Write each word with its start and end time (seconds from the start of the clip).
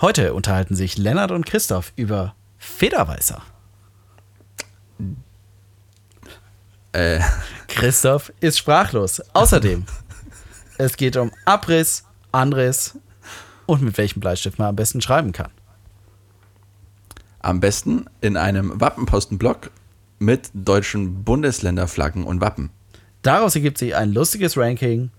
Heute 0.00 0.32
unterhalten 0.32 0.76
sich 0.76 0.96
Lennart 0.96 1.32
und 1.32 1.44
Christoph 1.44 1.92
über 1.96 2.36
Federweißer. 2.58 3.42
Äh, 6.92 7.20
Christoph 7.66 8.32
ist 8.38 8.58
sprachlos. 8.58 9.20
Außerdem, 9.32 9.86
es 10.78 10.96
geht 10.96 11.16
um 11.16 11.32
Abriss, 11.44 12.04
Anriss 12.30 12.96
und 13.66 13.82
mit 13.82 13.98
welchem 13.98 14.20
Bleistift 14.20 14.58
man 14.60 14.68
am 14.68 14.76
besten 14.76 15.00
schreiben 15.00 15.32
kann. 15.32 15.50
am 17.40 17.60
besten 17.60 18.06
in 18.20 18.36
einem 18.36 18.80
Wappenpostenblock 18.80 19.70
mit 20.18 20.50
deutschen 20.54 21.24
Bundesländerflaggen 21.24 22.24
und 22.24 22.40
Wappen. 22.40 22.70
Daraus 23.22 23.54
ergibt 23.54 23.78
sich 23.78 23.96
ein 23.96 24.12
lustiges 24.12 24.56
Ranking. 24.56 25.10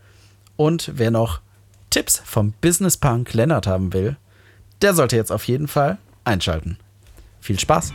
Und 0.55 0.91
wer 0.95 1.11
noch 1.11 1.41
Tipps 1.89 2.21
vom 2.23 2.53
Business 2.61 2.97
Punk 2.97 3.33
Lennart 3.33 3.67
haben 3.67 3.93
will, 3.93 4.17
der 4.81 4.93
sollte 4.93 5.15
jetzt 5.15 5.31
auf 5.31 5.43
jeden 5.45 5.67
Fall 5.67 5.97
einschalten. 6.23 6.77
Viel 7.41 7.59
Spaß! 7.59 7.93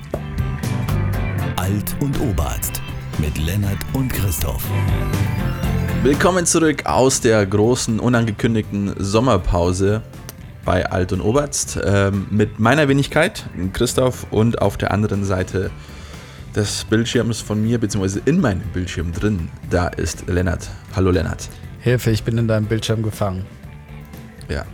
Alt 1.56 1.96
und 2.00 2.20
Oberarzt 2.20 2.82
mit 3.18 3.38
Lennart 3.38 3.78
und 3.92 4.12
Christoph. 4.12 4.64
Willkommen 6.02 6.44
zurück 6.44 6.84
aus 6.84 7.20
der 7.20 7.46
großen, 7.46 8.00
unangekündigten 8.00 8.94
Sommerpause 8.98 10.02
bei 10.64 10.84
Alt 10.90 11.12
und 11.12 11.20
Oberst 11.22 11.78
ähm, 11.82 12.26
mit 12.30 12.58
meiner 12.58 12.88
Wenigkeit, 12.88 13.44
Christoph, 13.72 14.26
und 14.30 14.60
auf 14.60 14.76
der 14.76 14.90
anderen 14.90 15.24
Seite 15.24 15.70
des 16.54 16.84
Bildschirms 16.84 17.40
von 17.40 17.62
mir, 17.62 17.78
beziehungsweise 17.78 18.20
in 18.24 18.40
meinem 18.40 18.62
Bildschirm 18.72 19.12
drin, 19.12 19.48
da 19.70 19.88
ist 19.88 20.26
Lennart. 20.28 20.68
Hallo 20.94 21.10
Lennart. 21.10 21.48
Hilfe, 21.80 22.10
ich 22.10 22.22
bin 22.22 22.36
in 22.38 22.48
deinem 22.48 22.66
Bildschirm 22.66 23.02
gefangen. 23.02 23.46
Ja. 24.48 24.64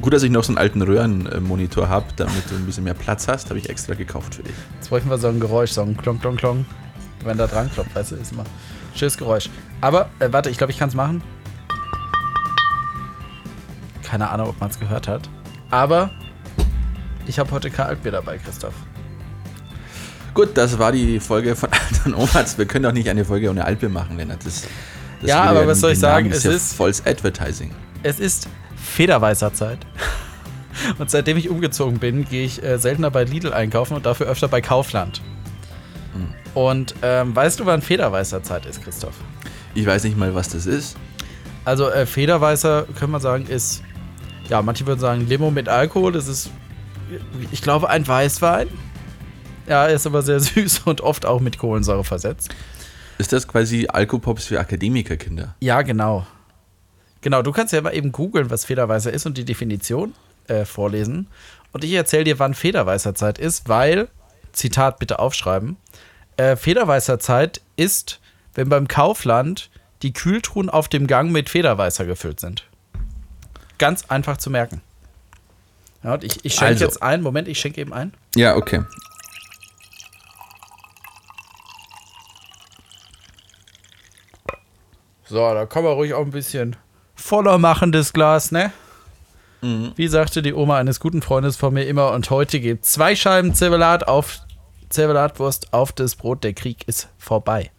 Gut, 0.00 0.12
dass 0.12 0.22
ich 0.22 0.30
noch 0.30 0.44
so 0.44 0.50
einen 0.50 0.58
alten 0.58 0.82
Röhrenmonitor 0.82 1.88
habe, 1.88 2.06
damit 2.16 2.48
du 2.50 2.54
ein 2.54 2.66
bisschen 2.66 2.84
mehr 2.84 2.94
Platz 2.94 3.28
hast, 3.28 3.48
habe 3.48 3.58
ich 3.58 3.68
extra 3.70 3.94
gekauft 3.94 4.34
für 4.36 4.42
dich. 4.42 4.54
Jetzt 4.74 4.90
bräuchten 4.90 5.08
wir 5.08 5.18
so 5.18 5.28
ein 5.28 5.40
Geräusch, 5.40 5.70
so 5.72 5.82
ein 5.82 5.96
Klonk, 5.96 6.20
Klonk, 6.20 6.38
Klonk. 6.38 6.66
Wenn 7.24 7.38
da 7.38 7.46
dran 7.46 7.70
klopft, 7.72 7.94
weißt 7.94 8.12
du, 8.12 8.16
ist 8.16 8.32
immer 8.32 8.44
schönes 8.94 9.16
Geräusch. 9.16 9.48
Aber, 9.80 10.10
äh, 10.20 10.28
warte, 10.30 10.50
ich 10.50 10.58
glaube, 10.58 10.70
ich 10.72 10.78
kann 10.78 10.90
es 10.90 10.94
machen. 10.94 11.22
Keine 14.02 14.28
Ahnung, 14.30 14.50
ob 14.50 14.60
man 14.60 14.70
es 14.70 14.78
gehört 14.78 15.08
hat. 15.08 15.28
Aber 15.70 16.10
ich 17.26 17.38
habe 17.38 17.50
heute 17.50 17.70
kein 17.70 17.86
Altbier 17.86 18.12
dabei, 18.12 18.38
Christoph. 18.38 18.74
Gut, 20.34 20.50
das 20.54 20.78
war 20.78 20.92
die 20.92 21.18
Folge 21.18 21.56
von 21.56 21.70
Alt 21.72 22.06
und 22.06 22.14
Oberst. 22.14 22.58
Wir 22.58 22.66
können 22.66 22.84
doch 22.84 22.92
nicht 22.92 23.08
eine 23.08 23.24
Folge 23.24 23.50
ohne 23.50 23.64
Alpe 23.64 23.88
machen, 23.88 24.16
Lennart. 24.18 24.44
Das, 24.44 24.62
das 25.20 25.28
Ja, 25.28 25.42
aber 25.44 25.66
was 25.66 25.80
soll 25.80 25.92
ich 25.92 25.98
sagen? 25.98 26.30
Es 26.30 26.44
ja 26.44 26.52
ist- 26.52 26.74
volles 26.74 27.04
Advertising. 27.04 27.72
Es 28.02 28.20
ist 28.20 28.46
Federweißer 28.86 29.52
Zeit. 29.52 29.78
Und 30.98 31.10
seitdem 31.10 31.36
ich 31.36 31.48
umgezogen 31.48 31.98
bin, 31.98 32.24
gehe 32.28 32.44
ich 32.44 32.62
äh, 32.62 32.78
seltener 32.78 33.10
bei 33.10 33.24
Lidl 33.24 33.52
einkaufen 33.52 33.94
und 33.94 34.06
dafür 34.06 34.26
öfter 34.26 34.48
bei 34.48 34.60
Kaufland. 34.60 35.22
Und 36.56 36.94
ähm, 37.02 37.36
weißt 37.36 37.60
du, 37.60 37.66
wann 37.66 37.82
Federweißer 37.82 38.42
Zeit 38.42 38.64
ist, 38.64 38.82
Christoph? 38.82 39.12
Ich 39.74 39.84
weiß 39.84 40.04
nicht 40.04 40.16
mal, 40.16 40.34
was 40.34 40.48
das 40.48 40.64
ist. 40.64 40.96
Also 41.66 41.90
äh, 41.90 42.06
Federweißer, 42.06 42.86
kann 42.98 43.10
man 43.10 43.20
sagen, 43.20 43.46
ist, 43.46 43.82
ja, 44.48 44.62
manche 44.62 44.86
würden 44.86 44.98
sagen 44.98 45.26
Limo 45.28 45.50
mit 45.50 45.68
Alkohol. 45.68 46.12
Das 46.12 46.28
ist, 46.28 46.48
ich 47.50 47.60
glaube, 47.60 47.90
ein 47.90 48.08
Weißwein. 48.08 48.68
Ja, 49.68 49.84
ist 49.84 50.06
aber 50.06 50.22
sehr 50.22 50.40
süß 50.40 50.78
und 50.86 51.02
oft 51.02 51.26
auch 51.26 51.40
mit 51.40 51.58
Kohlensäure 51.58 52.04
versetzt. 52.04 52.54
Ist 53.18 53.34
das 53.34 53.46
quasi 53.46 53.88
Alkopops 53.88 54.46
für 54.46 54.58
Akademikerkinder? 54.58 55.56
Ja, 55.60 55.82
genau. 55.82 56.26
Genau, 57.20 57.42
du 57.42 57.52
kannst 57.52 57.72
ja 57.72 57.80
mal 57.80 57.94
eben 57.94 58.12
googeln, 58.12 58.50
was 58.50 58.64
Federweißer 58.64 59.12
ist 59.12 59.26
und 59.26 59.36
die 59.36 59.44
Definition 59.44 60.14
äh, 60.48 60.64
vorlesen. 60.64 61.28
Und 61.72 61.84
ich 61.84 61.92
erzähle 61.92 62.24
dir, 62.24 62.38
wann 62.38 62.54
Federweißer 62.54 63.14
Zeit 63.14 63.38
ist, 63.38 63.68
weil, 63.68 64.08
Zitat 64.52 64.98
bitte 64.98 65.18
aufschreiben, 65.18 65.76
äh, 66.36 66.56
Federweißer 66.56 67.18
Zeit 67.18 67.60
ist, 67.76 68.20
wenn 68.54 68.68
beim 68.68 68.88
Kaufland 68.88 69.70
die 70.02 70.12
Kühltruhen 70.12 70.70
auf 70.70 70.88
dem 70.88 71.06
Gang 71.06 71.32
mit 71.32 71.48
Federweißer 71.48 72.04
gefüllt 72.04 72.40
sind. 72.40 72.66
Ganz 73.78 74.06
einfach 74.06 74.36
zu 74.36 74.50
merken. 74.50 74.80
Ja, 76.02 76.14
und 76.14 76.24
ich 76.24 76.44
ich 76.44 76.54
schenke 76.54 76.66
Also. 76.74 76.84
jetzt 76.84 77.02
ein. 77.02 77.22
Moment, 77.22 77.48
ich 77.48 77.58
schenke 77.58 77.80
eben 77.80 77.92
ein. 77.92 78.14
Ja, 78.34 78.56
okay. 78.56 78.84
So, 85.24 85.38
da 85.38 85.66
kann 85.66 85.82
man 85.82 85.94
ruhig 85.94 86.14
auch 86.14 86.24
ein 86.24 86.30
bisschen 86.30 86.76
voller 87.26 87.58
machen, 87.58 87.92
das 87.92 88.12
Glas, 88.12 88.52
ne? 88.52 88.72
Wie 89.96 90.06
sagte 90.06 90.42
die 90.42 90.54
Oma 90.54 90.78
eines 90.78 91.00
guten 91.00 91.22
Freundes 91.22 91.56
von 91.56 91.74
mir 91.74 91.84
immer, 91.84 92.12
und 92.12 92.30
heute 92.30 92.60
gibt 92.60 92.86
zwei 92.86 93.16
Scheiben 93.16 93.54
Zervelat 93.54 94.06
auf 94.06 94.38
Zervelatwurst 94.90 95.72
auf 95.72 95.92
das 95.92 96.14
Brot, 96.14 96.44
der 96.44 96.52
Krieg 96.52 96.86
ist 96.86 97.08
vorbei. 97.18 97.72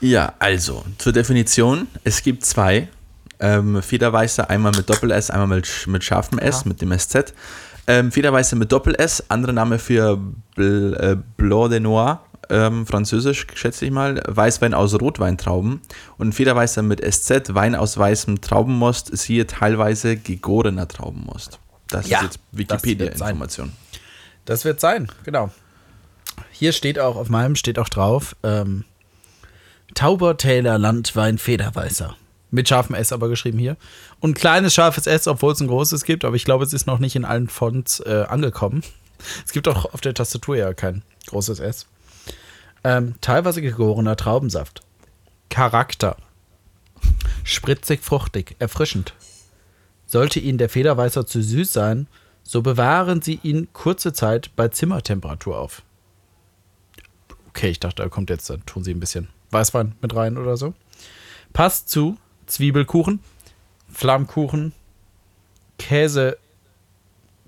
Ja, 0.00 0.34
also 0.38 0.84
zur 0.98 1.12
Definition. 1.12 1.86
Es 2.04 2.22
gibt 2.22 2.44
zwei 2.44 2.88
ähm, 3.40 3.82
Federweißer, 3.82 4.50
einmal 4.50 4.72
mit 4.72 4.90
Doppel-S, 4.90 5.30
einmal 5.30 5.58
mit, 5.58 5.86
mit 5.86 6.02
scharfem 6.02 6.38
S, 6.38 6.64
mit 6.64 6.80
dem 6.80 6.96
SZ. 6.96 7.34
Ähm, 7.86 8.10
Federweißer 8.12 8.56
mit 8.56 8.70
Doppel-S, 8.72 9.24
anderer 9.28 9.52
Name 9.52 9.78
für 9.78 10.18
Bl 10.56 10.96
äh, 11.00 11.16
Blanc 11.36 11.70
de 11.70 11.80
Noir, 11.80 12.20
ähm, 12.50 12.86
französisch 12.86 13.46
schätze 13.54 13.84
ich 13.86 13.90
mal, 13.90 14.22
Weißwein 14.26 14.74
aus 14.74 14.94
Rotweintrauben 14.94 15.80
und 16.16 16.34
Federweißer 16.34 16.82
mit 16.82 17.00
SZ, 17.00 17.54
Wein 17.54 17.74
aus 17.74 17.96
weißem 17.98 18.40
Traubenmost, 18.40 19.16
siehe 19.16 19.46
teilweise 19.46 20.16
gegorener 20.16 20.88
Traubenmost. 20.88 21.58
Das 21.88 22.08
Ja, 22.08 22.18
ist 22.18 22.24
jetzt. 22.24 22.38
Wikipedia-Information. 22.52 23.72
Das 24.44 24.64
wird 24.64 24.80
sein, 24.80 25.08
genau. 25.24 25.50
Hier 26.50 26.72
steht 26.72 26.98
auch, 26.98 27.16
auf 27.16 27.28
meinem 27.28 27.56
steht 27.56 27.78
auch 27.78 27.88
drauf, 27.88 28.36
ähm, 28.42 28.84
Taubertäler 29.94 30.78
Landwein 30.78 31.38
Federweißer. 31.38 32.14
Mit 32.50 32.68
scharfem 32.68 32.94
S 32.94 33.12
aber 33.12 33.28
geschrieben 33.28 33.58
hier. 33.58 33.76
Und 34.20 34.34
kleines 34.34 34.72
scharfes 34.72 35.06
S, 35.06 35.26
obwohl 35.28 35.52
es 35.52 35.60
ein 35.60 35.66
großes 35.66 36.04
gibt, 36.04 36.24
aber 36.24 36.36
ich 36.36 36.44
glaube, 36.44 36.64
es 36.64 36.72
ist 36.72 36.86
noch 36.86 36.98
nicht 36.98 37.16
in 37.16 37.24
allen 37.24 37.48
Fonts 37.48 38.00
äh, 38.00 38.24
angekommen. 38.28 38.82
Es 39.44 39.52
gibt 39.52 39.68
auch 39.68 39.92
auf 39.92 40.00
der 40.00 40.14
Tastatur 40.14 40.56
ja 40.56 40.72
kein 40.72 41.02
großes 41.26 41.60
S. 41.60 41.86
Ähm, 42.84 43.14
teilweise 43.20 43.62
gegorener 43.62 44.16
Traubensaft. 44.16 44.82
Charakter. 45.50 46.16
Spritzig, 47.44 48.02
fruchtig, 48.02 48.56
erfrischend. 48.58 49.14
Sollte 50.06 50.40
Ihnen 50.40 50.58
der 50.58 50.68
Federweißer 50.68 51.26
zu 51.26 51.42
süß 51.42 51.72
sein, 51.72 52.06
so 52.42 52.62
bewahren 52.62 53.20
Sie 53.20 53.40
ihn 53.42 53.68
kurze 53.72 54.12
Zeit 54.12 54.50
bei 54.56 54.68
Zimmertemperatur 54.68 55.58
auf. 55.58 55.82
Okay, 57.48 57.70
ich 57.70 57.80
dachte, 57.80 58.02
da 58.02 58.08
kommt 58.08 58.30
jetzt, 58.30 58.48
dann 58.48 58.64
tun 58.64 58.84
Sie 58.84 58.94
ein 58.94 59.00
bisschen 59.00 59.28
Weißwein 59.50 59.94
mit 60.00 60.14
rein 60.14 60.38
oder 60.38 60.56
so. 60.56 60.74
Passt 61.52 61.88
zu 61.88 62.16
Zwiebelkuchen, 62.46 63.20
Flammkuchen, 63.92 64.72
Käse, 65.78 66.38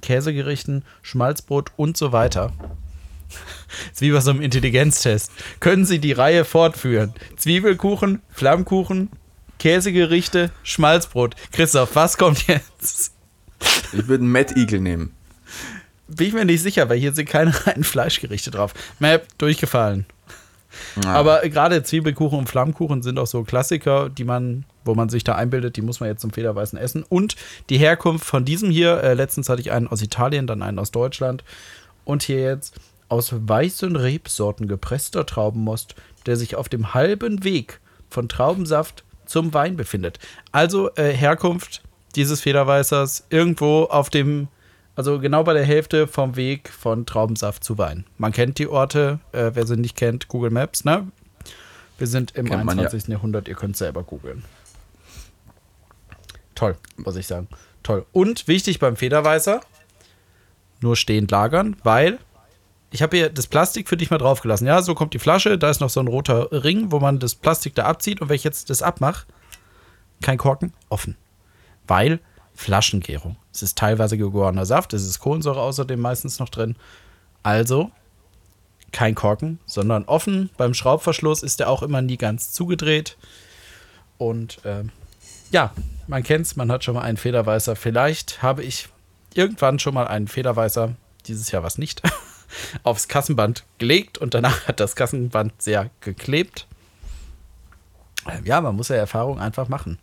Käsegerichten, 0.02 0.84
Schmalzbrot 1.02 1.72
und 1.76 1.96
so 1.96 2.12
weiter. 2.12 2.52
ist 3.92 4.00
wie 4.00 4.10
bei 4.10 4.20
so 4.20 4.30
einem 4.30 4.40
Intelligenztest. 4.40 5.32
Können 5.60 5.84
Sie 5.84 5.98
die 5.98 6.12
Reihe 6.12 6.44
fortführen? 6.44 7.14
Zwiebelkuchen, 7.36 8.22
Flammkuchen, 8.30 9.10
Käsegerichte, 9.58 10.50
Schmalzbrot. 10.62 11.36
Christoph, 11.52 11.94
was 11.94 12.16
kommt 12.18 12.46
jetzt? 12.46 13.12
Ich 13.92 14.08
würde 14.08 14.24
einen 14.24 14.32
Mad 14.32 14.54
Eagle 14.58 14.80
nehmen. 14.80 15.14
Bin 16.08 16.28
ich 16.28 16.32
mir 16.32 16.44
nicht 16.44 16.62
sicher, 16.62 16.88
weil 16.88 16.98
hier 16.98 17.12
sind 17.12 17.28
keine 17.28 17.52
reinen 17.66 17.84
Fleischgerichte 17.84 18.50
drauf. 18.50 18.74
Map, 18.98 19.26
durchgefallen. 19.38 20.06
Ja. 21.04 21.12
Aber 21.12 21.40
gerade 21.48 21.82
Zwiebelkuchen 21.82 22.38
und 22.38 22.48
Flammkuchen 22.48 23.02
sind 23.02 23.18
auch 23.18 23.26
so 23.26 23.42
Klassiker, 23.42 24.08
die 24.08 24.24
man, 24.24 24.64
wo 24.84 24.94
man 24.94 25.08
sich 25.08 25.24
da 25.24 25.34
einbildet, 25.34 25.76
die 25.76 25.82
muss 25.82 26.00
man 26.00 26.08
jetzt 26.08 26.20
zum 26.20 26.32
Federweißen 26.32 26.78
essen. 26.78 27.04
Und 27.08 27.36
die 27.68 27.78
Herkunft 27.78 28.24
von 28.24 28.44
diesem 28.44 28.70
hier, 28.70 29.02
äh, 29.02 29.14
letztens 29.14 29.48
hatte 29.48 29.60
ich 29.60 29.72
einen 29.72 29.88
aus 29.88 30.02
Italien, 30.02 30.46
dann 30.46 30.62
einen 30.62 30.78
aus 30.78 30.90
Deutschland. 30.90 31.44
Und 32.04 32.22
hier 32.22 32.40
jetzt 32.40 32.74
aus 33.10 33.32
weißen 33.32 33.96
Rebsorten 33.96 34.68
gepresster 34.68 35.26
Traubenmost, 35.26 35.94
der 36.26 36.36
sich 36.36 36.56
auf 36.56 36.68
dem 36.68 36.94
halben 36.94 37.44
Weg 37.44 37.80
von 38.08 38.28
Traubensaft 38.28 39.04
zum 39.26 39.52
Wein 39.52 39.76
befindet. 39.76 40.18
Also 40.52 40.94
äh, 40.94 41.12
Herkunft 41.12 41.82
dieses 42.16 42.40
Federweißers 42.40 43.26
irgendwo 43.30 43.84
auf 43.84 44.10
dem, 44.10 44.48
also 44.96 45.18
genau 45.18 45.44
bei 45.44 45.54
der 45.54 45.64
Hälfte 45.64 46.06
vom 46.06 46.36
Weg 46.36 46.68
von 46.68 47.06
Traubensaft 47.06 47.64
zu 47.64 47.78
Wein. 47.78 48.04
Man 48.16 48.32
kennt 48.32 48.58
die 48.58 48.68
Orte, 48.68 49.20
äh, 49.32 49.50
wer 49.54 49.66
sie 49.66 49.76
nicht 49.76 49.96
kennt, 49.96 50.28
Google 50.28 50.50
Maps, 50.50 50.84
ne? 50.84 51.06
Wir 51.98 52.06
sind 52.06 52.34
im 52.34 52.46
Kennt 52.46 52.64
man, 52.64 52.78
ja. 52.78 52.84
21. 52.84 53.08
Jahrhundert, 53.08 53.46
ihr 53.46 53.54
könnt 53.54 53.76
selber 53.76 54.02
googeln. 54.02 54.44
Toll, 56.54 56.76
muss 56.96 57.16
ich 57.16 57.26
sagen. 57.26 57.48
Toll. 57.82 58.06
Und 58.12 58.48
wichtig 58.48 58.78
beim 58.78 58.96
Federweißer, 58.96 59.60
nur 60.80 60.96
stehend 60.96 61.30
lagern, 61.30 61.76
weil 61.82 62.18
ich 62.90 63.02
habe 63.02 63.16
hier 63.16 63.30
das 63.30 63.46
Plastik 63.46 63.88
für 63.88 63.96
dich 63.96 64.10
mal 64.10 64.18
draufgelassen. 64.18 64.66
Ja, 64.66 64.82
so 64.82 64.94
kommt 64.94 65.14
die 65.14 65.18
Flasche, 65.18 65.58
da 65.58 65.70
ist 65.70 65.80
noch 65.80 65.90
so 65.90 66.00
ein 66.00 66.08
roter 66.08 66.50
Ring, 66.50 66.90
wo 66.90 66.98
man 66.98 67.18
das 67.18 67.34
Plastik 67.34 67.74
da 67.74 67.84
abzieht 67.84 68.20
und 68.20 68.28
wenn 68.28 68.36
ich 68.36 68.44
jetzt 68.44 68.70
das 68.70 68.82
abmache, 68.82 69.26
kein 70.22 70.38
Korken, 70.38 70.72
offen. 70.88 71.16
Weil 71.86 72.20
Flaschengärung. 72.54 73.36
Es 73.52 73.62
ist 73.62 73.78
teilweise 73.78 74.18
gegorener 74.18 74.66
Saft, 74.66 74.92
es 74.92 75.06
ist 75.06 75.20
Kohlensäure 75.20 75.60
außerdem 75.60 76.00
meistens 76.00 76.38
noch 76.38 76.48
drin. 76.48 76.76
Also 77.42 77.90
kein 78.92 79.14
Korken, 79.14 79.60
sondern 79.66 80.04
offen. 80.04 80.50
Beim 80.56 80.74
Schraubverschluss 80.74 81.42
ist 81.42 81.60
der 81.60 81.70
auch 81.70 81.82
immer 81.82 82.02
nie 82.02 82.16
ganz 82.16 82.52
zugedreht. 82.52 83.16
Und 84.18 84.58
ähm, 84.64 84.90
ja, 85.50 85.72
man 86.06 86.22
kennt 86.22 86.46
es, 86.46 86.56
man 86.56 86.70
hat 86.70 86.84
schon 86.84 86.94
mal 86.94 87.02
einen 87.02 87.16
Federweißer. 87.16 87.76
Vielleicht 87.76 88.42
habe 88.42 88.62
ich 88.62 88.88
irgendwann 89.34 89.78
schon 89.78 89.94
mal 89.94 90.06
einen 90.06 90.28
Federweißer, 90.28 90.94
dieses 91.26 91.50
Jahr 91.50 91.62
was 91.62 91.78
nicht, 91.78 92.02
aufs 92.82 93.08
Kassenband 93.08 93.64
gelegt 93.78 94.18
und 94.18 94.34
danach 94.34 94.66
hat 94.66 94.80
das 94.80 94.96
Kassenband 94.96 95.60
sehr 95.60 95.90
geklebt. 96.00 96.66
Ähm, 98.28 98.44
ja, 98.44 98.60
man 98.60 98.76
muss 98.76 98.88
ja 98.88 98.96
Erfahrung 98.96 99.38
einfach 99.40 99.68
machen. 99.68 99.98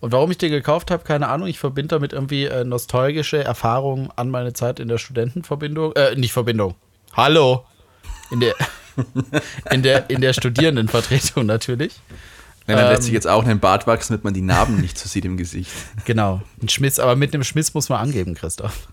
Und 0.00 0.12
warum 0.12 0.30
ich 0.30 0.38
den 0.38 0.50
gekauft 0.50 0.90
habe, 0.90 1.04
keine 1.04 1.28
Ahnung. 1.28 1.48
Ich 1.48 1.58
verbinde 1.58 1.94
damit 1.94 2.12
irgendwie 2.12 2.44
äh, 2.44 2.64
nostalgische 2.64 3.42
Erfahrungen 3.42 4.10
an 4.14 4.30
meine 4.30 4.52
Zeit 4.52 4.78
in 4.78 4.88
der 4.88 4.98
Studentenverbindung. 4.98 5.92
Äh, 5.94 6.14
nicht 6.16 6.32
Verbindung. 6.32 6.74
Hallo. 7.14 7.64
In 8.30 8.40
der, 8.40 8.54
in 9.70 9.82
der, 9.82 10.10
in 10.10 10.20
der 10.20 10.32
Studierendenvertretung 10.32 11.46
natürlich. 11.46 11.94
Wenn 12.66 12.76
man 12.76 12.86
ähm, 12.86 12.90
lässt 12.90 13.04
sich 13.04 13.12
jetzt 13.12 13.28
auch 13.28 13.44
einen 13.44 13.60
Bart 13.60 13.86
wachsen, 13.86 14.12
damit 14.12 14.24
man 14.24 14.34
die 14.34 14.42
Narben 14.42 14.80
nicht 14.80 14.98
so 14.98 15.08
sieht 15.08 15.24
im 15.24 15.36
Gesicht. 15.36 15.70
Genau. 16.04 16.42
Ein 16.60 16.68
Schmiss, 16.68 16.98
aber 16.98 17.16
mit 17.16 17.32
einem 17.32 17.44
Schmiss 17.44 17.74
muss 17.74 17.88
man 17.88 18.00
angeben, 18.00 18.34
Christoph. 18.34 18.88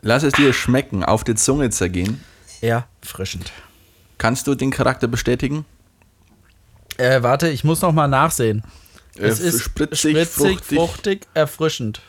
Lass 0.00 0.24
es 0.24 0.32
dir 0.32 0.52
schmecken, 0.52 1.04
auf 1.04 1.22
die 1.22 1.36
Zunge 1.36 1.70
zergehen. 1.70 2.24
Erfrischend. 2.60 3.52
Kannst 4.18 4.48
du 4.48 4.56
den 4.56 4.72
Charakter 4.72 5.06
bestätigen? 5.06 5.64
Äh, 6.96 7.22
warte, 7.22 7.48
ich 7.48 7.64
muss 7.64 7.80
noch 7.82 7.92
mal 7.92 8.08
nachsehen. 8.08 8.62
Äh, 9.16 9.26
es 9.26 9.40
ist 9.40 9.62
spritzig, 9.62 10.10
spritzig 10.10 10.58
fruchtig. 10.58 10.78
fruchtig, 10.78 11.26
erfrischend. 11.34 12.02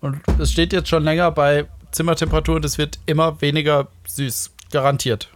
Und 0.00 0.20
es 0.38 0.52
steht 0.52 0.72
jetzt 0.72 0.88
schon 0.88 1.02
länger 1.04 1.30
bei 1.30 1.66
Zimmertemperatur 1.90 2.56
und 2.56 2.64
es 2.64 2.78
wird 2.78 2.98
immer 3.06 3.40
weniger 3.40 3.88
süß. 4.06 4.52
Garantiert. 4.70 5.30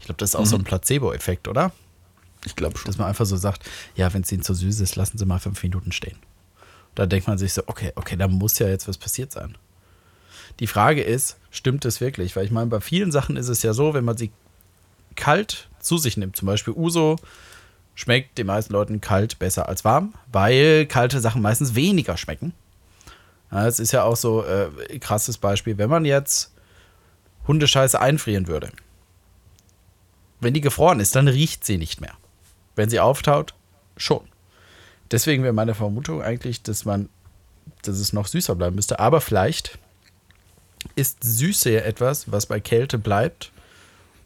Ich 0.00 0.06
glaube, 0.06 0.18
das 0.18 0.30
ist 0.30 0.36
auch 0.36 0.40
mhm. 0.40 0.46
so 0.46 0.56
ein 0.56 0.64
Placebo-Effekt, 0.64 1.48
oder? 1.48 1.72
Ich 2.44 2.56
glaube 2.56 2.76
schon. 2.76 2.86
Dass 2.86 2.98
man 2.98 3.08
einfach 3.08 3.24
so 3.24 3.36
sagt, 3.36 3.62
ja, 3.94 4.12
wenn 4.12 4.22
es 4.22 4.30
ihnen 4.30 4.42
zu 4.42 4.52
süß 4.52 4.80
ist, 4.80 4.96
lassen 4.96 5.16
sie 5.16 5.24
mal 5.24 5.38
fünf 5.38 5.62
Minuten 5.62 5.92
stehen. 5.92 6.18
Da 6.94 7.06
denkt 7.06 7.26
man 7.26 7.38
sich 7.38 7.54
so, 7.54 7.62
okay, 7.66 7.92
okay, 7.94 8.16
da 8.16 8.28
muss 8.28 8.58
ja 8.58 8.68
jetzt 8.68 8.86
was 8.86 8.98
passiert 8.98 9.32
sein. 9.32 9.56
Die 10.60 10.66
Frage 10.66 11.02
ist, 11.02 11.36
stimmt 11.50 11.84
es 11.84 12.00
wirklich? 12.00 12.36
Weil 12.36 12.44
ich 12.44 12.50
meine, 12.50 12.66
bei 12.66 12.80
vielen 12.80 13.12
Sachen 13.12 13.36
ist 13.36 13.48
es 13.48 13.62
ja 13.62 13.72
so, 13.72 13.94
wenn 13.94 14.04
man 14.04 14.16
sie 14.16 14.30
kalt 15.14 15.68
zu 15.80 15.98
sich 15.98 16.16
nimmt, 16.16 16.36
zum 16.36 16.46
Beispiel 16.46 16.74
Uso, 16.74 17.16
schmeckt 17.96 18.38
den 18.38 18.46
meisten 18.46 18.72
Leuten 18.72 19.00
kalt 19.00 19.40
besser 19.40 19.68
als 19.68 19.84
warm, 19.84 20.14
weil 20.30 20.86
kalte 20.86 21.18
Sachen 21.18 21.42
meistens 21.42 21.74
weniger 21.74 22.16
schmecken. 22.16 22.52
Es 23.50 23.80
ist 23.80 23.92
ja 23.92 24.04
auch 24.04 24.16
so 24.16 24.44
äh, 24.44 24.98
krasses 25.00 25.38
Beispiel, 25.38 25.78
wenn 25.78 25.90
man 25.90 26.04
jetzt 26.04 26.52
Hundescheiße 27.48 27.98
einfrieren 27.98 28.46
würde. 28.46 28.70
Wenn 30.40 30.52
die 30.52 30.60
gefroren 30.60 31.00
ist, 31.00 31.16
dann 31.16 31.26
riecht 31.26 31.64
sie 31.64 31.78
nicht 31.78 32.00
mehr. 32.00 32.12
Wenn 32.74 32.90
sie 32.90 33.00
auftaut, 33.00 33.54
schon. 33.96 34.28
Deswegen 35.10 35.42
wäre 35.42 35.54
meine 35.54 35.74
Vermutung 35.74 36.20
eigentlich, 36.20 36.62
dass 36.62 36.84
man, 36.84 37.08
dass 37.82 37.98
es 37.98 38.12
noch 38.12 38.26
süßer 38.26 38.54
bleiben 38.56 38.76
müsste. 38.76 38.98
Aber 38.98 39.22
vielleicht 39.22 39.78
ist 40.96 41.22
Süße 41.22 41.70
ja 41.70 41.80
etwas, 41.80 42.30
was 42.30 42.44
bei 42.46 42.60
Kälte 42.60 42.98
bleibt 42.98 43.52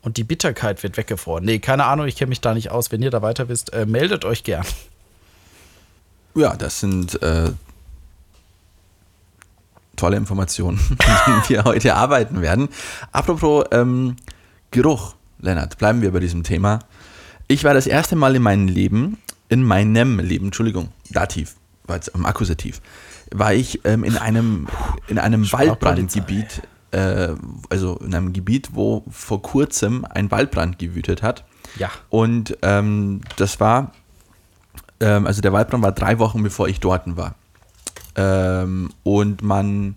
und 0.02 0.16
die 0.16 0.24
Bitterkeit 0.24 0.82
wird 0.82 0.96
weggefroren. 0.96 1.44
Nee, 1.44 1.58
keine 1.58 1.84
Ahnung, 1.84 2.06
ich 2.06 2.16
kenne 2.16 2.30
mich 2.30 2.40
da 2.40 2.54
nicht 2.54 2.70
aus. 2.70 2.90
Wenn 2.92 3.02
ihr 3.02 3.10
da 3.10 3.22
weiter 3.22 3.48
wisst, 3.48 3.72
äh, 3.72 3.86
meldet 3.86 4.24
euch 4.24 4.44
gern. 4.44 4.64
Ja, 6.34 6.56
das 6.56 6.80
sind 6.80 7.20
äh, 7.22 7.50
tolle 9.96 10.16
Informationen, 10.16 10.80
mit 10.88 11.00
denen 11.26 11.42
wir 11.48 11.64
heute 11.64 11.94
arbeiten 11.94 12.40
werden. 12.40 12.68
Apropos 13.12 13.66
ähm, 13.72 14.16
Geruch, 14.70 15.14
Lennart, 15.40 15.78
bleiben 15.78 16.02
wir 16.02 16.12
bei 16.12 16.20
diesem 16.20 16.44
Thema. 16.44 16.80
Ich 17.48 17.64
war 17.64 17.74
das 17.74 17.86
erste 17.86 18.16
Mal 18.16 18.36
in 18.36 18.42
meinem 18.42 18.68
Leben 18.68 19.18
in 19.50 19.64
meinem 19.64 20.18
Leben, 20.20 20.46
Entschuldigung, 20.46 20.88
Dativ, 21.10 21.56
war 21.84 21.96
jetzt 21.96 22.14
am 22.14 22.24
Akkusativ, 22.24 22.80
war 23.32 23.52
ich 23.52 23.84
ähm, 23.84 24.04
in 24.04 24.16
einem, 24.16 24.68
in 25.08 25.18
einem 25.18 25.52
Waldbrandgebiet, 25.52 26.62
äh, 26.90 27.34
also 27.68 27.96
in 27.98 28.14
einem 28.14 28.32
Gebiet, 28.32 28.70
wo 28.72 29.04
vor 29.10 29.42
kurzem 29.42 30.04
ein 30.04 30.30
Waldbrand 30.30 30.78
gewütet 30.78 31.22
hat. 31.22 31.44
Ja. 31.76 31.90
Und 32.08 32.56
ähm, 32.62 33.20
das 33.36 33.60
war, 33.60 33.92
ähm, 35.00 35.26
also 35.26 35.40
der 35.40 35.52
Waldbrand 35.52 35.82
war 35.82 35.92
drei 35.92 36.18
Wochen 36.18 36.42
bevor 36.42 36.68
ich 36.68 36.80
dort 36.80 37.16
war. 37.16 37.34
Ähm, 38.16 38.90
und 39.02 39.42
man 39.42 39.96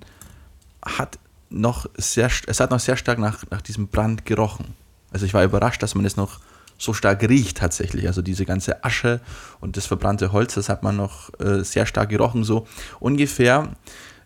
hat 0.86 1.18
noch 1.50 1.88
sehr, 1.96 2.30
es 2.48 2.60
hat 2.60 2.72
noch 2.72 2.80
sehr 2.80 2.98
stark 2.98 3.20
nach, 3.20 3.44
nach 3.50 3.62
diesem 3.62 3.88
Brand 3.88 4.26
gerochen. 4.26 4.74
Also 5.12 5.26
ich 5.26 5.34
war 5.34 5.44
überrascht, 5.44 5.84
dass 5.84 5.96
man 5.96 6.06
es 6.06 6.18
noch 6.18 6.40
so 6.78 6.94
stark 6.94 7.24
riecht 7.28 7.58
tatsächlich. 7.58 8.08
Also 8.08 8.22
diese 8.22 8.46
ganze 8.46 8.84
Asche 8.84 9.22
und 9.62 9.78
das 9.78 9.86
verbrannte 9.86 10.32
Holz, 10.32 10.56
das 10.56 10.70
hat 10.70 10.84
man 10.84 10.96
noch 10.96 11.30
äh, 11.40 11.64
sehr 11.64 11.86
stark 11.86 12.10
gerochen. 12.10 12.44
So 12.44 12.68
ungefähr, 13.00 13.70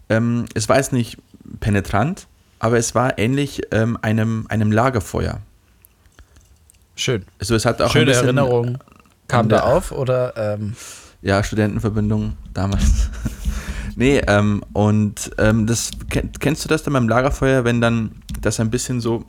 ähm, 0.09 0.45
es 0.53 0.69
war 0.69 0.77
jetzt 0.77 0.93
nicht 0.93 1.17
penetrant, 1.59 2.27
aber 2.59 2.77
es 2.77 2.95
war 2.95 3.18
ähnlich 3.18 3.62
ähm, 3.71 3.98
einem, 4.01 4.45
einem 4.50 4.71
Lagerfeuer. 4.71 5.42
Schön. 6.95 7.25
Also 7.39 7.56
es 7.56 7.65
hat 7.65 7.81
auch 7.81 7.92
Schöne 7.92 8.13
Erinnerung. 8.13 8.80
Kam 9.27 9.50
da 9.50 9.62
auf 9.62 9.92
oder? 9.92 10.33
Ähm 10.36 10.75
ja, 11.21 11.44
Studentenverbindung 11.44 12.38
damals. 12.54 13.09
nee, 13.95 14.19
ähm, 14.27 14.63
und 14.74 15.31
ähm, 15.38 15.68
das 15.68 15.92
kennst 16.09 16.63
du 16.63 16.69
das 16.69 16.83
dann 16.83 16.94
beim 16.94 17.09
Lagerfeuer, 17.09 17.63
wenn 17.65 17.81
dann 17.81 18.21
das 18.42 18.60
ein 18.60 18.69
bisschen 18.69 19.01
so, 19.01 19.25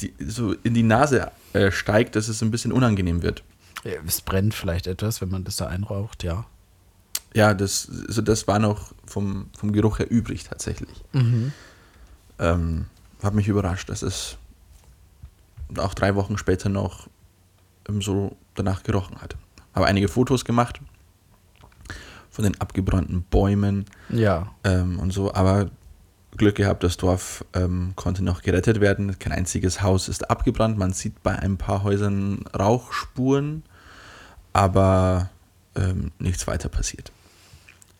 die, 0.00 0.14
so 0.26 0.52
in 0.62 0.74
die 0.74 0.82
Nase 0.82 1.30
äh, 1.52 1.70
steigt, 1.70 2.16
dass 2.16 2.28
es 2.28 2.42
ein 2.42 2.50
bisschen 2.50 2.72
unangenehm 2.72 3.22
wird. 3.22 3.42
Ja, 3.84 3.92
es 4.06 4.20
brennt 4.20 4.54
vielleicht 4.54 4.86
etwas, 4.86 5.20
wenn 5.20 5.30
man 5.30 5.44
das 5.44 5.56
da 5.56 5.66
einraucht, 5.66 6.22
ja. 6.22 6.46
Ja, 7.34 7.52
das, 7.52 7.90
also 8.06 8.22
das 8.22 8.46
war 8.46 8.58
noch 8.58 8.92
vom, 9.06 9.50
vom 9.58 9.72
Geruch 9.72 9.98
her 9.98 10.10
übrig 10.10 10.44
tatsächlich. 10.44 11.02
Mhm. 11.12 11.52
Ähm, 12.38 12.86
hat 13.22 13.34
mich 13.34 13.48
überrascht, 13.48 13.88
dass 13.88 14.02
es 14.02 14.36
auch 15.78 15.94
drei 15.94 16.14
Wochen 16.14 16.36
später 16.38 16.68
noch 16.68 17.08
so 18.00 18.36
danach 18.54 18.82
gerochen 18.82 19.20
hat. 19.20 19.36
Habe 19.74 19.86
einige 19.86 20.08
Fotos 20.08 20.44
gemacht 20.44 20.80
von 22.30 22.44
den 22.44 22.60
abgebrannten 22.60 23.22
Bäumen 23.22 23.86
ja. 24.10 24.52
Ähm, 24.64 24.98
und 24.98 25.12
so, 25.12 25.32
aber 25.34 25.70
Glück 26.36 26.56
gehabt, 26.56 26.82
das 26.82 26.96
Dorf 26.96 27.44
ähm, 27.52 27.92
konnte 27.94 28.24
noch 28.24 28.42
gerettet 28.42 28.80
werden. 28.80 29.18
Kein 29.18 29.32
einziges 29.32 29.82
Haus 29.82 30.08
ist 30.08 30.30
abgebrannt. 30.30 30.76
Man 30.76 30.92
sieht 30.92 31.22
bei 31.22 31.38
ein 31.38 31.56
paar 31.58 31.84
Häusern 31.84 32.44
Rauchspuren, 32.58 33.62
aber 34.52 35.30
ähm, 35.76 36.10
nichts 36.18 36.46
weiter 36.48 36.68
passiert. 36.68 37.12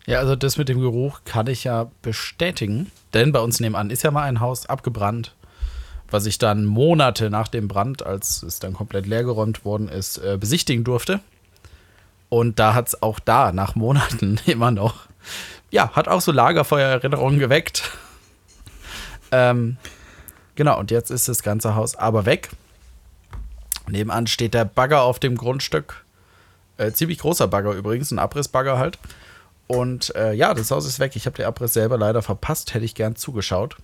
Ja, 0.07 0.19
also 0.19 0.37
das 0.37 0.59
mit 0.59 0.69
dem 0.69 0.81
Geruch 0.81 1.21
kann 1.25 1.47
ich 1.47 1.65
ja 1.65 1.91
bestätigen, 2.03 2.91
denn 3.15 3.33
bei 3.33 3.41
uns 3.41 3.61
nebenan 3.61 3.91
ist 3.91 4.03
ja 4.03 4.11
mal 4.11 4.25
ein 4.25 4.41
Haus 4.41 4.67
abgebrannt, 4.67 5.35
was 6.11 6.27
ich 6.27 6.37
dann 6.37 6.67
Monate 6.67 7.31
nach 7.31 7.49
dem 7.49 7.69
Brand, 7.69 8.05
als 8.05 8.43
es 8.43 8.59
dann 8.59 8.75
komplett 8.75 9.07
leergeräumt 9.07 9.65
worden 9.65 9.89
ist, 9.89 10.19
äh, 10.19 10.37
besichtigen 10.39 10.85
durfte. 10.85 11.21
Und 12.29 12.59
da 12.59 12.75
hat 12.75 12.89
es 12.89 13.03
auch 13.03 13.19
da 13.19 13.53
nach 13.53 13.77
Monaten 13.77 14.39
immer 14.47 14.71
noch, 14.71 15.07
ja, 15.71 15.91
hat 15.93 16.09
auch 16.09 16.21
so 16.21 16.33
Lagerfeuererinnerungen 16.33 17.39
geweckt. 17.39 17.91
Ähm, 19.33 19.79
genau, 20.55 20.79
und 20.79 20.91
jetzt 20.91 21.11
ist 21.11 21.29
das 21.29 21.43
ganze 21.43 21.75
Haus 21.75 21.97
aber 21.97 22.27
weg. 22.27 22.51
Nebenan 23.89 24.27
steht 24.27 24.55
der 24.55 24.67
Bagger 24.67 25.03
auf 25.03 25.19
dem 25.19 25.37
Grundstück. 25.37 26.05
Äh, 26.77 26.93
ziemlich 26.93 27.19
großer 27.19 27.49
Bagger 27.49 27.73
übrigens, 27.73 28.11
ein 28.11 28.19
Abrissbagger 28.19 28.79
halt. 28.79 28.99
Und 29.67 30.15
äh, 30.15 30.33
ja, 30.33 30.55
das 30.55 30.71
Haus 30.71 30.87
ist 30.87 30.99
weg. 30.99 31.17
Ich 31.17 31.27
habe 31.27 31.37
den 31.37 31.47
Abriss 31.47 31.73
selber 31.73 31.97
leider 31.97 32.23
verpasst, 32.23 32.75
hätte 32.75 32.85
ich 32.85 32.95
gern 32.95 33.17
zugeschaut. 33.17 33.77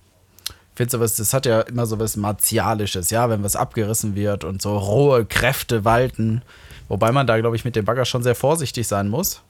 Ich 0.47 0.77
finde 0.77 0.91
sowas, 0.91 1.15
das 1.15 1.33
hat 1.33 1.45
ja 1.45 1.61
immer 1.61 1.85
so 1.85 1.99
was 1.99 2.15
Martialisches, 2.15 3.09
ja, 3.09 3.29
wenn 3.29 3.43
was 3.43 3.55
abgerissen 3.55 4.15
wird 4.15 4.43
und 4.43 4.61
so 4.61 4.77
rohe 4.77 5.25
Kräfte 5.25 5.83
walten. 5.83 6.43
Wobei 6.87 7.11
man 7.11 7.27
da, 7.27 7.39
glaube 7.39 7.55
ich, 7.55 7.65
mit 7.65 7.75
dem 7.75 7.85
Bagger 7.85 8.05
schon 8.05 8.23
sehr 8.23 8.35
vorsichtig 8.35 8.87
sein 8.87 9.09
muss. 9.09 9.41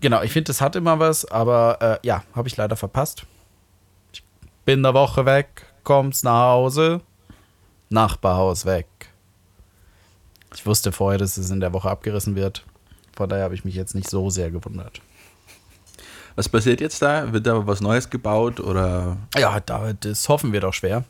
Genau, 0.00 0.22
ich 0.22 0.32
finde, 0.32 0.48
das 0.48 0.60
hat 0.60 0.76
immer 0.76 0.98
was, 0.98 1.24
aber 1.26 1.78
äh, 2.02 2.06
ja, 2.06 2.24
habe 2.34 2.48
ich 2.48 2.56
leider 2.56 2.76
verpasst 2.76 3.26
bin 4.70 4.86
eine 4.86 4.94
Woche 4.94 5.26
weg, 5.26 5.66
kommst 5.82 6.22
nach 6.22 6.52
Hause, 6.52 7.00
Nachbarhaus 7.88 8.66
weg. 8.66 8.86
Ich 10.54 10.64
wusste 10.64 10.92
vorher, 10.92 11.18
dass 11.18 11.36
es 11.36 11.50
in 11.50 11.58
der 11.58 11.72
Woche 11.72 11.90
abgerissen 11.90 12.36
wird. 12.36 12.64
Von 13.16 13.28
daher 13.28 13.42
habe 13.42 13.54
ich 13.56 13.64
mich 13.64 13.74
jetzt 13.74 13.96
nicht 13.96 14.08
so 14.08 14.30
sehr 14.30 14.52
gewundert. 14.52 15.00
Was 16.36 16.48
passiert 16.48 16.80
jetzt 16.80 17.02
da? 17.02 17.32
Wird 17.32 17.46
da 17.46 17.66
was 17.66 17.80
Neues 17.80 18.10
gebaut 18.10 18.60
oder? 18.60 19.16
Ja, 19.36 19.60
da, 19.60 19.92
das 19.92 20.28
hoffen 20.28 20.52
wir 20.52 20.60
doch 20.60 20.74
schwer. 20.74 21.04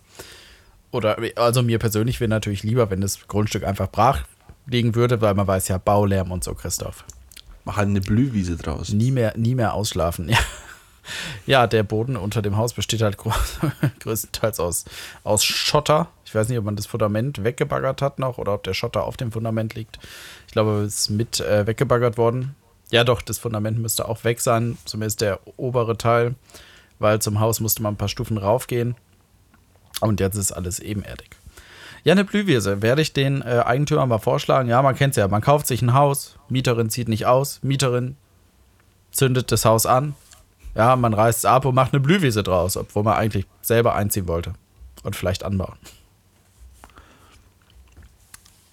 Oder, 0.90 1.18
also 1.36 1.62
mir 1.62 1.78
persönlich 1.78 2.20
wäre 2.20 2.28
natürlich 2.28 2.62
lieber, 2.62 2.90
wenn 2.90 3.00
das 3.00 3.28
Grundstück 3.28 3.64
einfach 3.64 3.90
brach 3.90 4.24
liegen 4.66 4.94
würde, 4.94 5.20
weil 5.20 5.34
man 5.34 5.46
weiß 5.46 5.68
ja, 5.68 5.78
Baulärm 5.78 6.32
und 6.32 6.44
so, 6.44 6.54
Christoph. 6.54 7.04
Mach 7.64 7.76
halt 7.76 7.88
eine 7.88 8.00
Blühwiese 8.00 8.56
draus. 8.56 8.92
Nie 8.92 9.10
mehr, 9.10 9.34
nie 9.36 9.54
mehr 9.54 9.74
ausschlafen. 9.74 10.30
Ja. 11.46 11.62
ja, 11.62 11.66
der 11.66 11.82
Boden 11.82 12.14
unter 12.16 12.42
dem 12.42 12.58
Haus 12.58 12.74
besteht 12.74 13.00
halt 13.00 13.16
größtenteils 14.00 14.60
aus, 14.60 14.84
aus 15.24 15.42
Schotter. 15.42 16.08
Ich 16.26 16.34
weiß 16.34 16.48
nicht, 16.48 16.58
ob 16.58 16.64
man 16.66 16.76
das 16.76 16.86
Fundament 16.86 17.42
weggebaggert 17.42 18.02
hat 18.02 18.18
noch 18.18 18.36
oder 18.38 18.52
ob 18.52 18.62
der 18.62 18.74
Schotter 18.74 19.04
auf 19.04 19.16
dem 19.16 19.32
Fundament 19.32 19.74
liegt. 19.74 19.98
Ich 20.46 20.52
glaube, 20.52 20.82
es 20.82 21.00
ist 21.00 21.10
mit 21.10 21.40
äh, 21.40 21.66
weggebaggert 21.66 22.18
worden. 22.18 22.54
Ja, 22.90 23.04
doch, 23.04 23.22
das 23.22 23.38
Fundament 23.38 23.78
müsste 23.78 24.08
auch 24.08 24.24
weg 24.24 24.40
sein, 24.40 24.76
zumindest 24.84 25.20
der 25.20 25.40
obere 25.56 25.96
Teil, 25.96 26.34
weil 26.98 27.20
zum 27.20 27.40
Haus 27.40 27.60
musste 27.60 27.82
man 27.82 27.94
ein 27.94 27.96
paar 27.96 28.08
Stufen 28.08 28.36
raufgehen. 28.36 28.96
Und 30.00 30.20
jetzt 30.20 30.36
ist 30.36 30.52
alles 30.52 30.80
ebenerdig. 30.80 31.36
Ja, 32.04 32.12
eine 32.12 32.24
Blühwiese. 32.24 32.82
Werde 32.82 33.02
ich 33.02 33.12
den 33.12 33.42
äh, 33.42 33.62
Eigentümer 33.64 34.06
mal 34.06 34.18
vorschlagen? 34.18 34.68
Ja, 34.68 34.80
man 34.82 34.96
kennt 34.96 35.12
es 35.12 35.16
ja. 35.16 35.28
Man 35.28 35.42
kauft 35.42 35.66
sich 35.66 35.82
ein 35.82 35.92
Haus, 35.92 36.36
Mieterin 36.48 36.90
zieht 36.90 37.08
nicht 37.08 37.26
aus, 37.26 37.60
Mieterin 37.62 38.16
zündet 39.12 39.52
das 39.52 39.64
Haus 39.64 39.86
an. 39.86 40.14
Ja, 40.74 40.96
man 40.96 41.12
reißt 41.12 41.40
es 41.40 41.44
ab 41.44 41.64
und 41.64 41.74
macht 41.74 41.92
eine 41.92 42.00
Blühwiese 42.00 42.42
draus, 42.42 42.76
obwohl 42.76 43.02
man 43.02 43.14
eigentlich 43.16 43.46
selber 43.60 43.94
einziehen 43.94 44.28
wollte. 44.28 44.54
Und 45.02 45.16
vielleicht 45.16 45.44
anbauen. 45.44 45.76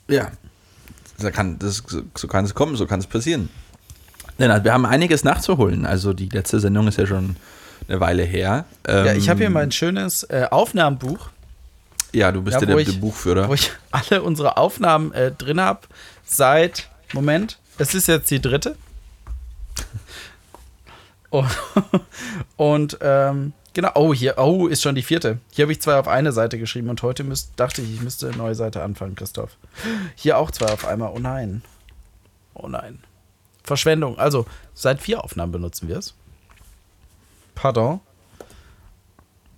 Ja, 0.07 0.31
so 1.17 1.31
kann, 1.31 1.57
das, 1.59 1.83
so 2.15 2.27
kann 2.27 2.45
es 2.45 2.53
kommen, 2.53 2.75
so 2.75 2.85
kann 2.85 2.99
es 2.99 3.07
passieren. 3.07 3.49
Lennart, 4.37 4.63
wir 4.63 4.73
haben 4.73 4.85
einiges 4.85 5.23
nachzuholen. 5.23 5.85
Also 5.85 6.13
die 6.13 6.29
letzte 6.29 6.59
Sendung 6.59 6.87
ist 6.87 6.97
ja 6.97 7.07
schon 7.07 7.35
eine 7.87 7.99
Weile 7.99 8.23
her. 8.23 8.65
Ähm, 8.87 9.05
ja, 9.05 9.13
ich 9.13 9.29
habe 9.29 9.39
hier 9.39 9.49
mein 9.49 9.71
schönes 9.71 10.23
äh, 10.23 10.47
Aufnahmenbuch. 10.49 11.29
Ja, 12.13 12.31
du 12.31 12.41
bist 12.41 12.59
ja, 12.59 12.65
der, 12.65 12.77
ich, 12.77 12.91
der, 12.91 12.99
Buchführer. 12.99 13.47
Wo 13.49 13.53
ich 13.53 13.71
alle 13.91 14.21
unsere 14.21 14.57
Aufnahmen 14.57 15.11
äh, 15.13 15.31
drin 15.31 15.59
habe 15.59 15.81
seit, 16.25 16.89
Moment, 17.13 17.59
es 17.77 17.93
ist 17.93 18.07
jetzt 18.07 18.29
die 18.31 18.41
dritte. 18.41 18.75
Und, 21.29 21.49
und 22.55 22.97
ähm, 23.01 23.51
genau, 23.73 23.91
oh, 23.95 24.13
hier, 24.13 24.37
oh, 24.37 24.67
ist 24.67 24.81
schon 24.81 24.95
die 24.95 25.01
vierte. 25.01 25.39
Hier 25.51 25.63
habe 25.63 25.73
ich 25.73 25.81
zwei 25.81 25.95
auf 25.95 26.07
eine 26.07 26.31
Seite 26.31 26.57
geschrieben 26.57 26.89
und 26.89 27.01
heute 27.01 27.25
müsst, 27.25 27.51
dachte 27.57 27.81
ich, 27.81 27.95
ich 27.95 28.01
müsste 28.01 28.29
eine 28.29 28.37
neue 28.37 28.55
Seite 28.55 28.81
anfangen, 28.81 29.15
Christoph. 29.15 29.57
Hier 30.15 30.37
auch 30.37 30.51
zwei 30.51 30.67
auf 30.67 30.87
einmal. 30.87 31.11
Oh 31.13 31.19
nein. 31.19 31.63
Oh 32.53 32.69
nein. 32.69 32.99
Verschwendung. 33.67 34.17
Also, 34.17 34.45
seit 34.73 35.01
vier 35.01 35.23
Aufnahmen 35.23 35.51
benutzen 35.51 35.87
wir 35.87 35.97
es. 35.97 36.15
Pardon. 37.53 37.99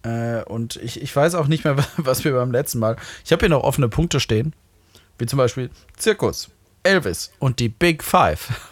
Äh, 0.03 0.43
und 0.43 0.77
ich, 0.77 1.01
ich 1.01 1.15
weiß 1.15 1.35
auch 1.35 1.47
nicht 1.47 1.63
mehr, 1.63 1.77
was 1.97 2.23
wir 2.23 2.33
beim 2.33 2.51
letzten 2.51 2.79
Mal. 2.79 2.97
Ich 3.23 3.31
habe 3.31 3.41
hier 3.41 3.49
noch 3.49 3.63
offene 3.63 3.89
Punkte 3.89 4.19
stehen. 4.19 4.53
Wie 5.17 5.25
zum 5.25 5.37
Beispiel 5.37 5.69
Zirkus, 5.97 6.49
Elvis 6.83 7.31
und 7.39 7.59
die 7.59 7.69
Big 7.69 8.03
Five. 8.03 8.49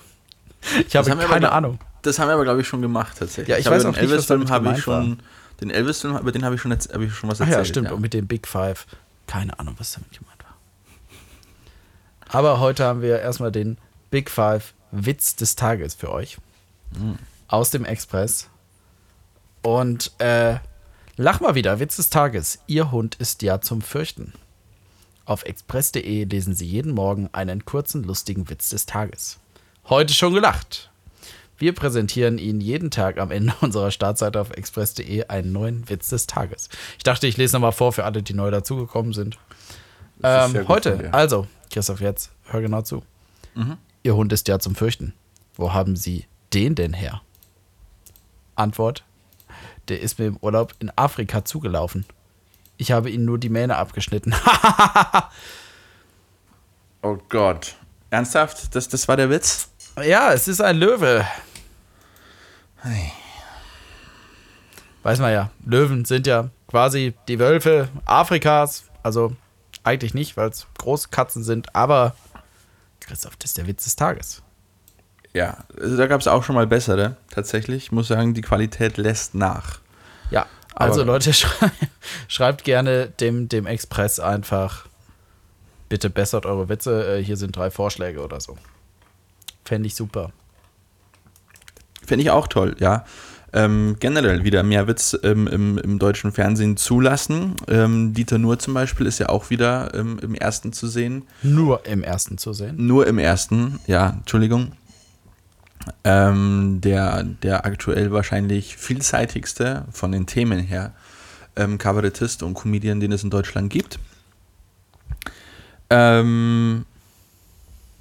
Ich 0.85 0.97
habe 0.97 1.15
keine 1.15 1.53
Ahnung. 1.53 1.79
Das 2.01 2.19
haben 2.19 2.27
wir 2.27 2.33
aber, 2.33 2.43
glaube 2.43 2.59
ich, 2.59 2.67
schon 2.67 2.81
gemacht 2.81 3.15
tatsächlich. 3.17 3.47
Ja, 3.47 3.57
ich, 3.57 3.65
ich 3.65 3.71
weiß 3.71 3.85
auch 3.85 3.93
den 3.93 4.01
Elvis-Film 4.01 4.49
habe 4.49 4.73
ich 4.73 4.83
schon. 4.83 5.21
Den 5.61 5.69
Elvis-Film, 5.69 6.17
über 6.17 6.31
den 6.31 6.43
habe 6.43 6.55
ich, 6.55 6.61
schon, 6.61 6.71
hab 6.71 6.99
ich 6.99 7.13
schon 7.13 7.29
was 7.29 7.39
erzählt. 7.39 7.55
Ach 7.55 7.59
ja, 7.59 7.65
stimmt. 7.65 7.87
Ja. 7.87 7.93
Und 7.93 8.01
mit 8.01 8.13
dem 8.13 8.27
Big 8.27 8.47
Five. 8.47 8.85
Keine 9.27 9.57
Ahnung, 9.59 9.75
was 9.77 9.93
damit 9.93 10.11
gemeint 10.11 10.43
war. 10.43 10.57
Aber 12.27 12.59
heute 12.59 12.83
haben 12.83 13.01
wir 13.01 13.19
erstmal 13.19 13.51
den 13.51 13.77
Big 14.09 14.29
Five 14.29 14.73
Witz 14.91 15.35
des 15.35 15.55
Tages 15.55 15.93
für 15.95 16.11
euch. 16.11 16.37
Mhm. 16.97 17.17
Aus 17.47 17.69
dem 17.69 17.85
Express. 17.85 18.49
Und 19.61 20.11
äh, 20.19 20.57
lach 21.15 21.39
mal 21.39 21.55
wieder, 21.55 21.79
Witz 21.79 21.97
des 21.97 22.09
Tages. 22.09 22.59
Ihr 22.67 22.91
Hund 22.91 23.15
ist 23.15 23.41
ja 23.41 23.61
zum 23.61 23.81
Fürchten. 23.81 24.33
Auf 25.25 25.43
express.de 25.43 26.23
lesen 26.23 26.55
Sie 26.55 26.65
jeden 26.65 26.93
Morgen 26.93 27.29
einen 27.33 27.65
kurzen, 27.65 28.03
lustigen 28.03 28.49
Witz 28.49 28.69
des 28.69 28.85
Tages. 28.85 29.39
Heute 29.89 30.13
schon 30.13 30.33
gelacht. 30.33 30.89
Wir 31.57 31.73
präsentieren 31.73 32.37
Ihnen 32.37 32.61
jeden 32.61 32.91
Tag 32.91 33.17
am 33.17 33.31
Ende 33.31 33.53
unserer 33.61 33.91
Startseite 33.91 34.39
auf 34.39 34.51
express.de 34.51 35.27
einen 35.27 35.51
neuen 35.51 35.89
Witz 35.89 36.09
des 36.09 36.27
Tages. 36.27 36.69
Ich 36.97 37.03
dachte, 37.03 37.27
ich 37.27 37.37
lese 37.37 37.55
nochmal 37.55 37.71
vor 37.71 37.91
für 37.91 38.05
alle, 38.05 38.23
die 38.23 38.33
neu 38.33 38.51
dazugekommen 38.51 39.13
sind. 39.13 39.37
Ähm, 40.23 40.67
heute, 40.67 41.13
also, 41.13 41.47
Christoph, 41.71 41.99
jetzt 41.99 42.31
hör 42.45 42.61
genau 42.61 42.81
zu. 42.81 43.03
Mhm. 43.55 43.77
Ihr 44.07 44.15
Hund 44.15 44.31
ist 44.31 44.47
ja 44.47 44.57
zum 44.57 44.73
Fürchten. 44.73 45.13
Wo 45.57 45.73
haben 45.73 45.97
Sie 45.97 46.27
den 46.53 46.75
denn 46.75 46.93
her? 46.93 47.21
Antwort: 48.55 49.03
Der 49.89 49.99
ist 49.99 50.17
mir 50.17 50.27
im 50.27 50.37
Urlaub 50.37 50.73
in 50.79 50.89
Afrika 50.95 51.43
zugelaufen. 51.43 52.05
Ich 52.77 52.93
habe 52.93 53.09
ihnen 53.09 53.25
nur 53.25 53.37
die 53.37 53.49
Mähne 53.49 53.75
abgeschnitten. 53.75 54.33
oh 57.01 57.17
Gott. 57.27 57.75
Ernsthaft? 58.09 58.73
Das, 58.73 58.87
das 58.87 59.09
war 59.09 59.17
der 59.17 59.29
Witz? 59.29 59.71
Ja, 60.01 60.31
es 60.31 60.47
ist 60.47 60.61
ein 60.61 60.77
Löwe. 60.77 61.27
Hey. 62.83 63.11
Weiß 65.03 65.19
man 65.19 65.33
ja, 65.33 65.49
Löwen 65.65 66.05
sind 66.05 66.27
ja 66.27 66.49
quasi 66.69 67.13
die 67.27 67.39
Wölfe 67.39 67.89
Afrikas. 68.05 68.85
Also 69.03 69.35
eigentlich 69.83 70.13
nicht, 70.13 70.37
weil 70.37 70.47
es 70.47 70.65
Großkatzen 70.77 71.43
sind, 71.43 71.75
aber 71.75 72.15
Christoph, 72.99 73.35
das 73.37 73.51
ist 73.51 73.57
der 73.57 73.67
Witz 73.67 73.83
des 73.83 73.95
Tages. 73.95 74.41
Ja, 75.33 75.65
also 75.79 75.97
da 75.97 76.07
gab 76.07 76.19
es 76.19 76.27
auch 76.27 76.43
schon 76.43 76.55
mal 76.55 76.67
bessere, 76.67 77.17
tatsächlich. 77.29 77.85
Ich 77.85 77.91
muss 77.91 78.07
sagen, 78.07 78.33
die 78.33 78.41
Qualität 78.41 78.97
lässt 78.97 79.35
nach. 79.35 79.79
Ja, 80.31 80.47
also 80.73 81.01
Aber 81.01 81.13
Leute, 81.13 81.33
schrei 81.33 81.71
schreibt 82.27 82.63
gerne 82.63 83.07
dem, 83.19 83.49
dem 83.49 83.65
Express 83.65 84.19
einfach, 84.19 84.87
bitte 85.89 86.09
bessert 86.09 86.45
eure 86.45 86.69
Witze, 86.69 87.17
äh, 87.17 87.23
hier 87.23 87.37
sind 87.37 87.55
drei 87.55 87.69
Vorschläge 87.71 88.23
oder 88.23 88.39
so. 88.39 88.57
Fände 89.65 89.87
ich 89.87 89.95
super. 89.95 90.31
Fände 92.05 92.23
ich 92.23 92.31
auch 92.31 92.47
toll, 92.47 92.75
ja. 92.79 93.05
Ähm, 93.53 93.95
generell 93.99 94.43
wieder 94.43 94.61
mehr 94.61 94.87
Witz 94.87 95.17
ähm, 95.23 95.47
im, 95.47 95.77
im, 95.77 95.99
deutschen 95.99 96.33
Fernsehen 96.33 96.75
zulassen. 96.75 97.55
Ähm, 97.69 98.13
Dieter 98.13 98.37
Nuhr 98.37 98.59
zum 98.59 98.73
Beispiel 98.73 99.05
ist 99.05 99.19
ja 99.19 99.29
auch 99.29 99.49
wieder 99.49 99.93
ähm, 99.93 100.19
im 100.21 100.35
ersten 100.35 100.73
zu 100.73 100.87
sehen. 100.87 101.23
Nur 101.43 101.85
im 101.85 102.03
ersten 102.03 102.37
zu 102.37 102.51
sehen? 102.51 102.75
Nur 102.77 103.07
im 103.07 103.19
ersten, 103.19 103.79
ja, 103.87 104.09
Entschuldigung. 104.09 104.73
Ähm, 106.03 106.81
der, 106.81 107.23
der 107.23 107.65
aktuell 107.65 108.11
wahrscheinlich 108.11 108.75
vielseitigste 108.75 109.85
von 109.91 110.11
den 110.11 110.25
Themen 110.25 110.59
her 110.59 110.93
ähm, 111.55 111.77
Kabarettist 111.77 112.43
und 112.43 112.53
Comedian, 112.53 112.99
den 112.99 113.13
es 113.13 113.23
in 113.23 113.29
Deutschland 113.29 113.69
gibt. 113.69 113.97
Bleiben 115.87 116.85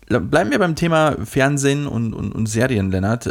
wir 0.09 0.59
beim 0.59 0.75
Thema 0.75 1.17
Fernsehen 1.25 1.87
und, 1.87 2.15
und, 2.15 2.33
und 2.33 2.47
Serien, 2.47 2.91
Lennart. 2.91 3.31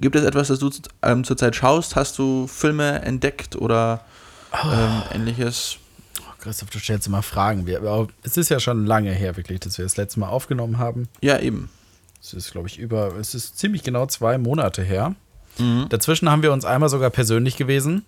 Gibt 0.00 0.14
es 0.14 0.24
etwas, 0.24 0.48
das 0.48 0.58
du 0.58 0.70
ähm, 1.02 1.24
zurzeit 1.24 1.56
schaust? 1.56 1.96
Hast 1.96 2.18
du 2.18 2.46
Filme 2.46 3.02
entdeckt 3.02 3.56
oder 3.56 4.04
ähm, 4.52 5.02
oh. 5.10 5.14
ähnliches? 5.14 5.78
Oh, 6.20 6.32
Christoph, 6.38 6.70
du 6.70 6.78
stellst 6.78 7.06
immer 7.06 7.22
Fragen. 7.22 7.66
Wir, 7.66 8.08
es 8.22 8.36
ist 8.36 8.48
ja 8.48 8.60
schon 8.60 8.86
lange 8.86 9.10
her, 9.10 9.36
wirklich, 9.36 9.60
dass 9.60 9.76
wir 9.76 9.84
das 9.84 9.96
letzte 9.96 10.20
Mal 10.20 10.28
aufgenommen 10.28 10.78
haben. 10.78 11.08
Ja, 11.20 11.38
eben. 11.38 11.68
Es 12.20 12.32
ist, 12.32 12.52
glaube 12.52 12.68
ich, 12.68 12.78
über, 12.78 13.16
es 13.16 13.34
ist 13.34 13.58
ziemlich 13.58 13.82
genau 13.82 14.06
zwei 14.06 14.38
Monate 14.38 14.82
her. 14.82 15.14
Mhm. 15.58 15.86
Dazwischen 15.88 16.30
haben 16.30 16.42
wir 16.42 16.52
uns 16.52 16.64
einmal 16.64 16.88
sogar 16.88 17.10
persönlich 17.10 17.56
gewesen. 17.56 18.04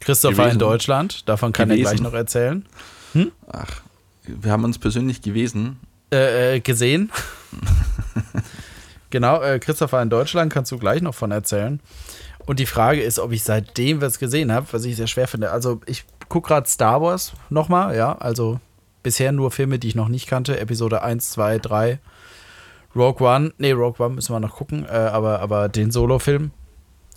Christoph 0.00 0.32
gewesen. 0.32 0.44
war 0.44 0.52
in 0.52 0.58
Deutschland, 0.58 1.28
davon 1.28 1.52
kann 1.52 1.68
gewesen. 1.68 1.86
er 1.86 1.90
gleich 1.90 2.00
noch 2.02 2.14
erzählen. 2.14 2.66
Hm? 3.12 3.32
Ach, 3.48 3.82
wir 4.24 4.50
haben 4.50 4.64
uns 4.64 4.78
persönlich 4.78 5.22
gewesen. 5.22 5.78
Äh, 6.12 6.56
äh, 6.56 6.60
gesehen. 6.60 7.10
genau, 9.10 9.40
äh, 9.42 9.58
Christoph 9.58 9.92
war 9.92 10.02
in 10.02 10.10
Deutschland, 10.10 10.52
kannst 10.52 10.72
du 10.72 10.78
gleich 10.78 11.02
noch 11.02 11.14
von 11.14 11.30
erzählen. 11.30 11.80
Und 12.46 12.58
die 12.58 12.66
Frage 12.66 13.02
ist, 13.02 13.18
ob 13.18 13.32
ich 13.32 13.42
seitdem 13.42 14.00
was 14.00 14.18
gesehen 14.18 14.52
habe, 14.52 14.66
was 14.70 14.84
ich 14.84 14.96
sehr 14.96 15.06
schwer 15.06 15.28
finde. 15.28 15.50
Also, 15.50 15.80
ich 15.86 16.04
gucke 16.28 16.48
gerade 16.48 16.68
Star 16.68 17.02
Wars 17.02 17.32
nochmal, 17.50 17.94
ja. 17.96 18.16
Also, 18.16 18.60
bisher 19.02 19.32
nur 19.32 19.50
Filme, 19.50 19.78
die 19.78 19.88
ich 19.88 19.94
noch 19.94 20.08
nicht 20.08 20.26
kannte. 20.26 20.58
Episode 20.58 21.02
1, 21.02 21.30
2, 21.30 21.58
3 21.58 21.98
Rogue 22.96 23.26
One, 23.26 23.52
nee, 23.58 23.72
Rogue 23.72 24.04
One 24.04 24.14
müssen 24.14 24.34
wir 24.34 24.40
noch 24.40 24.56
gucken, 24.56 24.84
äh, 24.86 24.88
aber, 24.88 25.40
aber 25.40 25.68
den 25.68 25.90
Solo-Film 25.90 26.50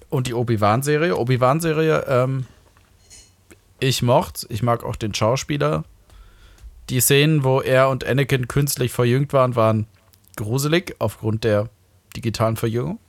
und 0.09 0.27
die 0.27 0.33
Obi-Wan-Serie. 0.33 1.17
Obi-Wan-Serie, 1.17 2.05
ähm, 2.07 2.45
ich 3.79 4.01
mochte, 4.01 4.45
ich 4.49 4.61
mag 4.61 4.83
auch 4.83 4.95
den 4.95 5.13
Schauspieler. 5.13 5.83
Die 6.89 6.99
Szenen, 6.99 7.43
wo 7.43 7.61
er 7.61 7.89
und 7.89 8.05
Anakin 8.05 8.47
künstlich 8.47 8.91
verjüngt 8.91 9.33
waren, 9.33 9.55
waren 9.55 9.87
gruselig 10.35 10.95
aufgrund 10.99 11.43
der 11.43 11.69
digitalen 12.15 12.57
Verjüngung. 12.57 12.99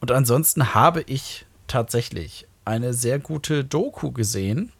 Und 0.00 0.10
ansonsten 0.10 0.74
habe 0.74 1.02
ich 1.02 1.44
tatsächlich 1.66 2.46
eine 2.64 2.94
sehr 2.94 3.18
gute 3.18 3.64
Doku 3.64 4.12
gesehen. 4.12 4.72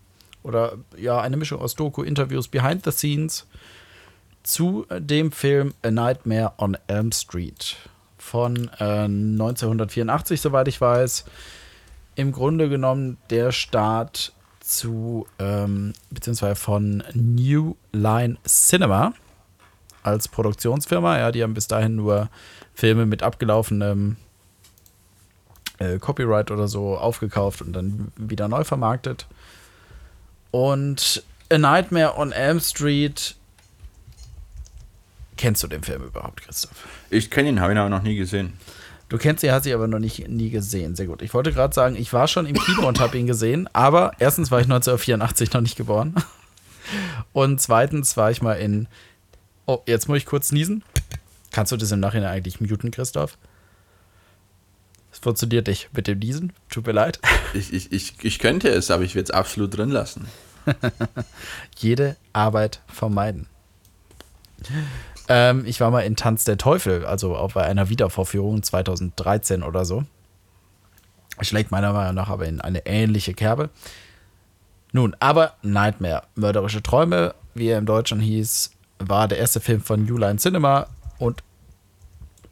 Oder 0.43 0.79
ja, 0.97 1.21
eine 1.21 1.37
Mischung 1.37 1.61
aus 1.61 1.75
Doku, 1.75 2.03
Interviews, 2.03 2.49
Behind 2.49 2.85
the 2.85 2.93
Scenes 2.93 3.47
zu 4.43 4.87
dem 4.99 5.33
Film 5.33 5.75
A 5.83 5.91
Nightmare 5.91 6.53
on 6.59 6.77
Elm 6.87 7.13
Street 7.13 7.77
von 8.17 8.71
äh, 8.79 9.05
1984, 9.05 10.41
soweit 10.41 10.69
ich 10.69 10.81
weiß. 10.81 11.25
Im 12.15 12.33
Grunde 12.33 12.69
genommen 12.69 13.17
der 13.31 13.53
Start 13.53 14.33
zu, 14.61 15.27
ähm, 15.39 15.93
beziehungsweise 16.11 16.57
von 16.57 17.03
New 17.15 17.77
Line 17.93 18.37
Cinema 18.47 19.15
als 20.03 20.29
Produktionsfirma. 20.29 21.19
Ja, 21.19 21.33
die 21.33 21.43
haben 21.43 21.55
bis 21.55 21.69
dahin 21.69 21.97
nur 21.97 22.29
Filme 22.75 23.07
mit 23.07 23.23
abgelaufenem 23.23 24.17
äh, 25.79 25.99
Copyright 25.99 26.51
oder 26.51 26.69
so 26.69 26.97
aufgekauft 26.97 27.63
und 27.63 27.73
dann 27.73 28.13
wieder 28.17 28.49
neu 28.49 28.65
vermarktet. 28.65 29.27
Und 30.51 31.23
A 31.51 31.59
Nightmare 31.59 32.17
on 32.17 32.33
Elm 32.33 32.61
Street. 32.61 33.37
Kennst 35.37 35.63
du 35.63 35.69
den 35.69 35.83
Film 35.83 36.03
überhaupt, 36.03 36.43
Christoph? 36.43 36.87
Ich 37.11 37.31
kenne 37.31 37.49
ihn, 37.49 37.61
habe 37.61 37.73
ihn 37.73 37.79
aber 37.79 37.91
noch 37.91 38.03
nie 38.03 38.17
gesehen. 38.17 38.55
Du 39.09 39.17
kennst 39.17 39.43
ihn, 39.43 39.53
hast 39.53 39.65
ihn 39.67 39.75
aber 39.75 39.89
noch 39.89 40.01
nicht, 40.01 40.29
nie 40.29 40.51
gesehen. 40.51 40.95
Sehr 40.95 41.07
gut. 41.07 41.23
Ich 41.23 41.33
wollte 41.33 41.53
gerade 41.53 41.75
sagen, 41.75 41.97
ich 41.97 42.13
war 42.13 42.29
schon 42.29 42.45
im 42.47 42.57
Kino 42.57 42.87
und 42.87 43.01
habe 43.01 43.17
ihn 43.17 43.27
gesehen, 43.27 43.69
aber 43.73 44.13
erstens 44.19 44.51
war 44.51 44.61
ich 44.61 44.67
1984 44.67 45.53
noch 45.53 45.63
nicht 45.63 45.77
geboren. 45.77 46.15
Und 47.33 47.61
zweitens 47.61 48.17
war 48.17 48.31
ich 48.31 48.43
mal 48.43 48.55
in. 48.55 48.89
Oh, 49.69 49.83
jetzt 49.85 50.09
muss 50.09 50.17
ich 50.17 50.25
kurz 50.25 50.51
niesen. 50.51 50.83
Kannst 51.53 51.73
du 51.73 51.77
das 51.77 51.93
im 51.93 52.01
Nachhinein 52.01 52.31
eigentlich 52.31 52.59
muten, 52.59 52.91
Christoph? 52.91 53.37
Es 55.13 55.19
funktioniert 55.19 55.67
nicht 55.67 55.91
mit 55.93 56.07
dem 56.07 56.21
Niesen. 56.21 56.55
Tut 56.71 56.87
mir 56.87 56.95
leid. 56.95 57.21
Ich, 57.53 57.75
ich, 57.75 57.93
ich, 57.93 58.15
ich 58.23 58.39
könnte 58.39 58.71
es, 58.71 58.91
aber 58.91 59.05
ich 59.05 59.15
werde 59.15 59.25
es 59.25 59.31
absolut 59.31 59.77
drin 59.77 59.91
lassen. 59.91 60.27
Jede 61.77 62.17
Arbeit 62.33 62.81
vermeiden. 62.87 63.47
Ähm, 65.29 65.67
ich 65.67 65.83
war 65.83 65.91
mal 65.91 66.01
in 66.01 66.17
Tanz 66.17 66.45
der 66.45 66.57
Teufel, 66.57 67.05
also 67.05 67.37
auch 67.37 67.53
bei 67.53 67.65
einer 67.65 67.91
Wiedervorführung 67.91 68.63
2013 68.63 69.63
oder 69.63 69.85
so. 69.85 70.05
Schlägt 71.43 71.71
meiner 71.71 71.93
Meinung 71.93 72.15
nach 72.15 72.31
aber 72.31 72.47
in 72.47 72.63
eine 72.63 72.87
ähnliche 72.87 73.35
Kerbe. 73.35 73.69
Nun, 74.93 75.15
aber 75.21 75.57
Nightmare, 75.61 76.23
mörderische 76.37 76.83
Träume, 76.83 77.35
wie 77.55 77.69
er 77.69 77.77
im 77.77 77.85
Deutschen 77.85 78.21
hieß, 78.21 78.71
war 78.99 79.29
der 79.29 79.39
erste 79.39 79.61
Film 79.61 79.81
von 79.81 80.05
New 80.05 80.17
Line 80.17 80.39
Cinema 80.39 80.87
und 81.19 81.43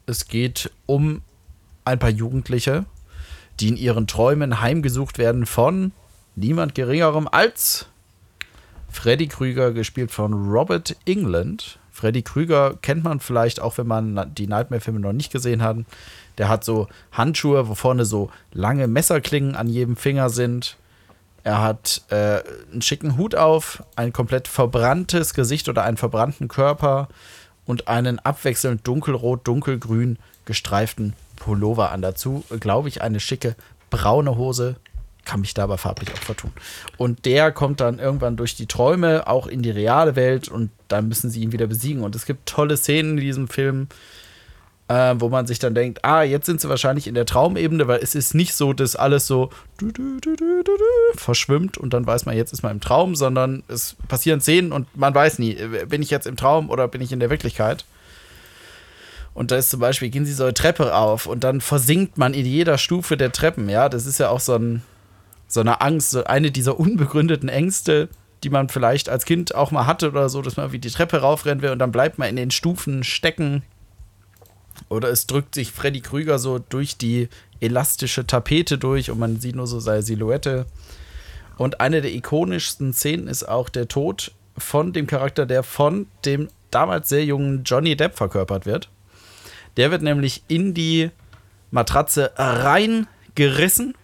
es 0.05 0.27
geht 0.27 0.71
um 0.85 1.21
ein 1.85 1.99
paar 1.99 2.09
Jugendliche, 2.09 2.85
die 3.59 3.69
in 3.69 3.77
ihren 3.77 4.07
Träumen 4.07 4.61
heimgesucht 4.61 5.17
werden 5.17 5.45
von 5.45 5.91
niemand 6.35 6.75
geringerem 6.75 7.27
als 7.29 7.87
Freddy 8.89 9.27
Krüger, 9.27 9.73
gespielt 9.73 10.11
von 10.11 10.33
Robert 10.33 10.95
England. 11.05 11.79
Freddy 11.91 12.21
Krüger 12.21 12.77
kennt 12.81 13.03
man 13.03 13.19
vielleicht 13.19 13.59
auch, 13.59 13.77
wenn 13.77 13.87
man 13.87 14.33
die 14.35 14.47
Nightmare-Filme 14.47 14.99
noch 14.99 15.13
nicht 15.13 15.31
gesehen 15.31 15.61
hat. 15.61 15.77
Der 16.37 16.47
hat 16.47 16.63
so 16.63 16.87
Handschuhe, 17.11 17.67
wo 17.67 17.75
vorne 17.75 18.05
so 18.05 18.29
lange 18.53 18.87
Messerklingen 18.87 19.55
an 19.55 19.67
jedem 19.67 19.95
Finger 19.95 20.29
sind. 20.29 20.77
Er 21.47 21.61
hat 21.61 22.01
äh, 22.09 22.41
einen 22.73 22.81
schicken 22.81 23.15
Hut 23.15 23.33
auf, 23.33 23.81
ein 23.95 24.11
komplett 24.11 24.49
verbranntes 24.49 25.33
Gesicht 25.33 25.69
oder 25.69 25.85
einen 25.85 25.95
verbrannten 25.95 26.49
Körper 26.49 27.07
und 27.65 27.87
einen 27.87 28.19
abwechselnd 28.19 28.85
dunkelrot, 28.85 29.47
dunkelgrün 29.47 30.19
gestreiften 30.43 31.13
Pullover 31.37 31.93
an. 31.93 32.01
Dazu, 32.01 32.43
glaube 32.59 32.89
ich, 32.89 33.01
eine 33.01 33.21
schicke 33.21 33.55
braune 33.89 34.35
Hose. 34.35 34.75
Kann 35.23 35.39
mich 35.39 35.53
da 35.53 35.63
aber 35.63 35.77
farblich 35.77 36.11
auch 36.11 36.21
vertun. 36.21 36.51
Und 36.97 37.23
der 37.23 37.53
kommt 37.53 37.79
dann 37.79 37.97
irgendwann 37.97 38.35
durch 38.35 38.55
die 38.55 38.67
Träume 38.67 39.25
auch 39.27 39.47
in 39.47 39.61
die 39.61 39.71
reale 39.71 40.17
Welt 40.17 40.49
und 40.49 40.69
dann 40.89 41.07
müssen 41.07 41.29
sie 41.29 41.39
ihn 41.39 41.53
wieder 41.53 41.67
besiegen. 41.67 42.03
Und 42.03 42.13
es 42.13 42.25
gibt 42.25 42.49
tolle 42.49 42.75
Szenen 42.75 43.11
in 43.11 43.23
diesem 43.23 43.47
Film, 43.47 43.87
äh, 44.87 45.15
wo 45.17 45.29
man 45.29 45.47
sich 45.47 45.59
dann 45.59 45.75
denkt, 45.75 46.05
ah, 46.05 46.23
jetzt 46.23 46.45
sind 46.45 46.61
sie 46.61 46.69
wahrscheinlich 46.69 47.07
in 47.07 47.15
der 47.15 47.25
Traumebene, 47.25 47.87
weil 47.87 47.99
es 48.01 48.15
ist 48.15 48.33
nicht 48.33 48.53
so, 48.53 48.73
dass 48.73 48.95
alles 48.95 49.27
so 49.27 49.49
du, 49.77 49.91
du, 49.91 50.19
du, 50.19 50.35
verschwimmt 51.15 51.77
und 51.77 51.93
dann 51.93 52.05
weiß 52.07 52.25
man, 52.25 52.37
jetzt 52.37 52.53
ist 52.53 52.63
man 52.63 52.73
im 52.73 52.81
Traum, 52.81 53.15
sondern 53.15 53.63
es 53.67 53.95
passieren 54.07 54.39
Szenen 54.39 54.71
und 54.71 54.87
man 54.95 55.13
weiß 55.13 55.39
nie, 55.39 55.57
bin 55.87 56.01
ich 56.01 56.09
jetzt 56.09 56.27
im 56.27 56.37
Traum 56.37 56.69
oder 56.69 56.87
bin 56.87 57.01
ich 57.01 57.11
in 57.11 57.19
der 57.19 57.29
Wirklichkeit. 57.29 57.85
Und 59.33 59.51
da 59.51 59.57
ist 59.57 59.69
zum 59.69 59.79
Beispiel, 59.79 60.09
gehen 60.09 60.25
sie 60.25 60.33
so 60.33 60.45
eine 60.45 60.53
Treppe 60.53 60.95
auf 60.95 61.27
und 61.27 61.43
dann 61.43 61.61
versinkt 61.61 62.17
man 62.17 62.33
in 62.33 62.45
jeder 62.45 62.77
Stufe 62.77 63.17
der 63.17 63.31
Treppen. 63.31 63.69
Ja, 63.69 63.87
das 63.87 64.05
ist 64.05 64.19
ja 64.19 64.29
auch 64.29 64.39
so, 64.39 64.55
ein, 64.55 64.81
so 65.47 65.59
eine 65.59 65.81
Angst, 65.81 66.09
so 66.09 66.23
eine 66.23 66.49
dieser 66.49 66.79
unbegründeten 66.79 67.47
Ängste, 67.47 68.09
die 68.43 68.49
man 68.49 68.69
vielleicht 68.69 69.09
als 69.09 69.25
Kind 69.25 69.53
auch 69.53 69.69
mal 69.69 69.85
hatte 69.85 70.09
oder 70.09 70.29
so, 70.29 70.41
dass 70.41 70.57
man 70.57 70.71
wie 70.71 70.79
die 70.79 70.89
Treppe 70.89 71.17
raufrennen 71.17 71.61
will 71.61 71.69
und 71.71 71.79
dann 71.79 71.91
bleibt 71.91 72.17
man 72.17 72.29
in 72.29 72.35
den 72.35 72.51
Stufen 72.51 73.03
stecken. 73.03 73.61
Oder 74.89 75.09
es 75.09 75.27
drückt 75.27 75.55
sich 75.55 75.71
Freddy 75.71 76.01
Krüger 76.01 76.39
so 76.39 76.59
durch 76.59 76.97
die 76.97 77.29
elastische 77.59 78.25
Tapete 78.25 78.77
durch 78.77 79.11
und 79.11 79.19
man 79.19 79.39
sieht 79.39 79.55
nur 79.55 79.67
so 79.67 79.79
seine 79.79 80.01
Silhouette. 80.01 80.65
Und 81.57 81.81
eine 81.81 82.01
der 82.01 82.13
ikonischsten 82.13 82.93
Szenen 82.93 83.27
ist 83.27 83.47
auch 83.47 83.69
der 83.69 83.87
Tod 83.87 84.31
von 84.57 84.93
dem 84.93 85.07
Charakter, 85.07 85.45
der 85.45 85.63
von 85.63 86.07
dem 86.25 86.49
damals 86.71 87.09
sehr 87.09 87.25
jungen 87.25 87.63
Johnny 87.63 87.95
Depp 87.95 88.15
verkörpert 88.15 88.65
wird. 88.65 88.89
Der 89.77 89.91
wird 89.91 90.01
nämlich 90.01 90.43
in 90.47 90.73
die 90.73 91.11
Matratze 91.71 92.31
reingerissen, 92.37 93.95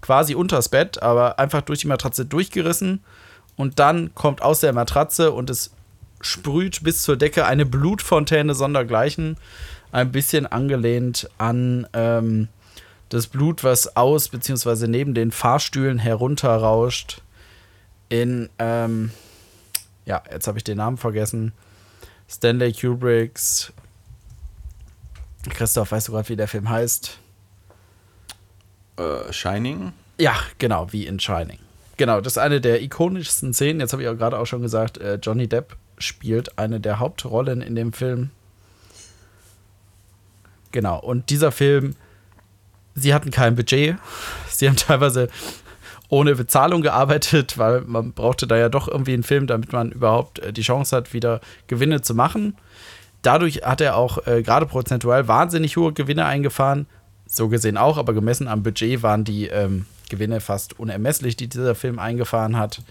quasi 0.00 0.34
unters 0.34 0.68
Bett, 0.68 1.02
aber 1.02 1.38
einfach 1.38 1.62
durch 1.62 1.80
die 1.80 1.86
Matratze 1.86 2.26
durchgerissen. 2.26 3.02
Und 3.56 3.78
dann 3.78 4.14
kommt 4.14 4.42
aus 4.42 4.60
der 4.60 4.72
Matratze 4.72 5.32
und 5.32 5.50
es 5.50 5.72
sprüht 6.20 6.82
bis 6.82 7.02
zur 7.02 7.16
Decke 7.16 7.44
eine 7.44 7.66
Blutfontäne 7.66 8.54
sondergleichen. 8.54 9.36
Ein 9.92 10.10
bisschen 10.10 10.46
angelehnt 10.46 11.28
an 11.38 11.86
ähm, 11.92 12.48
das 13.10 13.26
Blut, 13.28 13.62
was 13.62 13.96
aus 13.96 14.28
bzw. 14.28 14.88
neben 14.88 15.14
den 15.14 15.30
Fahrstühlen 15.30 15.98
herunterrauscht. 15.98 17.22
In, 18.08 18.48
ähm, 18.58 19.12
ja, 20.06 20.22
jetzt 20.30 20.46
habe 20.48 20.58
ich 20.58 20.64
den 20.64 20.78
Namen 20.78 20.96
vergessen. 20.96 21.52
Stanley 22.28 22.72
Kubricks 22.72 23.72
Christoph, 25.50 25.92
weißt 25.92 26.08
du 26.08 26.12
gerade, 26.12 26.28
wie 26.28 26.36
der 26.36 26.48
Film 26.48 26.68
heißt? 26.68 27.18
Uh, 28.98 29.32
Shining? 29.32 29.92
Ja, 30.18 30.36
genau, 30.58 30.92
wie 30.92 31.06
in 31.06 31.18
Shining. 31.18 31.58
Genau, 31.96 32.20
das 32.20 32.34
ist 32.34 32.38
eine 32.38 32.60
der 32.60 32.82
ikonischsten 32.82 33.52
Szenen. 33.52 33.80
Jetzt 33.80 33.92
habe 33.92 34.02
ich 34.02 34.08
auch 34.08 34.16
gerade 34.16 34.38
auch 34.38 34.46
schon 34.46 34.62
gesagt, 34.62 34.98
äh, 34.98 35.18
Johnny 35.22 35.48
Depp 35.48 35.76
spielt 35.98 36.58
eine 36.58 36.80
der 36.80 36.98
Hauptrollen 36.98 37.60
in 37.60 37.74
dem 37.74 37.92
Film. 37.92 38.30
Genau, 40.72 40.98
und 40.98 41.30
dieser 41.30 41.52
Film, 41.52 41.94
sie 42.94 43.14
hatten 43.14 43.30
kein 43.30 43.54
Budget. 43.54 43.96
Sie 44.48 44.68
haben 44.68 44.76
teilweise 44.76 45.28
ohne 46.08 46.34
Bezahlung 46.34 46.82
gearbeitet, 46.82 47.56
weil 47.56 47.82
man 47.82 48.12
brauchte 48.12 48.46
da 48.46 48.56
ja 48.56 48.68
doch 48.68 48.88
irgendwie 48.88 49.14
einen 49.14 49.22
Film, 49.22 49.46
damit 49.46 49.72
man 49.72 49.92
überhaupt 49.92 50.40
äh, 50.40 50.52
die 50.52 50.62
Chance 50.62 50.96
hat, 50.96 51.14
wieder 51.14 51.40
Gewinne 51.68 52.02
zu 52.02 52.14
machen 52.14 52.56
dadurch 53.22 53.62
hat 53.62 53.80
er 53.80 53.96
auch 53.96 54.26
äh, 54.26 54.42
gerade 54.42 54.66
prozentual 54.66 55.26
wahnsinnig 55.28 55.76
hohe 55.76 55.92
Gewinne 55.92 56.26
eingefahren. 56.26 56.86
So 57.26 57.48
gesehen 57.48 57.78
auch, 57.78 57.96
aber 57.96 58.12
gemessen 58.12 58.48
am 58.48 58.62
Budget 58.62 59.02
waren 59.02 59.24
die 59.24 59.46
ähm, 59.46 59.86
Gewinne 60.10 60.40
fast 60.40 60.78
unermesslich, 60.78 61.36
die 61.36 61.48
dieser 61.48 61.74
Film 61.74 61.98
eingefahren 61.98 62.58
hat. 62.58 62.82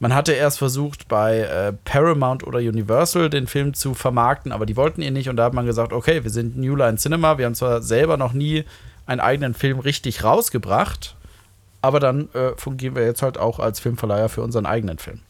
Man 0.00 0.14
hatte 0.14 0.32
erst 0.32 0.58
versucht, 0.58 1.08
bei 1.08 1.40
äh, 1.40 1.72
Paramount 1.84 2.46
oder 2.46 2.58
Universal 2.58 3.30
den 3.30 3.48
Film 3.48 3.74
zu 3.74 3.94
vermarkten, 3.94 4.52
aber 4.52 4.64
die 4.64 4.76
wollten 4.76 5.02
ihn 5.02 5.12
nicht. 5.12 5.28
Und 5.28 5.36
da 5.36 5.44
hat 5.44 5.54
man 5.54 5.66
gesagt, 5.66 5.92
okay, 5.92 6.22
wir 6.22 6.30
sind 6.30 6.56
New 6.56 6.76
Line 6.76 6.98
Cinema, 6.98 7.38
wir 7.38 7.46
haben 7.46 7.56
zwar 7.56 7.82
selber 7.82 8.16
noch 8.16 8.32
nie 8.32 8.64
einen 9.06 9.20
eigenen 9.20 9.54
Film 9.54 9.80
richtig 9.80 10.22
rausgebracht, 10.22 11.16
aber 11.82 11.98
dann 11.98 12.32
äh, 12.34 12.52
fungieren 12.56 12.94
wir 12.94 13.04
jetzt 13.04 13.22
halt 13.22 13.38
auch 13.38 13.58
als 13.58 13.80
Filmverleiher 13.80 14.28
für 14.28 14.42
unseren 14.42 14.66
eigenen 14.66 14.98
Film. 14.98 15.20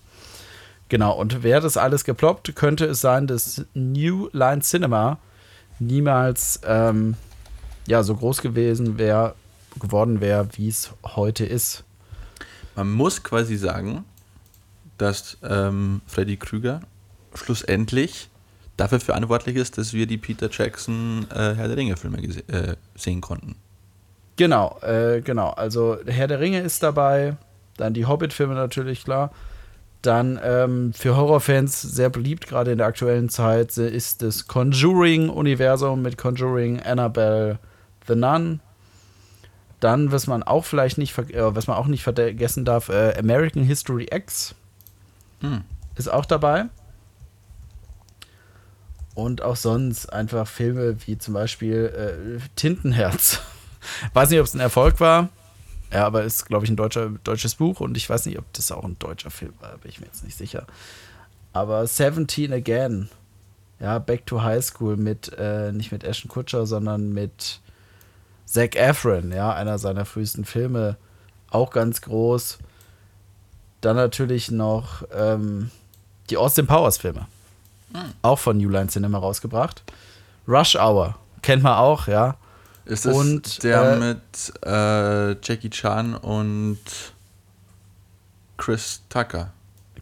Genau, 0.91 1.13
und 1.13 1.43
wäre 1.43 1.61
das 1.61 1.77
alles 1.77 2.05
geploppt, 2.05 2.55
könnte 2.55 2.87
es 2.87 3.01
sein, 3.01 3.27
dass 3.27 3.65
New 3.75 4.29
Line 4.33 4.61
Cinema 4.61 5.19
niemals 5.79 6.61
ähm, 6.67 7.15
ja, 7.87 8.03
so 8.03 8.15
groß 8.17 8.43
gewesen 8.43 8.99
wäre, 8.99 9.35
geworden 9.79 10.21
wäre, 10.21 10.49
wie 10.53 10.69
es 10.69 10.91
heute 11.05 11.45
ist. 11.45 11.85
Man 12.75 12.91
muss 12.91 13.23
quasi 13.23 13.57
sagen, 13.57 14.05
dass 14.99 15.39
ähm, 15.43 16.03
Freddy 16.07 16.37
Krüger 16.37 16.81
schlussendlich 17.35 18.29
dafür 18.77 19.01
verantwortlich 19.01 19.57
ist, 19.57 19.79
dass 19.79 19.93
wir 19.93 20.07
die 20.07 20.19
Peter 20.19 20.49
Jackson 20.51 21.27
äh, 21.31 21.55
Herr 21.55 21.69
der 21.69 21.77
Ringe-Filme 21.77 22.19
äh, 22.19 22.77
sehen 22.95 23.21
konnten. 23.21 23.57
Genau, 24.37 24.79
äh, 24.83 25.21
genau. 25.21 25.51
Also 25.51 25.99
Herr 26.07 26.29
der 26.29 26.41
Ringe 26.41 26.61
ist 26.61 26.83
dabei, 26.83 27.37
dann 27.77 27.93
die 27.95 28.07
Hobbit-Filme 28.07 28.55
natürlich, 28.55 29.05
klar. 29.05 29.33
Dann 30.01 30.39
ähm, 30.45 30.93
für 30.93 31.17
Horrorfans 31.17 31.83
sehr 31.83 32.09
beliebt, 32.09 32.47
gerade 32.47 32.71
in 32.71 32.79
der 32.79 32.87
aktuellen 32.87 33.29
Zeit, 33.29 33.77
ist 33.77 34.23
das 34.23 34.47
Conjuring-Universum 34.47 36.01
mit 36.03 36.17
Conjuring, 36.17 36.81
Annabelle, 36.81 37.59
The 38.07 38.15
Nun. 38.15 38.61
Dann, 39.81 40.13
was 40.13 40.29
man 40.29 40.45
auch 40.45 40.65
vielleicht 40.65 40.99
nicht, 40.99 41.19
äh, 41.19 41.55
was 41.55 41.67
man 41.67 41.77
auch 41.77 41.89
nicht 41.89 42.05
vergessen 42.05 42.65
darf, 42.65 42.91
äh, 42.91 43.15
American 43.19 43.65
History 43.65 44.07
X 44.13 44.55
Hm. 45.41 45.63
ist 45.97 46.11
auch 46.11 46.25
dabei. 46.25 46.67
Und 49.15 49.43
auch 49.43 49.57
sonst 49.57 50.13
einfach 50.13 50.47
Filme 50.47 50.97
wie 51.07 51.19
zum 51.19 51.35
Beispiel 51.35 52.39
äh, 52.39 52.41
Tintenherz. 52.55 53.41
weiß 54.13 54.31
nicht, 54.31 54.39
ob 54.39 54.47
es 54.47 54.55
ein 54.55 54.61
Erfolg 54.61 55.01
war. 55.01 55.29
Ja, 55.93 56.07
aber 56.07 56.23
ist, 56.23 56.47
glaube 56.47 56.65
ich, 56.65 56.71
ein 56.71 56.77
deutscher, 56.77 57.11
deutsches 57.25 57.55
Buch 57.55 57.81
und 57.81 57.97
ich 57.97 58.09
weiß 58.09 58.27
nicht, 58.27 58.39
ob 58.39 58.53
das 58.53 58.71
auch 58.71 58.85
ein 58.85 58.99
deutscher 58.99 59.31
Film 59.31 59.55
war, 59.61 59.79
bin 59.79 59.91
ich 59.91 60.01
mir 60.01 60.07
jetzt 60.07 60.23
nicht 60.23 60.37
sicher. 60.37 60.67
Aber 61.53 61.87
17 61.87 62.53
Again. 62.53 63.09
Ja, 63.81 63.99
Back 63.99 64.27
to 64.27 64.43
High 64.43 64.65
School 64.65 64.97
mit, 64.97 65.33
äh, 65.39 65.73
nicht 65.73 65.93
mit 65.93 66.05
Ashton 66.05 66.29
Kutcher, 66.29 66.67
sondern 66.67 67.13
mit 67.13 67.61
Zac 68.45 68.75
Efron, 68.77 69.31
ja, 69.33 69.53
einer 69.53 69.79
seiner 69.79 70.05
frühesten 70.05 70.45
Filme. 70.45 70.97
Auch 71.51 71.71
ganz 71.71 72.01
groß. 72.03 72.59
Dann 73.81 73.97
natürlich 73.97 74.51
noch 74.51 75.03
ähm, 75.15 75.71
die 76.31 76.37
Austin 76.37 76.67
Powers 76.67 76.99
Filme. 76.99 77.27
Auch 78.23 78.39
von 78.39 78.59
New 78.59 78.69
Line 78.69 78.89
Cinema 78.89 79.19
rausgebracht. 79.19 79.83
Rush 80.47 80.77
Hour, 80.77 81.17
kennt 81.43 81.63
man 81.63 81.75
auch, 81.75 82.07
ja. 82.07 82.37
Ist 82.85 83.05
das 83.07 83.15
Und, 83.15 83.63
der 83.63 83.93
äh, 83.93 83.99
mit 83.99 84.53
äh, 84.65 85.31
Jackie 85.43 85.71
Chan 85.71 86.15
und 86.15 86.79
Chris 88.57 89.03
Tucker? 89.09 89.53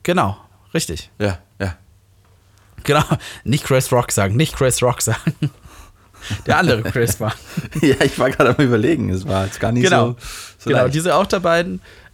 Genau, 0.03 0.37
richtig. 0.73 1.11
Ja, 1.19 1.39
ja. 1.61 1.77
Genau, 2.85 3.05
nicht 3.45 3.65
Chris 3.65 3.91
Rock 3.93 4.13
sagen, 4.13 4.37
nicht 4.37 4.55
Chris 4.57 4.83
Rock 4.83 5.03
sagen. 5.03 5.51
Der 6.47 6.59
andere 6.59 6.83
Chris 6.83 7.21
war. 7.21 7.35
ja, 7.83 8.01
ich 8.03 8.19
war 8.19 8.31
gerade 8.31 8.57
am 8.57 8.65
überlegen. 8.65 9.11
Es 9.11 9.27
war 9.29 9.45
jetzt 9.45 9.61
gar 9.61 9.71
nicht 9.73 9.85
Genau. 9.85 10.09
so, 10.11 10.17
so 10.59 10.71
genau, 10.71 10.83
leicht. 10.83 10.95
diese 10.95 11.15
auch 11.15 11.27
dabei. 11.27 11.65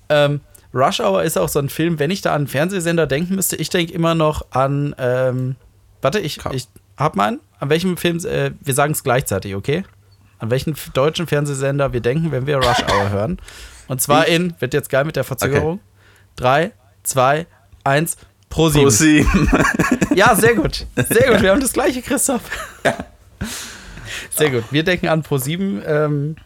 Ähm, 0.08 0.40
Rush 0.74 1.00
Hour 1.00 1.22
ist 1.22 1.36
auch 1.38 1.48
so 1.48 1.58
ein 1.58 1.68
Film, 1.68 1.98
wenn 1.98 2.10
ich 2.10 2.22
da 2.22 2.30
an 2.30 2.42
einen 2.42 2.46
Fernsehsender 2.48 3.06
denken 3.06 3.34
müsste, 3.34 3.56
ich 3.56 3.68
denke 3.70 3.92
immer 3.92 4.14
noch 4.14 4.46
an, 4.50 4.94
ähm, 4.98 5.56
warte, 6.00 6.18
ich, 6.18 6.40
ich 6.52 6.68
hab 6.96 7.16
meinen. 7.16 7.40
An 7.58 7.68
welchem 7.70 7.96
Film, 7.96 8.18
äh, 8.24 8.52
wir 8.60 8.74
sagen 8.74 8.92
es 8.92 9.04
gleichzeitig, 9.04 9.54
okay? 9.54 9.84
An 10.38 10.50
welchen 10.50 10.74
deutschen 10.94 11.26
Fernsehsender 11.26 11.92
wir 11.92 12.00
denken, 12.00 12.32
wenn 12.32 12.46
wir 12.46 12.56
Rush 12.56 12.84
Hour 12.90 13.10
hören. 13.10 13.38
Und 13.88 14.00
zwar 14.00 14.26
Ich? 14.28 14.34
in, 14.34 14.54
wird 14.58 14.74
jetzt 14.74 14.88
geil 14.88 15.04
mit 15.04 15.16
der 15.16 15.24
Verzögerung, 15.24 15.80
drei, 16.36 16.72
zwei, 17.02 17.46
eins, 17.84 18.16
pro 18.48 18.68
sieben. 18.68 18.84
Pro 18.84 18.90
sieben. 18.90 19.50
Ja, 20.14 20.34
sehr 20.34 20.54
gut. 20.54 20.86
Sehr 20.94 21.32
gut. 21.32 21.42
Wir 21.42 21.52
haben 21.52 21.60
das 21.60 21.72
gleiche, 21.72 22.02
Christoph. 22.02 22.42
Sehr 24.30 24.50
gut. 24.50 24.64
Wir 24.70 24.82
denken 24.82 25.08
an 25.08 25.22
Pro7. 25.22 25.82
Ähm, 25.86 26.36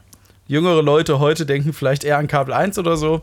jüngere 0.47 0.83
Leute 0.83 1.19
heute 1.19 1.47
denken 1.47 1.73
vielleicht 1.73 2.05
eher 2.05 2.19
an 2.19 2.29
Kabel 2.29 2.55
1 2.55 2.79
oder 2.79 2.97
so. 2.97 3.23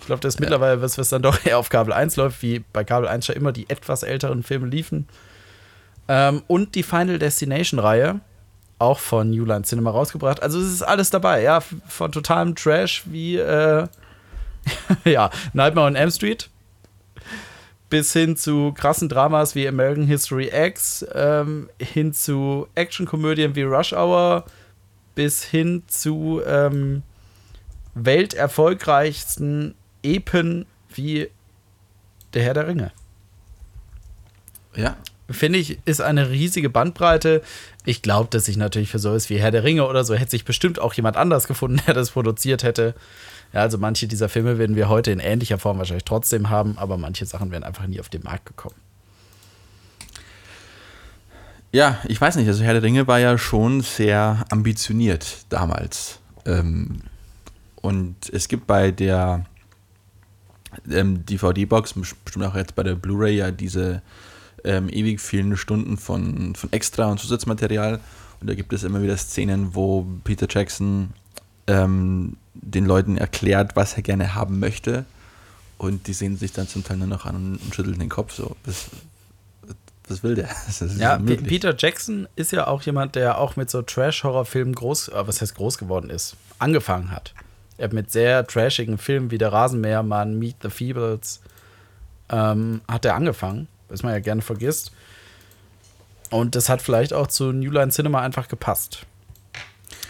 Ich 0.00 0.06
glaube, 0.06 0.20
das 0.20 0.34
ist 0.34 0.40
mittlerweile 0.40 0.80
was, 0.80 0.98
was 0.98 1.08
dann 1.08 1.22
doch 1.22 1.44
eher 1.44 1.58
auf 1.58 1.68
Kabel 1.68 1.92
1 1.92 2.16
läuft, 2.16 2.42
wie 2.42 2.64
bei 2.72 2.84
Kabel 2.84 3.08
1 3.08 3.26
schon 3.26 3.36
immer 3.36 3.52
die 3.52 3.68
etwas 3.68 4.02
älteren 4.02 4.42
Filme 4.42 4.66
liefen. 4.66 5.08
Ähm, 6.08 6.42
und 6.46 6.74
die 6.74 6.82
Final 6.82 7.18
Destination-Reihe, 7.18 8.20
auch 8.78 8.98
von 8.98 9.30
New 9.30 9.44
Line 9.44 9.62
Cinema 9.62 9.90
rausgebracht. 9.90 10.42
Also 10.42 10.60
es 10.60 10.72
ist 10.72 10.82
alles 10.82 11.10
dabei, 11.10 11.42
ja, 11.42 11.60
von 11.60 12.12
totalem 12.12 12.54
Trash 12.54 13.02
wie 13.06 13.36
äh, 13.36 13.86
ja, 15.04 15.30
Nightmare 15.52 15.86
on 15.86 15.96
Elm 15.96 16.10
Street 16.10 16.48
bis 17.90 18.12
hin 18.12 18.36
zu 18.36 18.72
krassen 18.72 19.08
Dramas 19.08 19.54
wie 19.54 19.66
American 19.66 20.04
History 20.04 20.50
X, 20.52 21.06
ähm, 21.14 21.70
hin 21.80 22.12
zu 22.12 22.66
Actionkomödien 22.74 23.54
wie 23.54 23.62
Rush 23.62 23.92
Hour, 23.92 24.44
bis 25.14 25.42
hin 25.42 25.82
zu 25.86 26.40
ähm, 26.46 27.02
welterfolgreichsten 28.04 29.74
Epen 30.02 30.66
wie 30.94 31.28
Der 32.34 32.42
Herr 32.42 32.54
der 32.54 32.66
Ringe. 32.68 32.92
ja. 34.74 34.96
Finde 35.30 35.58
ich, 35.58 35.78
ist 35.84 36.00
eine 36.00 36.30
riesige 36.30 36.70
Bandbreite. 36.70 37.42
Ich 37.84 38.00
glaube, 38.00 38.30
dass 38.30 38.46
sich 38.46 38.56
natürlich 38.56 38.88
für 38.88 38.98
sowas 38.98 39.28
wie 39.28 39.38
Herr 39.38 39.50
der 39.50 39.62
Ringe 39.62 39.86
oder 39.86 40.02
so 40.02 40.14
hätte 40.14 40.30
sich 40.30 40.46
bestimmt 40.46 40.78
auch 40.78 40.94
jemand 40.94 41.18
anders 41.18 41.46
gefunden, 41.46 41.82
der 41.86 41.92
das 41.92 42.12
produziert 42.12 42.62
hätte. 42.62 42.94
Ja, 43.52 43.60
also 43.60 43.76
manche 43.76 44.08
dieser 44.08 44.30
Filme 44.30 44.56
werden 44.56 44.74
wir 44.74 44.88
heute 44.88 45.10
in 45.10 45.20
ähnlicher 45.20 45.58
Form 45.58 45.76
wahrscheinlich 45.76 46.04
trotzdem 46.04 46.48
haben, 46.48 46.78
aber 46.78 46.96
manche 46.96 47.26
Sachen 47.26 47.50
wären 47.50 47.62
einfach 47.62 47.86
nie 47.86 48.00
auf 48.00 48.08
den 48.08 48.22
Markt 48.22 48.46
gekommen. 48.46 48.76
Ja, 51.72 51.98
ich 52.08 52.18
weiß 52.18 52.36
nicht, 52.36 52.48
also 52.48 52.64
Herr 52.64 52.72
der 52.72 52.82
Ringe 52.82 53.06
war 53.06 53.18
ja 53.18 53.36
schon 53.36 53.82
sehr 53.82 54.46
ambitioniert 54.48 55.44
damals. 55.50 56.20
Ähm, 56.46 57.02
und 57.80 58.16
es 58.32 58.48
gibt 58.48 58.66
bei 58.66 58.90
der 58.90 59.44
ähm, 60.90 61.24
DVD-Box, 61.24 61.94
bestimmt 62.24 62.44
auch 62.44 62.54
jetzt 62.54 62.74
bei 62.74 62.82
der 62.82 62.94
Blu-ray, 62.94 63.36
ja 63.36 63.50
diese 63.50 64.02
ähm, 64.64 64.88
ewig 64.88 65.20
vielen 65.20 65.56
Stunden 65.56 65.96
von, 65.96 66.54
von 66.54 66.72
Extra- 66.72 67.10
und 67.10 67.18
Zusatzmaterial. 67.18 68.00
Und 68.40 68.48
da 68.48 68.54
gibt 68.54 68.72
es 68.72 68.84
immer 68.84 69.02
wieder 69.02 69.16
Szenen, 69.16 69.74
wo 69.74 70.06
Peter 70.24 70.46
Jackson 70.48 71.10
ähm, 71.66 72.36
den 72.54 72.86
Leuten 72.86 73.16
erklärt, 73.16 73.76
was 73.76 73.94
er 73.94 74.02
gerne 74.02 74.34
haben 74.34 74.58
möchte. 74.58 75.04
Und 75.76 76.06
die 76.06 76.12
sehen 76.12 76.36
sich 76.36 76.52
dann 76.52 76.68
zum 76.68 76.84
Teil 76.84 76.96
nur 76.96 77.06
noch 77.06 77.24
an 77.24 77.36
und, 77.36 77.56
und 77.56 77.74
schütteln 77.74 77.98
den 77.98 78.08
Kopf 78.08 78.32
so. 78.32 78.56
Was, 78.64 78.86
was 80.08 80.22
will 80.22 80.34
der? 80.34 80.48
Das 80.66 80.96
Ja. 80.98 81.18
Peter 81.18 81.74
Jackson 81.76 82.28
ist 82.36 82.52
ja 82.52 82.66
auch 82.66 82.82
jemand, 82.82 83.14
der 83.14 83.38
auch 83.38 83.56
mit 83.56 83.70
so 83.70 83.82
Trash-Horror-Filmen 83.82 84.74
groß, 84.74 85.08
äh, 85.08 85.26
was 85.26 85.40
heißt 85.40 85.54
groß 85.54 85.78
geworden 85.78 86.10
ist, 86.10 86.36
angefangen 86.58 87.10
hat. 87.10 87.34
Er 87.78 87.84
hat 87.84 87.92
mit 87.92 88.10
sehr 88.10 88.46
trashigen 88.46 88.98
Filmen 88.98 89.30
wie 89.30 89.38
Der 89.38 89.52
Rasenmähermann, 89.52 90.38
Meet 90.38 90.56
the 90.62 90.70
Feebles, 90.70 91.40
ähm, 92.28 92.82
hat 92.88 93.04
er 93.04 93.14
angefangen, 93.14 93.68
was 93.88 94.02
man 94.02 94.12
ja 94.12 94.18
gerne 94.18 94.42
vergisst. 94.42 94.92
Und 96.30 96.54
das 96.54 96.68
hat 96.68 96.82
vielleicht 96.82 97.12
auch 97.12 97.28
zu 97.28 97.52
New 97.52 97.70
Line 97.70 97.90
Cinema 97.90 98.20
einfach 98.20 98.48
gepasst. 98.48 99.06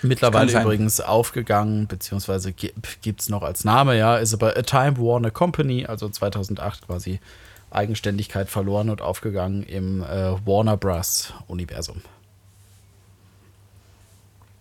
Mittlerweile 0.03 0.61
übrigens 0.61 1.01
aufgegangen, 1.01 1.87
beziehungsweise 1.87 2.53
gibt 2.53 3.21
es 3.21 3.29
noch 3.29 3.43
als 3.43 3.65
Name, 3.65 3.97
ja, 3.97 4.17
ist 4.17 4.33
aber 4.33 4.57
A 4.57 4.63
Time 4.63 4.97
Warner 4.97 5.31
Company, 5.31 5.87
also 5.87 6.09
2008 6.09 6.87
quasi 6.87 7.21
Eigenständigkeit 7.71 8.49
verloren 8.49 8.91
und 8.91 9.03
aufgegangen 9.03 9.63
im 9.65 10.03
äh, 10.03 10.35
Warner 10.47 10.77
Bros. 10.77 11.33
Universum. 11.49 12.03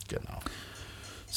Genau. 0.08 0.40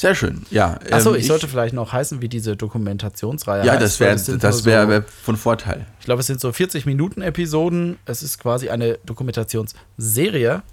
Sehr 0.01 0.15
schön, 0.15 0.41
ja. 0.49 0.79
Achso, 0.89 1.13
ähm, 1.13 1.19
ich 1.19 1.27
sollte 1.27 1.47
vielleicht 1.47 1.75
noch 1.75 1.93
heißen, 1.93 2.23
wie 2.23 2.27
diese 2.27 2.57
Dokumentationsreihe 2.57 3.63
Ja, 3.63 3.73
heißt, 3.73 3.83
das 3.83 3.99
weil 3.99 4.07
wäre 4.07 4.37
das 4.39 4.65
wär, 4.65 4.81
so- 4.85 4.89
wär 4.89 5.03
von 5.03 5.37
Vorteil. 5.37 5.85
Ich 5.99 6.05
glaube, 6.05 6.21
es 6.21 6.25
sind 6.25 6.41
so 6.41 6.51
40 6.51 6.87
Minuten 6.87 7.21
Episoden. 7.21 7.99
Es 8.05 8.23
ist 8.23 8.39
quasi 8.39 8.69
eine 8.69 8.97
Dokumentationsserie. 9.05 10.63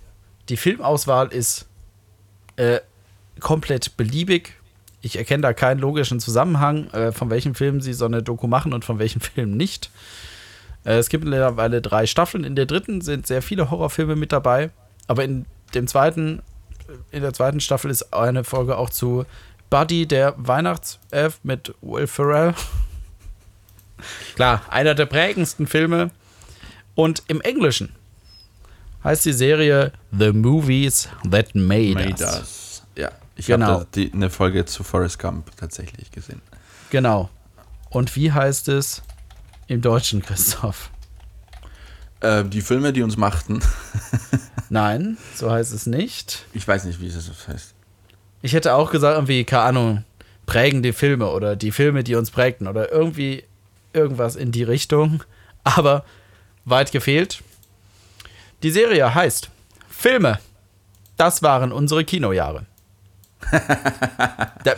Die 0.49 0.57
Filmauswahl 0.57 1.29
ist 1.29 1.67
äh, 2.57 2.81
komplett 3.39 3.99
beliebig. 3.99 4.55
Ich 5.03 5.19
erkenne 5.19 5.43
da 5.43 5.53
keinen 5.53 5.79
logischen 5.79 6.21
Zusammenhang, 6.21 6.89
äh, 6.93 7.13
von 7.13 7.29
welchen 7.29 7.55
Filmen 7.55 7.83
sie 7.83 7.93
so 7.93 8.07
eine 8.07 8.23
Doku 8.23 8.47
machen 8.47 8.73
und 8.73 8.87
von 8.87 8.99
welchen 8.99 9.21
Filmen 9.35 9.59
nicht. 9.59 9.91
Äh, 10.85 10.95
es 10.97 11.11
gibt 11.11 11.25
mittlerweile 11.25 11.83
drei 11.83 12.07
Staffeln. 12.07 12.45
In 12.45 12.57
der 12.57 12.65
dritten 12.65 13.03
sind 13.03 13.27
sehr 13.27 13.43
viele 13.43 13.71
Horrorfilme 13.71 14.17
mit 14.17 14.33
dabei. 14.33 14.71
Aber 15.07 15.23
in 15.25 15.45
dem 15.75 15.87
zweiten, 15.87 16.41
in 17.11 17.23
der 17.23 17.33
zweiten 17.33 17.61
Staffel 17.61 17.91
ist 17.91 18.13
eine 18.15 18.45
Folge 18.45 18.77
auch 18.77 18.91
zu 18.91 19.25
Buddy, 19.71 20.07
der 20.07 20.35
Weihnachtself 20.39 21.41
mit 21.43 21.75
Will 21.81 22.07
Ferrell. 22.07 22.55
Klar, 24.35 24.63
einer 24.71 24.95
der 24.95 25.07
prägendsten 25.07 25.67
Filme. 25.67 26.11
Und 26.95 27.23
im 27.29 27.41
Englischen 27.41 27.95
heißt 29.05 29.25
die 29.25 29.33
Serie 29.33 29.93
The 30.11 30.33
Movies 30.33 31.09
That 31.31 31.55
Made, 31.55 31.95
Made 31.95 32.11
Us. 32.25 32.39
Us. 32.39 32.83
Ja, 32.97 33.11
ich 33.37 33.47
Genau. 33.47 33.67
habe 33.67 33.87
eine 34.13 34.31
Folge 34.31 34.65
zu 34.65 34.83
Forrest 34.83 35.19
Gump 35.19 35.51
tatsächlich 35.57 36.11
gesehen. 36.11 36.41
Genau. 36.91 37.29
Und 37.91 38.15
wie 38.17 38.33
heißt 38.33 38.69
es 38.69 39.03
im 39.67 39.81
Deutschen, 39.81 40.23
Christoph? 40.23 40.91
Äh, 42.21 42.45
die 42.45 42.61
Filme, 42.63 42.93
die 42.93 43.03
uns 43.03 43.17
machten, 43.17 43.61
Nein, 44.71 45.17
so 45.35 45.51
heißt 45.51 45.73
es 45.73 45.87
nicht. 45.87 46.45
ich 46.53 46.67
weiß 46.67 46.85
nicht, 46.85 47.01
wie 47.01 47.07
es 47.07 47.49
heißt. 47.49 47.75
Ich 48.43 48.53
hätte 48.53 48.75
auch 48.75 48.91
gesagt, 48.91 49.17
irgendwie, 49.17 49.45
keine 49.45 49.63
Ahnung, 49.63 50.05
prägende 50.47 50.93
Filme 50.93 51.29
oder 51.31 51.57
die 51.57 51.73
Filme, 51.73 52.05
die 52.05 52.15
uns 52.15 52.31
prägten 52.31 52.67
oder 52.67 52.93
irgendwie 52.93 53.45
irgendwas 53.93 54.37
in 54.37 54.53
die 54.53 54.63
Richtung. 54.63 55.23
Aber 55.65 56.05
weit 56.65 56.93
gefehlt. 56.93 57.43
Die 58.63 58.71
Serie 58.71 59.15
heißt 59.15 59.51
Filme. 59.89 60.39
Das 61.17 61.43
waren 61.43 61.73
unsere 61.73 62.05
Kinojahre. 62.05 62.67
der, 64.65 64.77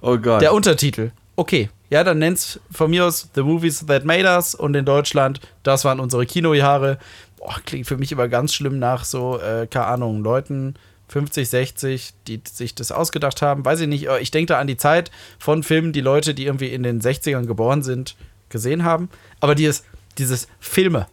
Oh 0.00 0.18
Gott. 0.18 0.40
der 0.42 0.52
Untertitel. 0.54 1.10
Okay, 1.36 1.70
ja, 1.92 2.02
dann 2.04 2.20
nenn's 2.20 2.58
von 2.70 2.90
mir 2.90 3.04
aus 3.04 3.28
The 3.34 3.42
Movies 3.42 3.84
That 3.84 4.06
Made 4.06 4.24
Us 4.24 4.54
und 4.54 4.74
in 4.74 4.86
Deutschland, 4.86 5.40
das 5.62 5.84
waren 5.84 6.00
unsere 6.00 6.24
Kinojahre. 6.24 6.96
Boah, 7.36 7.60
klingt 7.66 7.86
für 7.86 7.98
mich 7.98 8.10
immer 8.10 8.28
ganz 8.28 8.54
schlimm 8.54 8.78
nach 8.78 9.04
so, 9.04 9.38
äh, 9.38 9.66
keine 9.66 9.84
Ahnung, 9.88 10.22
Leuten 10.22 10.76
50, 11.08 11.50
60, 11.50 12.14
die 12.26 12.40
sich 12.50 12.74
das 12.74 12.92
ausgedacht 12.92 13.42
haben. 13.42 13.66
Weiß 13.66 13.78
ich 13.80 13.88
nicht, 13.88 14.08
ich 14.22 14.30
denke 14.30 14.54
da 14.54 14.58
an 14.58 14.68
die 14.68 14.78
Zeit 14.78 15.10
von 15.38 15.62
Filmen, 15.62 15.92
die 15.92 16.00
Leute, 16.00 16.32
die 16.32 16.46
irgendwie 16.46 16.68
in 16.68 16.82
den 16.82 17.02
60ern 17.02 17.44
geboren 17.44 17.82
sind, 17.82 18.16
gesehen 18.48 18.84
haben. 18.84 19.10
Aber 19.40 19.54
dieses, 19.54 19.84
dieses 20.16 20.48
Filme, 20.60 21.08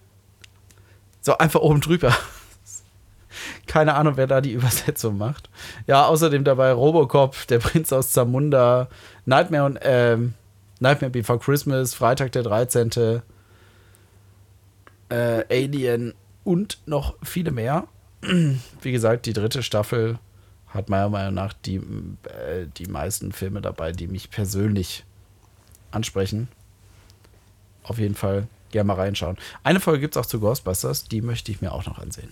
so 1.20 1.38
einfach 1.38 1.60
oben 1.60 1.82
drüber. 1.82 2.15
Keine 3.68 3.96
Ahnung, 3.96 4.13
wer 4.15 4.28
da 4.28 4.39
die 4.39 4.54
Übersetzung 4.54 5.18
macht. 5.18 5.50
Ja, 5.88 6.06
außerdem 6.06 6.46
dabei 6.46 6.72
Robocop, 6.72 7.48
der 7.48 7.60
Prinz 7.60 7.92
aus 7.92 8.13
Zamunda, 8.13 8.88
Nightmare 9.26 9.65
und 9.65 9.80
ähm, 9.82 10.36
Nightmare 10.80 11.12
Before 11.12 11.39
Christmas, 11.39 11.94
Freitag 11.94 12.32
der 12.32 12.44
13., 12.44 13.22
äh, 15.10 15.44
Alien 15.50 16.13
und 16.44 16.80
noch 16.86 17.15
viele 17.24 17.52
mehr. 17.52 17.88
Wie 18.22 18.92
gesagt, 18.92 19.26
die 19.26 19.34
dritte 19.34 19.63
Staffel 19.63 20.20
hat 20.68 20.89
meiner 20.89 21.10
Meinung 21.10 21.34
nach 21.34 21.54
die, 21.54 21.76
äh, 21.76 22.68
die 22.78 22.86
meisten 22.86 23.32
Filme 23.32 23.62
dabei, 23.62 23.92
die 23.92 24.08
mich 24.08 24.30
persönlich 24.30 25.04
ansprechen. 25.92 26.48
Auf 27.84 27.98
jeden 27.98 28.15
Fall 28.15 28.48
gerne 28.72 28.88
mal 28.88 28.94
reinschauen. 28.96 29.38
Eine 29.63 29.80
Folge 29.80 30.02
gibt 30.02 30.15
es 30.15 30.22
auch 30.22 30.28
zu 30.28 30.39
Ghostbusters, 30.39 31.06
die 31.06 31.22
möchte 31.22 31.52
ich 31.52 31.62
mir 31.62 31.72
auch 31.72 31.86
noch 31.88 31.98
ansehen. 31.98 32.30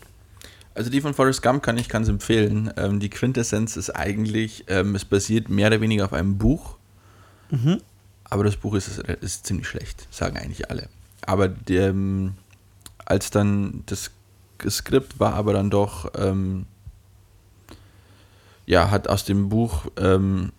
Also 0.75 0.91
die 0.91 1.01
von 1.01 1.15
Forrest 1.15 1.41
Gump 1.41 1.63
kann 1.63 1.77
ich 1.79 1.89
ganz 1.89 2.07
empfehlen. 2.07 2.71
Ähm, 2.77 2.99
die 2.99 3.09
Quintessenz 3.09 3.75
ist 3.77 3.89
eigentlich, 3.89 4.65
ähm, 4.67 4.93
es 4.93 5.05
basiert 5.05 5.49
mehr 5.49 5.67
oder 5.67 5.81
weniger 5.81 6.05
auf 6.05 6.13
einem 6.13 6.37
Buch. 6.37 6.77
Mhm. 7.49 7.81
Aber 8.29 8.43
das 8.43 8.57
Buch 8.57 8.75
ist, 8.75 8.99
ist 8.99 9.45
ziemlich 9.45 9.67
schlecht, 9.67 10.07
sagen 10.13 10.37
eigentlich 10.37 10.69
alle. 10.69 10.89
Aber 11.21 11.47
der, 11.47 11.89
ähm, 11.89 12.33
als 13.05 13.31
dann 13.31 13.83
das 13.85 14.11
Skript 14.69 15.19
war 15.19 15.33
aber 15.33 15.53
dann 15.53 15.69
doch, 15.69 16.11
ähm, 16.15 16.65
ja, 18.65 18.91
hat 18.91 19.07
aus 19.07 19.23
dem 19.23 19.49
Buch 19.49 19.85
ähm, 19.97 20.51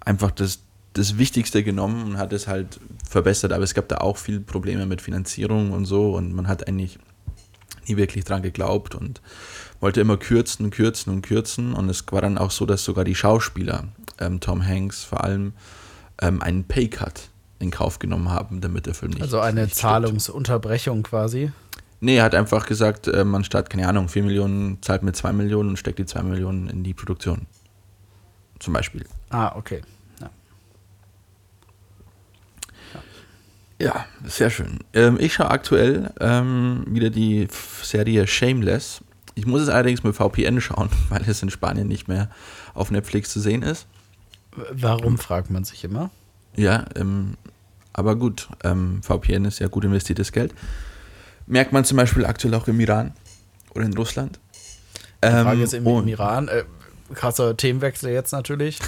einfach 0.00 0.30
das, 0.30 0.60
das 0.92 1.16
Wichtigste 1.16 1.62
genommen 1.62 2.04
und 2.04 2.18
hat 2.18 2.32
es 2.32 2.46
halt 2.46 2.78
verbessert. 3.08 3.52
Aber 3.52 3.64
es 3.64 3.74
gab 3.74 3.88
da 3.88 3.98
auch 3.98 4.18
viele 4.18 4.40
Probleme 4.40 4.86
mit 4.86 5.00
Finanzierung 5.00 5.72
und 5.72 5.86
so 5.86 6.14
und 6.14 6.32
man 6.34 6.46
hat 6.46 6.68
eigentlich 6.68 6.98
nie 7.86 7.96
wirklich 7.96 8.24
dran 8.24 8.42
geglaubt 8.42 8.94
und 8.94 9.20
wollte 9.80 10.00
immer 10.00 10.16
kürzen, 10.16 10.70
kürzen 10.70 11.12
und 11.12 11.22
kürzen. 11.22 11.74
Und 11.74 11.88
es 11.88 12.04
war 12.10 12.22
dann 12.22 12.38
auch 12.38 12.50
so, 12.50 12.66
dass 12.66 12.84
sogar 12.84 13.04
die 13.04 13.14
Schauspieler, 13.14 13.88
ähm, 14.18 14.40
Tom 14.40 14.66
Hanks 14.66 15.04
vor 15.04 15.24
allem, 15.24 15.54
ähm, 16.20 16.42
einen 16.42 16.64
Paycut 16.64 17.28
in 17.58 17.70
Kauf 17.70 17.98
genommen 17.98 18.30
haben, 18.30 18.60
damit 18.60 18.86
der 18.86 18.94
Film 18.94 19.12
nicht. 19.12 19.22
Also 19.22 19.40
eine 19.40 19.64
nicht 19.64 19.74
Zahlungsunterbrechung 19.74 21.02
quasi. 21.02 21.50
Nee, 22.00 22.16
er 22.16 22.24
hat 22.24 22.34
einfach 22.34 22.66
gesagt, 22.66 23.08
äh, 23.08 23.24
man 23.24 23.44
statt, 23.44 23.70
keine 23.70 23.88
Ahnung, 23.88 24.08
4 24.08 24.24
Millionen 24.24 24.82
zahlt 24.82 25.02
mit 25.02 25.16
2 25.16 25.32
Millionen 25.32 25.70
und 25.70 25.78
steckt 25.78 25.98
die 25.98 26.04
2 26.04 26.22
Millionen 26.22 26.68
in 26.68 26.84
die 26.84 26.92
Produktion. 26.92 27.46
Zum 28.58 28.74
Beispiel. 28.74 29.04
Ah, 29.30 29.56
okay. 29.56 29.80
Ja, 30.20 30.30
ja 33.80 34.04
sehr 34.24 34.50
schön. 34.50 34.80
Ähm, 34.92 35.16
ich 35.18 35.34
schaue 35.34 35.50
aktuell 35.50 36.12
ähm, 36.20 36.84
wieder 36.88 37.10
die 37.10 37.48
Serie 37.82 38.26
Shameless. 38.26 39.02
Ich 39.34 39.46
muss 39.46 39.62
es 39.62 39.68
allerdings 39.68 40.04
mit 40.04 40.14
VPN 40.14 40.60
schauen, 40.60 40.90
weil 41.08 41.22
es 41.26 41.42
in 41.42 41.50
Spanien 41.50 41.88
nicht 41.88 42.06
mehr 42.06 42.28
auf 42.74 42.90
Netflix 42.90 43.30
zu 43.30 43.40
sehen 43.40 43.62
ist. 43.62 43.86
Warum, 44.72 45.18
fragt 45.18 45.50
man 45.50 45.64
sich 45.64 45.84
immer. 45.84 46.10
Ja, 46.56 46.84
ähm, 46.96 47.36
aber 47.92 48.16
gut, 48.16 48.48
ähm, 48.62 49.02
VPN 49.02 49.44
ist 49.44 49.58
ja 49.58 49.68
gut 49.68 49.84
investiertes 49.84 50.32
Geld. 50.32 50.54
Merkt 51.46 51.72
man 51.72 51.84
zum 51.84 51.96
Beispiel 51.96 52.24
aktuell 52.24 52.54
auch 52.54 52.68
im 52.68 52.80
Iran 52.80 53.12
oder 53.74 53.84
in 53.84 53.94
Russland. 53.94 54.38
Die 55.24 55.28
Frage 55.28 55.58
ähm, 55.58 55.64
ist 55.64 55.74
im, 55.74 55.86
im 55.86 56.08
Iran, 56.08 56.48
äh, 56.48 56.64
krasser 57.14 57.56
Themenwechsel 57.56 58.10
jetzt 58.10 58.32
natürlich. 58.32 58.78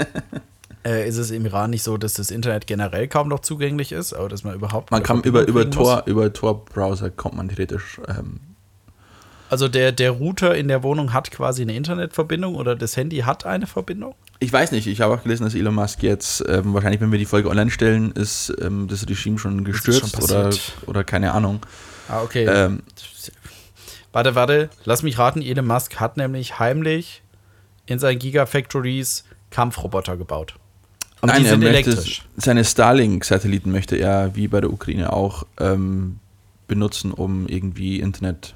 äh, 0.84 1.08
ist 1.08 1.18
es 1.18 1.30
im 1.30 1.44
Iran 1.46 1.70
nicht 1.70 1.82
so, 1.82 1.96
dass 1.96 2.14
das 2.14 2.30
Internet 2.30 2.66
generell 2.66 3.08
kaum 3.08 3.28
noch 3.28 3.40
zugänglich 3.40 3.92
ist, 3.92 4.12
aber 4.12 4.28
dass 4.28 4.44
man 4.44 4.54
überhaupt 4.54 4.90
Man 4.90 5.02
kann 5.02 5.22
über, 5.22 5.46
über 5.46 5.70
Tor, 5.70 6.04
über 6.06 6.32
Tor-Browser 6.32 7.10
kommt 7.10 7.36
man 7.36 7.48
theoretisch. 7.48 8.00
Ähm, 8.08 8.40
also 9.52 9.68
der, 9.68 9.92
der 9.92 10.12
Router 10.12 10.56
in 10.56 10.66
der 10.66 10.82
Wohnung 10.82 11.12
hat 11.12 11.30
quasi 11.30 11.60
eine 11.60 11.76
Internetverbindung 11.76 12.54
oder 12.54 12.74
das 12.74 12.96
Handy 12.96 13.18
hat 13.18 13.44
eine 13.44 13.66
Verbindung? 13.66 14.14
Ich 14.38 14.50
weiß 14.50 14.72
nicht, 14.72 14.86
ich 14.86 15.02
habe 15.02 15.12
auch 15.12 15.22
gelesen, 15.22 15.44
dass 15.44 15.54
Elon 15.54 15.74
Musk 15.74 16.02
jetzt, 16.02 16.42
ähm, 16.48 16.72
wahrscheinlich, 16.72 17.02
wenn 17.02 17.12
wir 17.12 17.18
die 17.18 17.26
Folge 17.26 17.50
online 17.50 17.70
stellen, 17.70 18.12
ist 18.12 18.50
ähm, 18.62 18.88
das 18.88 19.06
Regime 19.06 19.38
schon 19.38 19.62
gestürzt 19.62 20.16
schon 20.16 20.24
oder, 20.24 20.50
oder 20.86 21.04
keine 21.04 21.32
Ahnung. 21.32 21.60
Ah, 22.08 22.22
okay. 22.22 22.46
Ähm, 22.46 22.82
warte, 24.10 24.34
warte, 24.34 24.70
lass 24.86 25.02
mich 25.02 25.18
raten, 25.18 25.42
Elon 25.42 25.66
Musk 25.66 26.00
hat 26.00 26.16
nämlich 26.16 26.58
heimlich 26.58 27.22
in 27.84 27.98
seinen 27.98 28.20
Gigafactories 28.20 29.24
Kampfroboter 29.50 30.16
gebaut. 30.16 30.54
Und 31.20 31.28
Nein, 31.28 31.44
er 31.44 31.58
möchte 31.58 32.02
seine 32.38 32.64
Starlink-Satelliten 32.64 33.70
möchte 33.70 33.96
er, 33.96 34.34
wie 34.34 34.48
bei 34.48 34.62
der 34.62 34.72
Ukraine 34.72 35.12
auch, 35.12 35.44
ähm, 35.60 36.20
benutzen, 36.68 37.12
um 37.12 37.46
irgendwie 37.48 38.00
Internet 38.00 38.54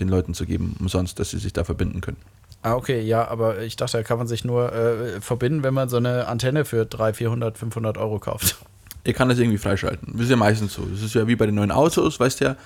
den 0.00 0.08
Leuten 0.08 0.34
zu 0.34 0.46
geben, 0.46 0.76
umsonst, 0.80 1.18
dass 1.18 1.30
sie 1.30 1.38
sich 1.38 1.52
da 1.52 1.64
verbinden 1.64 2.00
können. 2.00 2.18
Ah, 2.62 2.74
okay, 2.74 3.00
ja, 3.00 3.26
aber 3.28 3.60
ich 3.60 3.76
dachte, 3.76 3.98
da 3.98 4.02
kann 4.02 4.18
man 4.18 4.26
sich 4.26 4.44
nur 4.44 4.72
äh, 4.72 5.20
verbinden, 5.20 5.62
wenn 5.62 5.74
man 5.74 5.88
so 5.88 5.96
eine 5.96 6.26
Antenne 6.26 6.64
für 6.64 6.86
300, 6.86 7.16
400, 7.16 7.58
500 7.58 7.98
Euro 7.98 8.18
kauft. 8.18 8.56
Ihr 9.04 9.14
kann 9.14 9.28
das 9.28 9.38
irgendwie 9.38 9.58
freischalten. 9.58 10.12
Das 10.12 10.24
ist 10.24 10.30
ja 10.30 10.36
meistens 10.36 10.74
so. 10.74 10.82
Das 10.82 11.02
ist 11.02 11.14
ja 11.14 11.26
wie 11.26 11.36
bei 11.36 11.46
den 11.46 11.54
neuen 11.54 11.70
Autos, 11.70 12.18
weißt 12.18 12.40
du 12.40 12.44
ja. 12.44 12.56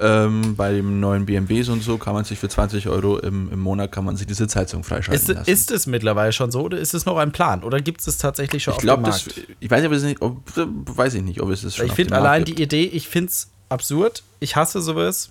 Ähm, 0.00 0.54
bei 0.54 0.72
den 0.72 1.00
neuen 1.00 1.26
BMWs 1.26 1.68
und 1.70 1.82
so 1.82 1.98
kann 1.98 2.14
man 2.14 2.24
sich 2.24 2.38
für 2.38 2.48
20 2.48 2.88
Euro 2.88 3.18
im, 3.18 3.50
im 3.50 3.58
Monat 3.58 3.90
kann 3.90 4.04
man 4.04 4.16
sich 4.16 4.28
die 4.28 4.34
Sitzheizung 4.34 4.84
freischalten 4.84 5.20
ist, 5.20 5.28
lassen. 5.28 5.50
Ist 5.50 5.70
es 5.72 5.86
mittlerweile 5.88 6.32
schon 6.32 6.52
so 6.52 6.62
oder 6.62 6.78
ist 6.78 6.94
es 6.94 7.04
noch 7.04 7.16
ein 7.16 7.32
Plan? 7.32 7.64
Oder 7.64 7.80
gibt 7.80 8.00
es 8.00 8.06
es 8.06 8.18
tatsächlich 8.18 8.62
schon 8.62 8.74
ich 8.74 8.80
glaub, 8.80 8.98
auf 8.98 9.04
dem 9.04 9.10
Markt? 9.10 9.26
Das, 9.26 9.56
ich 9.58 9.70
weiß 9.70 9.84
aber 9.84 9.96
nicht, 9.96 10.22
ob, 10.22 10.40
weiß 10.56 11.14
ich 11.14 11.22
nicht, 11.22 11.40
ob 11.40 11.50
es 11.50 11.64
es 11.64 11.74
schon 11.74 11.86
Ich 11.86 11.92
finde 11.92 12.14
allein 12.14 12.44
die 12.44 12.62
Idee, 12.62 12.84
ich 12.84 13.08
finde 13.08 13.30
es 13.30 13.50
absurd. 13.68 14.22
Ich 14.38 14.54
hasse 14.54 14.80
sowas. 14.82 15.30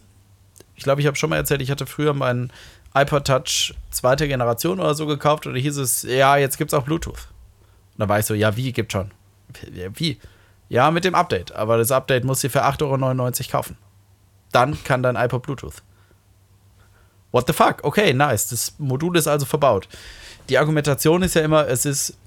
Ich 0.77 0.83
glaube, 0.83 1.01
ich 1.01 1.07
habe 1.07 1.17
schon 1.17 1.29
mal 1.29 1.35
erzählt, 1.35 1.61
ich 1.61 1.71
hatte 1.71 1.85
früher 1.85 2.13
meinen 2.13 2.53
iPod 2.93 3.25
Touch 3.25 3.73
zweite 3.91 4.27
Generation 4.27 4.79
oder 4.79 4.95
so 4.95 5.05
gekauft 5.05 5.45
und 5.45 5.55
da 5.55 5.59
hieß 5.59 5.77
es, 5.77 6.03
ja, 6.03 6.37
jetzt 6.37 6.57
gibt 6.57 6.71
es 6.71 6.77
auch 6.77 6.83
Bluetooth. 6.83 7.27
Und 7.93 7.99
da 7.99 8.07
war 8.07 8.19
ich 8.19 8.25
so, 8.25 8.33
ja, 8.33 8.55
wie, 8.55 8.71
gibt 8.71 8.91
schon. 8.91 9.11
Wie? 9.93 10.19
Ja, 10.69 10.91
mit 10.91 11.03
dem 11.03 11.15
Update. 11.15 11.51
Aber 11.53 11.77
das 11.77 11.91
Update 11.91 12.23
musst 12.23 12.43
du 12.43 12.49
für 12.49 12.63
8,99 12.63 12.83
Euro 12.83 13.51
kaufen. 13.51 13.77
Dann 14.51 14.81
kann 14.83 15.03
dein 15.03 15.15
iPod 15.15 15.43
Bluetooth. 15.43 15.81
What 17.31 17.47
the 17.47 17.53
fuck? 17.53 17.83
Okay, 17.83 18.13
nice. 18.13 18.49
Das 18.49 18.73
Modul 18.77 19.17
ist 19.17 19.27
also 19.27 19.45
verbaut. 19.45 19.87
Die 20.49 20.57
Argumentation 20.57 21.23
ist 21.23 21.33
ja 21.35 21.41
immer, 21.41 21.67
es 21.67 21.85
ist, 21.85 22.17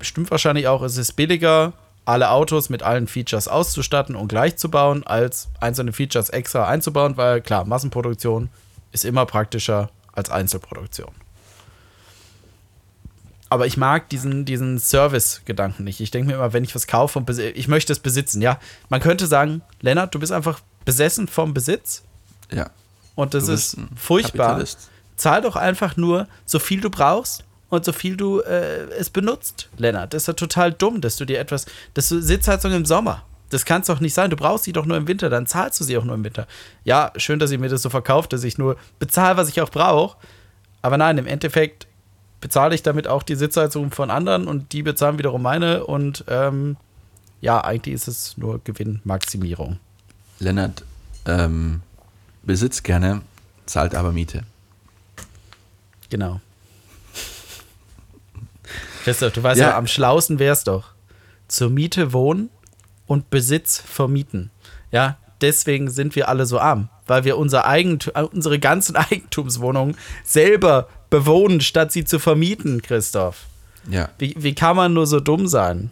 stimmt 0.00 0.30
wahrscheinlich 0.30 0.66
auch, 0.66 0.82
es 0.82 0.96
ist 0.96 1.12
billiger, 1.12 1.72
alle 2.04 2.30
Autos 2.30 2.68
mit 2.68 2.82
allen 2.82 3.06
Features 3.06 3.48
auszustatten 3.48 4.16
und 4.16 4.28
gleich 4.28 4.56
zu 4.56 4.70
bauen, 4.70 5.06
als 5.06 5.48
einzelne 5.60 5.92
Features 5.92 6.30
extra 6.30 6.66
einzubauen, 6.66 7.16
weil 7.16 7.40
klar, 7.40 7.64
Massenproduktion 7.64 8.48
ist 8.90 9.04
immer 9.04 9.24
praktischer 9.26 9.90
als 10.12 10.30
Einzelproduktion. 10.30 11.10
Aber 13.48 13.66
ich 13.66 13.76
mag 13.76 14.08
diesen, 14.08 14.46
diesen 14.46 14.78
Service-Gedanken 14.78 15.84
nicht. 15.84 16.00
Ich 16.00 16.10
denke 16.10 16.28
mir 16.28 16.34
immer, 16.36 16.54
wenn 16.54 16.64
ich 16.64 16.74
was 16.74 16.86
kaufe 16.86 17.18
und 17.18 17.28
ich 17.38 17.68
möchte 17.68 17.92
es 17.92 17.98
besitzen, 17.98 18.40
ja. 18.40 18.58
Man 18.88 19.00
könnte 19.00 19.26
sagen, 19.26 19.60
Lennart, 19.80 20.14
du 20.14 20.18
bist 20.18 20.32
einfach 20.32 20.60
besessen 20.86 21.28
vom 21.28 21.52
Besitz. 21.52 22.02
Ja. 22.50 22.70
Und 23.14 23.34
das 23.34 23.48
ist 23.48 23.76
furchtbar. 23.94 24.64
Zahl 25.16 25.42
doch 25.42 25.56
einfach 25.56 25.98
nur 25.98 26.28
so 26.46 26.58
viel 26.58 26.80
du 26.80 26.88
brauchst 26.88 27.44
und 27.72 27.86
so 27.86 27.92
viel 27.92 28.18
du 28.18 28.40
äh, 28.40 28.82
es 28.98 29.08
benutzt, 29.08 29.70
Lennart. 29.78 30.12
Das 30.12 30.24
ist 30.24 30.26
ja 30.26 30.34
total 30.34 30.72
dumm, 30.72 31.00
dass 31.00 31.16
du 31.16 31.24
dir 31.24 31.40
etwas, 31.40 31.64
dass 31.94 32.10
du 32.10 32.20
Sitzheizung 32.20 32.72
im 32.72 32.84
Sommer. 32.84 33.24
Das 33.48 33.64
kann 33.64 33.80
es 33.80 33.86
doch 33.86 33.98
nicht 33.98 34.12
sein. 34.12 34.28
Du 34.28 34.36
brauchst 34.36 34.64
sie 34.64 34.74
doch 34.74 34.84
nur 34.84 34.98
im 34.98 35.08
Winter, 35.08 35.30
dann 35.30 35.46
zahlst 35.46 35.80
du 35.80 35.84
sie 35.84 35.96
auch 35.96 36.04
nur 36.04 36.14
im 36.14 36.22
Winter. 36.22 36.46
Ja, 36.84 37.12
schön, 37.16 37.38
dass 37.38 37.50
ihr 37.50 37.58
mir 37.58 37.70
das 37.70 37.80
so 37.80 37.88
verkauft, 37.88 38.34
dass 38.34 38.44
ich 38.44 38.58
nur 38.58 38.76
bezahle, 38.98 39.38
was 39.38 39.48
ich 39.48 39.62
auch 39.62 39.70
brauche. 39.70 40.18
Aber 40.82 40.98
nein, 40.98 41.16
im 41.16 41.26
Endeffekt 41.26 41.86
bezahle 42.42 42.74
ich 42.74 42.82
damit 42.82 43.08
auch 43.08 43.22
die 43.22 43.36
Sitzheizung 43.36 43.90
von 43.90 44.10
anderen 44.10 44.48
und 44.48 44.74
die 44.74 44.82
bezahlen 44.82 45.16
wiederum 45.16 45.40
meine. 45.40 45.86
Und 45.86 46.26
ähm, 46.28 46.76
ja, 47.40 47.64
eigentlich 47.64 47.94
ist 47.94 48.06
es 48.06 48.36
nur 48.36 48.60
Gewinnmaximierung. 48.62 49.78
Lennart 50.40 50.84
ähm, 51.24 51.80
besitzt 52.42 52.84
gerne, 52.84 53.22
zahlt 53.64 53.94
aber 53.94 54.12
Miete. 54.12 54.42
Genau. 56.10 56.42
Christoph, 59.04 59.32
du 59.32 59.42
weißt 59.42 59.60
ja, 59.60 59.70
ja 59.70 59.76
am 59.76 59.86
schlausten 59.86 60.38
wär's 60.38 60.64
doch. 60.64 60.92
Zur 61.48 61.70
Miete 61.70 62.12
wohnen 62.12 62.50
und 63.06 63.30
Besitz 63.30 63.78
vermieten. 63.78 64.50
Ja, 64.90 65.18
deswegen 65.40 65.90
sind 65.90 66.16
wir 66.16 66.28
alle 66.28 66.46
so 66.46 66.58
arm, 66.58 66.88
weil 67.06 67.24
wir 67.24 67.36
unser 67.36 67.66
Eigentum, 67.66 68.12
äh, 68.14 68.22
unsere 68.22 68.58
ganzen 68.58 68.96
Eigentumswohnungen 68.96 69.96
selber 70.24 70.88
bewohnen, 71.10 71.60
statt 71.60 71.92
sie 71.92 72.04
zu 72.04 72.18
vermieten, 72.18 72.82
Christoph. 72.82 73.46
Ja. 73.90 74.08
Wie, 74.18 74.34
wie 74.38 74.54
kann 74.54 74.76
man 74.76 74.94
nur 74.94 75.06
so 75.06 75.20
dumm 75.20 75.48
sein? 75.48 75.90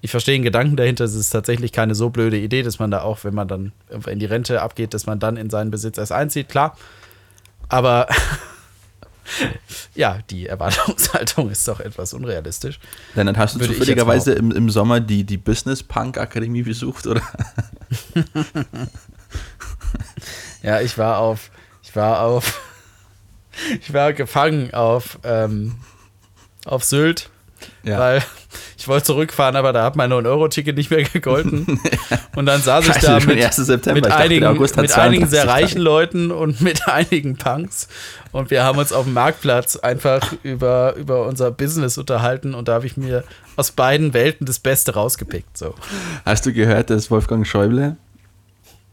Ich 0.00 0.10
verstehe 0.10 0.36
den 0.36 0.44
Gedanken 0.44 0.76
dahinter, 0.76 1.04
es 1.04 1.14
ist 1.14 1.30
tatsächlich 1.30 1.72
keine 1.72 1.94
so 1.94 2.10
blöde 2.10 2.38
Idee, 2.38 2.62
dass 2.62 2.78
man 2.78 2.90
da 2.90 3.02
auch, 3.02 3.24
wenn 3.24 3.34
man 3.34 3.48
dann 3.48 3.72
in 4.06 4.20
die 4.20 4.26
Rente 4.26 4.62
abgeht, 4.62 4.94
dass 4.94 5.06
man 5.06 5.18
dann 5.18 5.36
in 5.36 5.50
seinen 5.50 5.70
Besitz 5.70 5.98
erst 5.98 6.12
einzieht, 6.12 6.48
klar. 6.48 6.76
Aber 7.68 8.06
ja, 9.94 10.18
die 10.30 10.46
Erwartungshaltung 10.46 11.50
ist 11.50 11.66
doch 11.68 11.80
etwas 11.80 12.12
unrealistisch. 12.14 12.78
Dann 13.14 13.36
hast 13.36 13.56
du 13.56 13.60
Würde 13.60 13.72
zufälligerweise 13.74 14.32
im, 14.32 14.50
im 14.52 14.70
Sommer 14.70 15.00
die, 15.00 15.24
die 15.24 15.36
Business 15.36 15.82
Punk 15.82 16.18
Akademie 16.18 16.62
besucht, 16.62 17.06
oder? 17.06 17.22
Ja, 20.62 20.80
ich 20.80 20.98
war 20.98 21.18
auf, 21.18 21.50
ich 21.82 21.94
war 21.94 22.20
auf, 22.20 22.60
ich 23.80 23.92
war 23.92 24.12
gefangen 24.12 24.74
auf, 24.74 25.18
ähm, 25.24 25.76
auf 26.64 26.84
Sylt, 26.84 27.30
Ja. 27.84 27.98
weil 27.98 28.22
ich 28.78 28.86
wollte 28.86 29.06
zurückfahren, 29.06 29.56
aber 29.56 29.72
da 29.72 29.82
hat 29.82 29.96
mein 29.96 30.12
9-Euro-Ticket 30.12 30.76
nicht 30.76 30.90
mehr 30.90 31.02
gegolten. 31.02 31.80
Und 32.36 32.46
dann 32.46 32.62
saß 32.62 32.86
ich 32.86 32.96
da 32.98 33.18
mit, 33.18 33.42
1. 33.42 33.56
September. 33.56 33.96
mit 33.96 34.06
dachte, 34.06 34.16
einigen, 34.16 34.46
hat 34.46 34.76
mit 34.76 34.96
einigen 34.96 35.26
sehr 35.26 35.42
32 35.42 35.48
reichen 35.48 35.80
Leuten 35.80 36.30
und 36.30 36.60
mit 36.60 36.86
einigen 36.86 37.36
Punks. 37.36 37.88
Und 38.30 38.52
wir 38.52 38.62
haben 38.62 38.78
uns 38.78 38.92
auf 38.92 39.04
dem 39.04 39.14
Marktplatz 39.14 39.74
einfach 39.74 40.32
über, 40.44 40.94
über 40.94 41.26
unser 41.26 41.50
Business 41.50 41.98
unterhalten 41.98 42.54
und 42.54 42.68
da 42.68 42.74
habe 42.74 42.86
ich 42.86 42.96
mir 42.96 43.24
aus 43.56 43.72
beiden 43.72 44.14
Welten 44.14 44.46
das 44.46 44.60
Beste 44.60 44.94
rausgepickt. 44.94 45.58
So. 45.58 45.74
Hast 46.24 46.46
du 46.46 46.52
gehört, 46.52 46.90
dass 46.90 47.10
Wolfgang 47.10 47.44
Schäuble, 47.44 47.96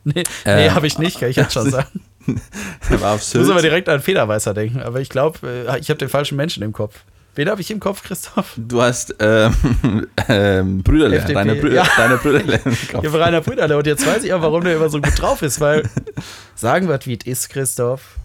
Nee, 0.03 0.23
nee 0.45 0.67
Ähm, 0.67 0.75
habe 0.75 0.87
ich 0.87 0.97
nicht, 0.97 1.19
kann 1.19 1.29
ich 1.29 1.35
jetzt 1.35 1.53
schon 1.53 1.69
sagen. 1.71 2.01
Ich 2.27 3.35
muss 3.35 3.49
aber 3.49 3.61
direkt 3.61 3.89
an 3.89 4.01
Federweißer 4.01 4.53
denken, 4.53 4.81
aber 4.81 4.99
ich 5.01 5.09
glaube, 5.09 5.67
ich 5.79 5.89
habe 5.89 5.97
den 5.97 6.09
falschen 6.09 6.37
Menschen 6.37 6.63
im 6.63 6.73
Kopf. 6.73 7.03
Wen 7.35 7.49
habe 7.49 7.59
ich 7.59 7.69
im 7.69 7.81
Kopf, 7.81 8.01
Christoph? 8.01 8.53
Du 8.55 8.81
hast 8.81 9.13
ähm, 9.19 9.53
ähm, 10.29 10.81
Brüderle, 10.83 11.17
FDP, 11.17 11.33
deine, 11.33 11.55
Brü 11.55 11.75
ja. 11.75 11.85
deine 11.97 12.15
Brüderle 12.17 12.61
im 12.65 12.71
Ich 12.71 12.93
habe 12.93 13.19
Rainer 13.19 13.41
Brüderle 13.41 13.77
und 13.77 13.85
jetzt 13.85 14.07
weiß 14.07 14.23
ich 14.23 14.33
auch, 14.33 14.41
warum 14.41 14.63
der 14.63 14.77
immer 14.77 14.87
so 14.87 15.01
gut 15.01 15.19
drauf 15.21 15.41
ist, 15.41 15.59
weil 15.59 15.83
sagen 16.55 16.87
wir, 16.87 16.97
wie 17.03 17.17
es 17.17 17.25
ist, 17.25 17.49
Christoph. 17.49 18.15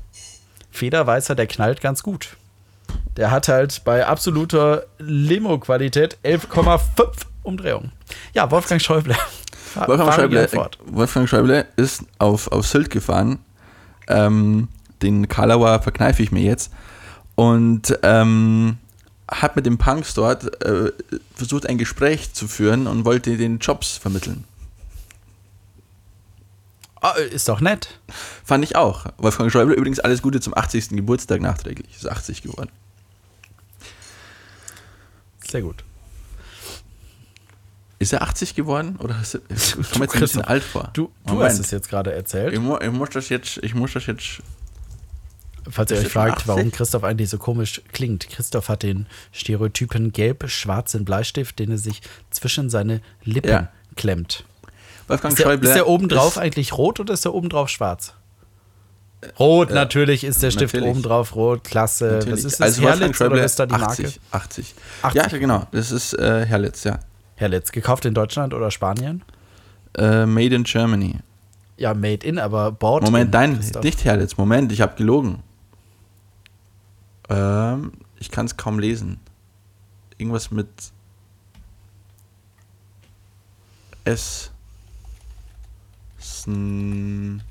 Federweißer, 0.71 1.35
der 1.35 1.49
knallt 1.49 1.81
ganz 1.81 2.05
gut. 2.05 2.37
Der 3.17 3.33
hat 3.33 3.49
halt 3.49 3.83
bei 3.85 4.07
absoluter 4.07 4.85
Limo-Qualität 4.99 6.17
11,5 6.23 6.81
Umdrehungen. 7.43 7.91
Ja, 8.33 8.49
Wolfgang 8.53 8.81
Schäuble. 8.81 9.17
Wolfgang 9.75 10.15
Schäuble. 10.15 10.49
Wolfgang 10.87 11.29
Schäuble 11.29 11.67
ist 11.75 12.05
auf, 12.19 12.51
auf 12.53 12.65
Sylt 12.65 12.91
gefahren. 12.91 13.41
Ähm, 14.07 14.69
den 15.03 15.27
Kalauer 15.27 15.83
verkneife 15.83 16.23
ich 16.23 16.31
mir 16.31 16.43
jetzt. 16.43 16.73
Und 17.35 17.99
ähm, 18.05 18.79
hat 19.31 19.57
mit 19.57 19.67
den 19.67 19.79
Punks 19.79 20.15
dort 20.15 20.63
äh, 20.65 20.93
versucht, 21.35 21.67
ein 21.67 21.79
Gespräch 21.79 22.33
zu 22.33 22.49
führen 22.49 22.87
und 22.87 23.05
wollte 23.05 23.37
den 23.37 23.59
Jobs 23.59 23.97
vermitteln. 23.97 24.45
Ah, 27.01 27.13
ist 27.13 27.49
doch 27.49 27.61
nett. 27.61 27.99
Fand 28.45 28.63
ich 28.63 28.77
auch. 28.77 29.07
Wolfgang 29.17 29.51
Schäuble 29.51 29.75
übrigens 29.75 30.01
alles 30.01 30.21
Gute 30.21 30.41
zum 30.41 30.55
80. 30.55 30.91
Geburtstag 30.91 31.41
nachträglich. 31.41 31.97
Ist 31.97 32.07
80 32.09 32.43
geworden. 32.43 32.71
Sehr 35.49 35.63
gut. 35.63 35.83
Ist 37.99 38.13
er 38.13 38.23
80 38.23 38.55
geworden? 38.55 38.97
Oder 38.97 39.19
ist 39.21 39.35
er, 39.35 39.41
ich 39.49 39.91
komme 39.91 40.05
jetzt 40.05 40.15
ein 40.15 40.21
bisschen 40.21 40.43
alt 40.43 40.63
vor. 40.63 40.91
Du, 40.93 41.11
du 41.27 41.35
Moment. 41.35 41.51
hast 41.51 41.59
es 41.59 41.71
jetzt 41.71 41.89
gerade 41.89 42.13
erzählt. 42.13 42.53
Ich, 42.53 42.61
mu 42.61 42.77
ich, 42.79 42.91
muss 42.91 43.11
das 43.11 43.29
jetzt, 43.31 43.59
ich 43.63 43.75
muss 43.75 43.93
das 43.95 44.07
jetzt. 44.07 44.43
Falls 45.69 45.91
ihr 45.91 45.99
euch 45.99 46.09
fragt, 46.09 46.33
80? 46.39 46.49
warum 46.49 46.73
Christoph 46.73 47.05
eigentlich 47.05 47.29
so 47.31 47.39
komisch 47.39 47.83
klingt. 47.93 48.29
Christoph 48.29 48.69
hat 48.69 48.83
den 48.83 49.07
Stereotypen 49.33 50.13
gelb-schwarzen 50.13 51.05
Bleistift, 51.05 51.59
den 51.59 51.71
er 51.73 51.79
sich 51.79 52.01
zwischen 52.31 52.71
seine 52.71 53.01
Lippen 53.25 53.51
Ja. 53.51 53.69
klemmt. 53.97 54.45
Wolfgang 55.09 55.33
Ist 55.33 55.39
der, 55.41 55.45
Schäuble. 55.45 55.69
ist 55.69 55.75
der 55.75 55.89
obendrauf 55.89 56.33
ist- 56.37 56.39
eigentlich 56.39 56.73
rot 56.79 57.01
oder 57.01 57.15
ist 57.15 57.25
der 57.25 57.35
obendrauf 57.35 57.69
schwarz? 57.69 58.15
Rot, 59.39 59.71
natürlich 59.71 60.25
ist 60.25 60.43
der 60.43 60.51
Stift 60.51 60.73
natürlich. 60.75 60.91
obendrauf 60.93 61.35
rot, 61.37 61.65
klasse. 61.65 62.05
Natürlich. 62.07 62.33
Was 62.33 62.45
ist 62.45 62.61
das, 62.61 62.79
also 62.79 62.83
Herlitz 62.83 63.17
Schäuble 63.17 63.35
oder 63.37 63.45
ist 63.45 63.59
da 63.59 63.67
die 63.67 63.75
80, 63.75 64.05
Marke? 64.07 64.21
80. 64.31 64.75
80. 65.03 65.33
Ja, 65.33 65.39
genau. 65.39 65.67
Das 65.73 65.91
ist 65.91 66.15
äh, 66.15 66.47
Herlitz, 66.47 66.85
ja. 66.85 67.01
Herlitz, 67.37 67.71
gekauft 67.73 68.05
in 68.07 68.15
Deutschland 68.15 68.55
oder 68.55 68.71
Spanien? 68.71 69.23
Äh, 69.99 70.25
Made 70.25 70.55
in 70.55 70.65
Germany. 70.65 71.17
Ja, 71.77 71.93
made 71.95 72.27
in, 72.27 72.39
aber 72.39 72.73
Bord 72.73 73.03
Moment, 73.05 73.27
in, 73.35 73.41
nein, 73.41 73.57
Christoph. 73.59 73.83
nicht 73.85 74.05
Herlitz. 74.05 74.37
Moment, 74.39 74.73
ich 74.73 74.81
habe 74.81 74.97
gelogen. 74.97 75.43
Ähm, 77.31 77.93
ich 78.19 78.31
kann 78.31 78.47
es 78.47 78.57
kaum 78.57 78.79
lesen. 78.79 79.21
Irgendwas 80.19 80.51
mit 80.51 80.69
S. 84.05 84.51
Sn 86.19 87.43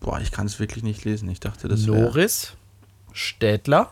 Boah, 0.00 0.20
ich 0.20 0.30
kann 0.30 0.46
es 0.46 0.58
wirklich 0.60 0.84
nicht 0.84 1.04
lesen. 1.04 1.28
Ich 1.28 1.40
dachte, 1.40 1.68
das 1.68 1.86
wäre 1.86 1.98
Norris, 1.98 2.52
Städtler, 3.12 3.90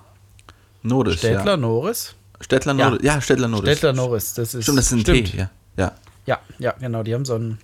Noris. 0.83 1.19
Städtler, 1.19 1.53
ja. 1.53 1.57
Norris. 1.57 2.15
Städtler 2.41 2.75
Ja. 2.75 2.91
Noris. 2.91 3.03
Ja, 3.05 3.21
Städtler 3.21 3.49
Noris. 3.49 3.71
Städtler, 3.71 3.93
Norris, 3.93 4.35
das 4.35 4.55
ist. 4.55 4.65
Stimmt, 4.65 4.79
das 4.79 4.87
ist 4.87 4.93
ein 4.93 5.01
stimmt. 5.01 5.33
T. 5.33 5.37
Ja. 5.37 5.51
ja. 5.77 5.93
Ja, 6.27 6.41
ja, 6.59 6.73
genau. 6.73 7.03
Die 7.03 7.15
haben 7.15 7.25
so 7.25 7.35
einen, 7.37 7.59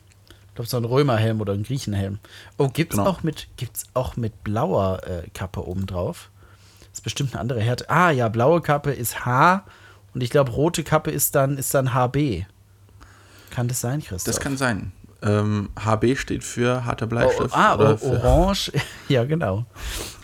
ich 0.53 0.57
glaube, 0.57 0.69
so 0.69 0.77
einen 0.77 0.85
Römerhelm 0.85 1.41
oder 1.41 1.55
einen 1.55 1.63
Griechenhelm. 1.63 2.19
Oh, 2.59 2.69
gibt's 2.69 2.97
Genau. 2.97 3.09
auch 3.09 3.23
mit, 3.23 3.49
gibt's 3.57 3.85
auch 3.95 4.17
mit 4.19 4.45
blauer 4.45 5.01
äh, 5.07 5.29
Kappe 5.33 5.67
obendrauf? 5.67 6.29
Das 6.91 6.99
ist 6.99 7.05
bestimmt 7.05 7.33
eine 7.33 7.41
andere 7.41 7.61
Härte. 7.63 7.89
Ah, 7.89 8.11
ja, 8.11 8.29
blaue 8.29 8.61
Kappe 8.61 8.93
ist 8.93 9.25
H 9.25 9.65
und 10.13 10.23
ich 10.23 10.29
glaube, 10.29 10.51
rote 10.51 10.85
Kappe 10.85 11.11
ist 11.11 11.35
dann, 11.35 11.57
ist 11.57 11.73
dann 11.73 11.95
HB. 11.95 12.45
Kann 13.51 13.67
das 13.69 13.81
sein, 13.81 14.01
Christoph? 14.03 14.25
Das 14.35 14.41
kann 14.41 14.59
sein. 14.59 14.93
Ähm, 15.23 15.71
HB 15.83 16.17
steht 16.19 16.45
für 16.45 16.85
harter 16.85 17.07
Oh, 17.07 17.09
Bleistift. 17.09 17.55
ah, 17.57 17.75
oder 17.77 17.95
o- 17.95 17.97
für, 17.97 18.23
orange. 18.23 18.73
Ja, 19.09 19.25
genau. 19.25 19.65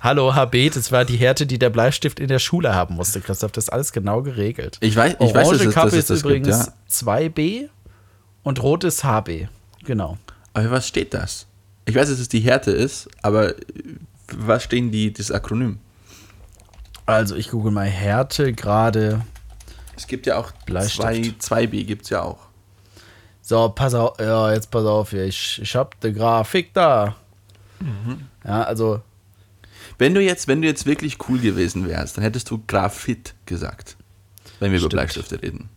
Hallo, 0.02 0.34
HB, 0.34 0.70
das 0.74 0.92
war 0.92 1.04
die 1.06 1.16
Härte, 1.16 1.46
die 1.46 1.58
der 1.58 1.70
Bleistift 1.70 2.20
in 2.20 2.28
der 2.28 2.38
Schule 2.38 2.74
haben 2.74 2.96
musste, 2.96 3.20
Christoph. 3.22 3.52
Das 3.52 3.64
ist 3.64 3.70
alles 3.70 3.92
genau 3.92 4.20
geregelt. 4.22 4.76
Ich 4.80 4.94
weiß, 4.94 5.16
ich 5.20 5.34
weiß 5.34 5.46
Orange 5.46 5.58
dass, 5.58 5.66
es, 5.68 5.74
Kappe 5.74 5.86
dass 5.86 5.94
es 5.94 5.98
ist 6.00 6.10
das 6.10 6.22
gibt, 6.22 6.26
übrigens 6.46 6.66
ja. 6.66 6.72
2B 6.90 7.68
und 8.42 8.62
rot 8.62 8.84
ist 8.84 9.04
HB. 9.04 9.48
Genau. 9.84 10.18
Aber 10.52 10.70
was 10.70 10.88
steht 10.88 11.14
das? 11.14 11.46
Ich 11.86 11.94
weiß, 11.94 12.08
dass 12.10 12.18
es 12.18 12.28
die 12.28 12.40
Härte 12.40 12.70
ist, 12.70 13.08
aber 13.22 13.54
was 14.32 14.64
stehen 14.64 14.90
die, 14.90 15.12
das 15.12 15.30
Akronym? 15.30 15.78
Also, 17.06 17.36
ich 17.36 17.50
google 17.50 17.72
mal 17.72 17.86
Härte 17.86 18.52
gerade. 18.52 19.22
Es 19.96 20.06
gibt 20.06 20.26
ja 20.26 20.36
auch 20.36 20.52
Bleistift. 20.66 21.42
2, 21.42 21.62
2B 21.64 21.84
gibt 21.84 22.04
es 22.04 22.10
ja 22.10 22.22
auch. 22.22 22.48
So, 23.40 23.70
pass 23.70 23.94
auf, 23.94 24.20
ja, 24.20 24.52
jetzt 24.52 24.70
pass 24.70 24.84
auf, 24.84 25.14
ich, 25.14 25.58
ich 25.62 25.74
hab 25.74 25.98
die 26.02 26.12
Grafik 26.12 26.74
da. 26.74 27.16
Mhm. 27.80 28.26
Ja, 28.44 28.62
also, 28.64 29.00
Wenn 29.96 30.14
du 30.14 30.20
jetzt, 30.20 30.48
wenn 30.48 30.60
du 30.60 30.68
jetzt 30.68 30.84
wirklich 30.84 31.16
cool 31.28 31.38
gewesen 31.38 31.88
wärst, 31.88 32.16
dann 32.18 32.24
hättest 32.24 32.50
du 32.50 32.62
Graphit 32.66 33.34
gesagt. 33.46 33.96
Wenn 34.60 34.70
wir 34.72 34.78
Stimmt. 34.78 34.92
über 34.92 35.02
Bleistifte 35.02 35.40
reden. 35.40 35.70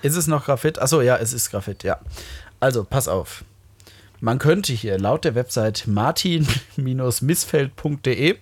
ist 0.00 0.16
es 0.16 0.26
noch 0.26 0.46
Graphit? 0.46 0.78
Achso, 0.78 1.02
ja, 1.02 1.16
es 1.16 1.32
ist 1.34 1.50
Graphit, 1.50 1.84
ja. 1.84 1.98
Also, 2.60 2.84
pass 2.84 3.08
auf. 3.08 3.44
Man 4.20 4.38
könnte 4.38 4.72
hier 4.72 4.98
laut 4.98 5.24
der 5.24 5.34
Website 5.34 5.86
martin-missfeld.de, 5.86 8.36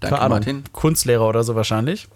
keine 0.00 0.18
Ahnung, 0.18 0.30
Martin. 0.30 0.64
Kunstlehrer 0.72 1.28
oder 1.28 1.44
so 1.44 1.54
wahrscheinlich, 1.54 2.08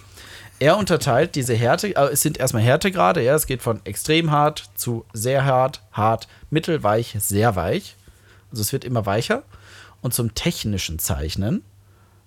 er 0.61 0.77
unterteilt 0.77 1.35
diese 1.35 1.55
Härte, 1.55 1.97
äh, 1.97 2.13
es 2.13 2.21
sind 2.21 2.39
erstmal 2.39 2.63
Härtegrade, 2.63 3.23
ja, 3.23 3.35
es 3.35 3.47
geht 3.47 3.63
von 3.63 3.81
extrem 3.85 4.31
hart 4.31 4.71
zu 4.75 5.05
sehr 5.13 5.47
hart, 5.47 5.83
hart, 5.93 6.29
mittelweich, 6.51 7.17
sehr 7.19 7.57
weich. 7.57 7.97
Also 8.51 8.61
es 8.61 8.73
wird 8.73 8.85
immer 8.85 9.07
weicher. 9.07 9.43
Und 10.03 10.15
zum 10.15 10.35
technischen 10.35 10.99
Zeichnen, 10.99 11.65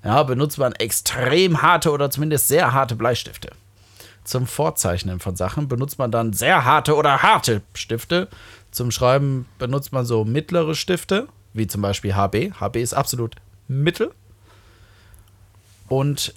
ja, 0.03 0.21
benutzt 0.23 0.57
man 0.57 0.73
extrem 0.73 1.61
harte 1.61 1.91
oder 1.91 2.09
zumindest 2.09 2.47
sehr 2.47 2.73
harte 2.73 2.95
Bleistifte. 2.95 3.51
Zum 4.23 4.47
Vorzeichnen 4.47 5.19
von 5.19 5.35
Sachen 5.35 5.67
benutzt 5.67 5.99
man 5.99 6.11
dann 6.11 6.33
sehr 6.33 6.65
harte 6.65 6.95
oder 6.95 7.23
harte 7.23 7.61
Stifte. 7.73 8.29
Zum 8.73 8.89
Schreiben 8.89 9.45
benutzt 9.59 9.91
man 9.91 10.03
so 10.03 10.25
mittlere 10.25 10.73
Stifte, 10.73 11.27
wie 11.53 11.67
zum 11.67 11.83
Beispiel 11.83 12.15
HB. 12.15 12.53
HB 12.59 12.77
ist 12.77 12.95
absolut 12.95 13.36
mittel. 13.67 14.12
Und 15.88 16.33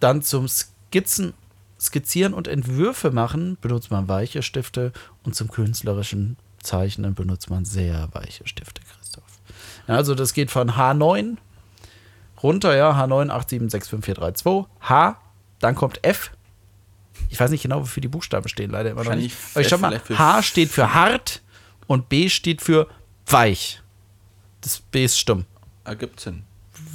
dann 0.00 0.20
zum 0.20 0.48
Skizzen, 0.48 1.32
Skizzieren 1.78 2.34
und 2.34 2.48
Entwürfe 2.48 3.12
machen 3.12 3.56
benutzt 3.60 3.92
man 3.92 4.08
weiche 4.08 4.42
Stifte 4.42 4.92
und 5.22 5.36
zum 5.36 5.48
künstlerischen 5.48 6.36
Zeichnen 6.60 7.14
benutzt 7.14 7.50
man 7.50 7.64
sehr 7.64 8.08
weiche 8.12 8.48
Stifte, 8.48 8.82
Christoph. 8.82 9.22
Ja, 9.86 9.94
also 9.94 10.16
das 10.16 10.34
geht 10.34 10.50
von 10.50 10.72
H9 10.72 11.36
runter, 12.42 12.76
ja, 12.76 12.90
H9 12.92 13.30
8765432, 13.30 14.66
H, 14.80 15.20
dann 15.60 15.76
kommt 15.76 16.04
F. 16.04 16.32
Ich 17.28 17.38
weiß 17.38 17.52
nicht 17.52 17.62
genau, 17.62 17.82
wofür 17.82 18.00
die 18.00 18.08
Buchstaben 18.08 18.48
stehen, 18.48 18.72
leider 18.72 18.90
immer 18.90 19.04
noch 19.04 19.14
nicht. 19.14 19.36
Wahrscheinlich 19.54 19.54
Aber 19.54 19.60
ich 19.60 19.68
schau 19.68 20.16
mal, 20.16 20.18
H 20.18 20.42
steht 20.42 20.70
für 20.70 20.94
hart 20.94 21.42
und 21.90 22.08
B 22.08 22.28
steht 22.28 22.62
für 22.62 22.86
weich. 23.26 23.82
Das 24.60 24.78
B 24.78 25.04
ist 25.04 25.18
stumm, 25.18 25.44
Ergibt 25.84 26.20
Sinn. 26.20 26.44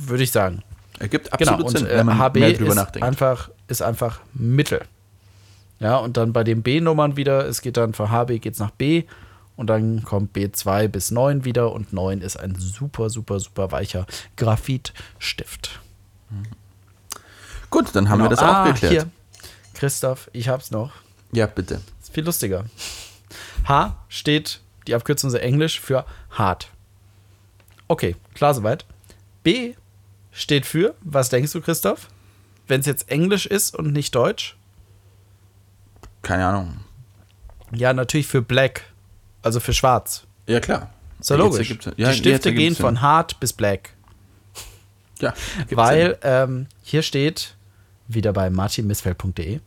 würde 0.06 0.24
ich 0.24 0.32
sagen. 0.32 0.64
Ergibt 1.00 1.30
Genau, 1.38 1.52
absolut 1.54 1.66
und 1.74 1.78
Sinn, 1.80 1.88
äh, 1.88 1.98
wenn 1.98 2.06
man 2.06 2.18
HB 2.18 2.40
mehr 2.40 2.54
drüber 2.54 2.70
ist 2.70 2.76
nachdenkt. 2.76 3.06
einfach, 3.06 3.50
ist 3.68 3.82
einfach 3.82 4.22
Mittel. 4.34 4.82
Ja, 5.82 5.98
und 5.98 6.16
dann 6.16 6.32
bei 6.32 6.46
den 6.46 6.64
B-Nummern 6.64 7.18
wieder, 7.18 7.46
es 7.46 7.62
geht 7.62 7.76
dann 7.76 7.94
von 7.94 8.10
HB 8.10 8.40
geht's 8.40 8.60
nach 8.60 8.72
B 8.72 9.04
Und 9.58 9.68
dann 9.68 10.04
kommt 10.04 10.36
B2 10.36 10.88
bis 10.88 11.12
9 11.12 11.44
wieder 11.46 11.74
und 11.74 11.92
9 11.92 12.22
ist 12.22 12.38
ein 12.38 12.56
super, 12.56 13.10
super, 13.10 13.40
super 13.42 13.72
weicher 13.74 14.06
Graphitstift. 14.38 15.80
Gut, 17.70 17.94
dann 17.96 18.10
haben 18.10 18.20
Genau. 18.20 18.26
wir 18.30 18.36
das 18.36 18.40
auch 18.40 18.54
Ah, 18.54 18.72
geklärt. 18.72 18.92
Hier. 18.94 19.10
Christoph, 19.74 20.30
ich 20.34 20.48
hab's 20.48 20.72
noch. 20.72 20.92
Ja, 21.34 21.48
bitte. 21.48 21.82
Ist 22.02 22.14
viel 22.14 22.24
lustiger. 22.26 22.66
H 23.68 23.96
steht, 24.10 24.62
die 24.88 24.96
Abkürzung 24.96 25.30
ist 25.30 25.36
Englisch 25.36 25.80
für 25.80 26.06
hart. 26.32 26.70
Okay, 27.88 28.16
klar 28.34 28.54
soweit. 28.54 28.86
B 29.44 29.74
steht 30.32 30.66
für, 30.66 30.96
was 31.02 31.30
denkst 31.30 31.52
du, 31.52 31.62
Christoph? 31.62 32.08
Wenn 32.68 32.80
es 32.80 32.86
jetzt 32.88 33.10
Englisch 33.10 33.46
ist 33.46 33.76
und 33.76 33.94
nicht 33.94 34.16
Deutsch? 34.16 34.56
Keine 36.22 36.46
Ahnung. 36.48 36.80
Ja, 37.72 37.94
natürlich 37.94 38.28
für 38.28 38.42
Black, 38.42 38.84
also 39.44 39.60
für 39.60 39.74
schwarz. 39.74 40.26
Ja, 40.48 40.60
klar. 40.60 40.92
Ist 41.20 41.30
ja 41.30 41.36
Jetzt 41.36 41.44
logisch. 41.46 41.70
ergibt- 41.70 41.86
ja, 41.86 41.92
die 41.94 42.02
jetzt 42.02 42.18
Stifte 42.18 42.50
ergibt's 42.50 42.58
gehen 42.58 42.76
von 42.76 43.02
hart 43.02 43.40
bis 43.40 43.54
black. 43.54 43.92
Ja, 45.22 45.34
Weil 45.70 46.18
ähm, 46.24 46.68
hier 46.84 47.02
steht, 47.02 47.56
wieder 48.08 48.34
bei 48.34 48.50
martinmissfeld.de, 48.50 49.60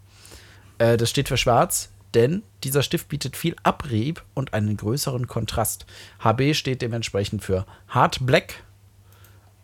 äh, 0.78 0.96
das 0.96 1.08
steht 1.10 1.28
für 1.28 1.36
schwarz, 1.36 1.90
denn 2.14 2.42
dieser 2.64 2.82
Stift 2.82 3.08
bietet 3.08 3.36
viel 3.36 3.56
Abrieb 3.62 4.24
und 4.34 4.54
einen 4.54 4.76
größeren 4.76 5.26
Kontrast. 5.26 5.86
HB 6.20 6.54
steht 6.54 6.82
dementsprechend 6.82 7.44
für 7.44 7.66
Hard 7.88 8.24
Black 8.26 8.62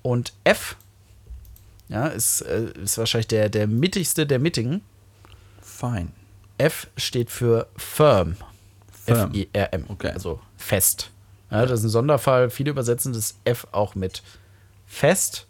und 0.03 0.33
F 0.45 0.77
ja, 1.89 2.07
ist, 2.07 2.41
äh, 2.43 2.73
ist 2.83 2.99
wahrscheinlich 2.99 3.29
der, 3.29 3.49
der 3.49 3.67
mittigste 3.67 4.27
der 4.27 4.39
mittigen. 4.39 4.83
Fine. 5.61 6.09
F 6.59 6.89
steht 6.97 7.31
für 7.31 7.69
Firm. 7.77 8.37
Firm. 9.05 9.31
F-I-R-M. 9.31 9.85
Okay. 9.89 10.11
Also 10.11 10.41
fest. 10.57 11.11
Ja, 11.51 11.67
das 11.67 11.81
ist 11.81 11.87
ein 11.87 11.91
Sonderfall. 11.91 12.51
Viele 12.51 12.71
übersetzen 12.71 13.13
das 13.13 13.37
F 13.45 13.67
auch 13.73 13.95
mit 13.95 14.23
fest, 14.87 15.47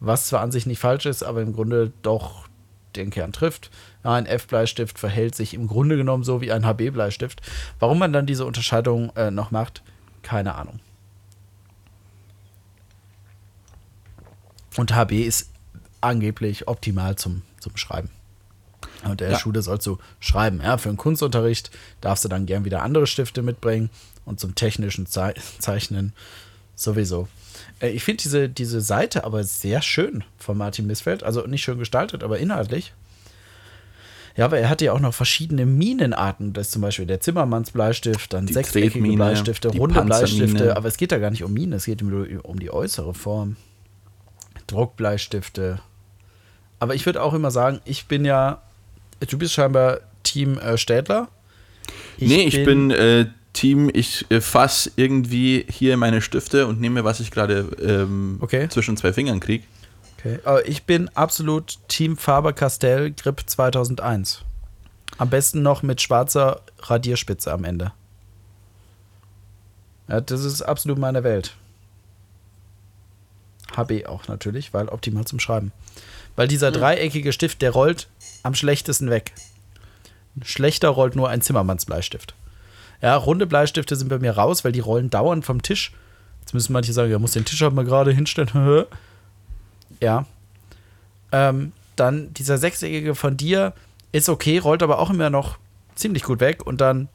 was 0.00 0.26
zwar 0.26 0.40
an 0.40 0.52
sich 0.52 0.66
nicht 0.66 0.78
falsch 0.78 1.06
ist, 1.06 1.22
aber 1.22 1.42
im 1.42 1.52
Grunde 1.52 1.92
doch 2.02 2.48
den 2.96 3.10
Kern 3.10 3.32
trifft. 3.32 3.70
Ein 4.02 4.26
F-Bleistift 4.26 4.98
verhält 4.98 5.34
sich 5.34 5.54
im 5.54 5.66
Grunde 5.68 5.96
genommen 5.96 6.24
so 6.24 6.40
wie 6.40 6.52
ein 6.52 6.64
HB-Bleistift. 6.64 7.40
Warum 7.78 7.98
man 7.98 8.12
dann 8.12 8.26
diese 8.26 8.44
Unterscheidung 8.44 9.14
äh, 9.16 9.30
noch 9.30 9.50
macht, 9.50 9.82
keine 10.22 10.54
Ahnung. 10.54 10.80
Und 14.76 14.94
HB 14.94 15.12
ist 15.12 15.50
angeblich 16.00 16.68
optimal 16.68 17.16
zum, 17.16 17.42
zum 17.60 17.76
Schreiben. 17.76 18.10
Und 19.04 19.20
der 19.20 19.32
Ja. 19.32 19.38
Schule 19.38 19.62
sollst 19.62 19.86
du 19.86 19.98
schreiben. 20.20 20.60
Ja, 20.62 20.78
für 20.78 20.88
den 20.88 20.96
Kunstunterricht 20.96 21.70
darfst 22.00 22.24
du 22.24 22.28
dann 22.28 22.46
gern 22.46 22.64
wieder 22.64 22.82
andere 22.82 23.06
Stifte 23.06 23.42
mitbringen 23.42 23.90
und 24.24 24.40
zum 24.40 24.54
technischen 24.54 25.06
Zei 25.06 25.34
Zeichnen 25.58 26.12
sowieso. 26.74 27.28
Äh, 27.82 27.90
ich 27.90 28.04
finde 28.04 28.22
diese, 28.22 28.48
diese 28.48 28.80
Seite 28.80 29.24
aber 29.24 29.44
sehr 29.44 29.82
schön 29.82 30.24
von 30.38 30.56
Martin 30.56 30.86
Missfeld. 30.86 31.22
Also 31.22 31.46
nicht 31.46 31.62
schön 31.62 31.78
gestaltet, 31.78 32.22
aber 32.22 32.38
inhaltlich. 32.38 32.94
Ja, 34.34 34.46
aber 34.46 34.58
er 34.58 34.70
hat 34.70 34.80
ja 34.80 34.92
auch 34.92 35.00
noch 35.00 35.12
verschiedene 35.12 35.66
Minenarten. 35.66 36.54
Das 36.54 36.68
ist 36.68 36.72
zum 36.72 36.80
Beispiel 36.80 37.04
der 37.04 37.20
Zimmermannsbleistift, 37.20 38.32
dann 38.32 38.46
Die 38.46 38.54
sechseckige 38.54 39.12
Bleistifte, 39.12 39.68
runde 39.68 39.94
Panzermine. 39.94 40.38
Bleistifte. 40.38 40.76
Aber 40.76 40.88
es 40.88 40.96
geht 40.96 41.12
da 41.12 41.18
gar 41.18 41.30
nicht 41.30 41.44
um 41.44 41.52
Minen, 41.52 41.74
es 41.74 41.84
geht 41.84 42.00
um, 42.00 42.40
um 42.42 42.58
die 42.58 42.70
äußere 42.70 43.12
Form. 43.12 43.56
Druckbleistifte. 44.68 45.80
Aber 46.78 46.94
ich 46.94 47.04
würde 47.04 47.22
auch 47.22 47.34
immer 47.34 47.50
sagen, 47.50 47.80
ich 47.84 48.06
bin 48.06 48.24
ja, 48.24 48.62
du 49.20 49.36
bist 49.36 49.52
scheinbar 49.52 50.00
Team 50.22 50.58
äh, 50.58 50.78
Städtler. 50.78 51.28
nee, 52.16 52.44
ich 52.44 52.64
bin, 52.64 52.90
äh, 52.90 53.26
Team, 53.52 53.90
ich 53.92 54.30
äh, 54.30 54.40
fass 54.40 54.90
irgendwie 54.96 55.66
hier 55.68 55.96
meine 55.96 56.22
Stifte 56.22 56.66
und 56.66 56.80
nehme, 56.80 57.04
was 57.04 57.20
ich 57.20 57.30
gerade 57.30 57.68
ähm, 57.82 58.38
Okay. 58.40 58.68
zwischen 58.68 58.96
zwei 58.96 59.12
Fingern 59.12 59.40
kriege. 59.40 59.64
Okay. 60.18 60.38
Aber 60.44 60.66
ich 60.66 60.84
bin 60.84 61.08
absolut 61.10 61.78
Team 61.88 62.16
Faber-Castell 62.16 63.10
Grip 63.12 63.42
2001. 63.44 64.42
Am 65.18 65.28
besten 65.28 65.62
noch 65.62 65.82
mit 65.82 66.00
schwarzer 66.00 66.62
Radierspitze 66.78 67.52
am 67.52 67.64
Ende. 67.64 67.92
Ja, 70.08 70.20
das 70.20 70.44
ist 70.44 70.62
absolut 70.62 70.98
meine 70.98 71.22
Welt. 71.24 71.54
HB 73.76 74.06
auch 74.06 74.28
natürlich, 74.28 74.74
weil 74.74 74.88
optimal 74.88 75.24
zum 75.24 75.40
Schreiben. 75.40 75.72
Weil 76.36 76.48
dieser 76.48 76.70
dreieckige 76.70 77.32
Stift, 77.32 77.62
der 77.62 77.70
rollt 77.70 78.08
am 78.42 78.54
schlechtesten 78.54 79.10
weg. 79.10 79.32
Schlechter 80.42 80.88
rollt 80.88 81.14
nur 81.16 81.28
ein 81.28 81.42
Zimmermannsbleistift. 81.42 82.34
Ja, 83.02 83.16
runde 83.16 83.46
Bleistifte 83.46 83.96
sind 83.96 84.08
bei 84.08 84.18
mir 84.18 84.32
raus, 84.32 84.64
weil 84.64 84.72
die 84.72 84.80
rollen 84.80 85.10
dauernd 85.10 85.44
vom 85.44 85.60
Tisch. 85.60 85.92
Jetzt 86.40 86.54
müssen 86.54 86.72
manche 86.72 86.92
sagen, 86.92 87.10
ja, 87.10 87.18
muss 87.18 87.32
den 87.32 87.44
Tisch 87.44 87.60
halt 87.60 87.74
mal 87.74 87.84
gerade 87.84 88.12
hinstellen. 88.12 88.84
ja. 90.00 90.24
Ähm, 91.32 91.72
dann 91.96 92.32
dieser 92.34 92.58
sechseckige 92.58 93.14
von 93.14 93.36
dir 93.36 93.74
ist 94.12 94.28
okay, 94.28 94.58
rollt 94.58 94.82
aber 94.82 94.98
auch 94.98 95.10
immer 95.10 95.30
noch 95.30 95.58
ziemlich 95.94 96.22
gut 96.22 96.40
weg. 96.40 96.64
Und 96.64 96.80
dann 96.80 97.08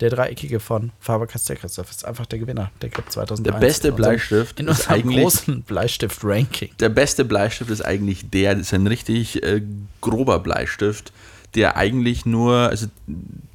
der 0.00 0.10
dreieckige 0.10 0.58
von 0.58 0.90
Faber-Castell 0.98 1.56
Christoph 1.56 1.90
ist 1.90 2.04
einfach 2.04 2.26
der 2.26 2.40
Gewinner, 2.40 2.72
der 2.80 2.88
Grip 2.88 3.10
2001. 3.10 3.44
Der 3.44 3.60
beste 3.60 3.88
in 3.88 3.94
unserem- 3.94 4.10
Bleistift 4.10 4.60
in 4.60 4.68
unserem 4.68 5.10
großen 5.10 5.62
Bleistift-Ranking. 5.62 6.70
Der 6.80 6.88
beste 6.88 7.24
Bleistift 7.24 7.70
ist 7.70 7.82
eigentlich 7.82 8.28
der, 8.28 8.54
das 8.56 8.62
ist 8.66 8.74
ein 8.74 8.86
richtig 8.88 9.42
äh, 9.44 9.62
grober 10.00 10.40
Bleistift, 10.40 11.12
der 11.54 11.76
eigentlich 11.76 12.24
nur, 12.24 12.54
also 12.70 12.86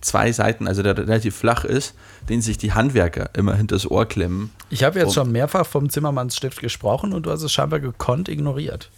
zwei 0.01 0.31
Seiten, 0.31 0.67
also 0.67 0.83
der 0.83 0.97
relativ 0.97 1.35
flach 1.35 1.65
ist, 1.65 1.95
den 2.29 2.41
sich 2.41 2.57
die 2.57 2.73
Handwerker 2.73 3.31
immer 3.33 3.55
hinters 3.55 3.89
Ohr 3.89 4.05
klemmen. 4.05 4.51
Ich 4.69 4.83
habe 4.83 4.99
jetzt 4.99 5.09
Und- 5.09 5.13
schon 5.15 5.31
mehrfach 5.31 5.65
vom 5.65 5.89
Zimmermannsstift 5.89 6.61
gesprochen 6.61 7.13
und 7.13 7.25
du 7.25 7.31
hast 7.31 7.41
es 7.41 7.51
scheinbar 7.51 7.79
gekonnt 7.79 8.29
ignoriert. 8.29 8.89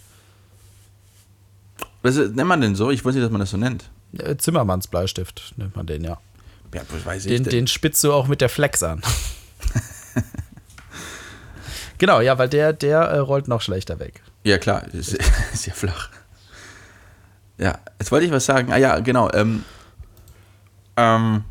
Was 2.02 2.16
nennt 2.16 2.36
man 2.46 2.60
denn 2.60 2.76
so? 2.76 2.90
Ich 2.90 3.04
weiß 3.04 3.14
nicht, 3.14 3.24
dass 3.24 3.30
man 3.30 3.40
das 3.40 3.50
so 3.50 3.56
nennt. 3.56 3.90
Äh, 4.18 4.36
Zimmermannsbleistift 4.36 5.54
nennt 5.56 5.76
man 5.76 5.86
den, 5.86 6.04
ja. 6.04 6.18
Ja, 6.74 6.82
was 6.90 7.04
weiß 7.04 7.26
ich 7.26 7.32
Den, 7.32 7.44
denn? 7.44 7.50
den 7.50 7.66
spitzt 7.66 8.04
du 8.04 8.12
auch 8.12 8.28
mit 8.28 8.40
der 8.40 8.48
Flex 8.48 8.82
an. 8.82 9.02
genau, 11.98 12.20
ja, 12.20 12.38
weil 12.38 12.48
der, 12.48 12.72
der 12.72 13.00
äh, 13.00 13.18
rollt 13.18 13.48
noch 13.48 13.60
schlechter 13.60 13.98
weg. 13.98 14.22
Ja, 14.44 14.56
klar, 14.58 14.84
ist, 14.94 15.18
ist 15.52 15.66
ja 15.66 15.72
flach. 15.74 16.08
Ja, 17.60 17.78
jetzt 17.98 18.10
wollte 18.10 18.26
ich 18.26 18.32
was 18.32 18.46
sagen. 18.46 18.72
Ah 18.72 18.76
ja, 18.78 18.98
genau. 19.00 19.30
Ähm, 19.32 19.64
ähm, 20.96 21.44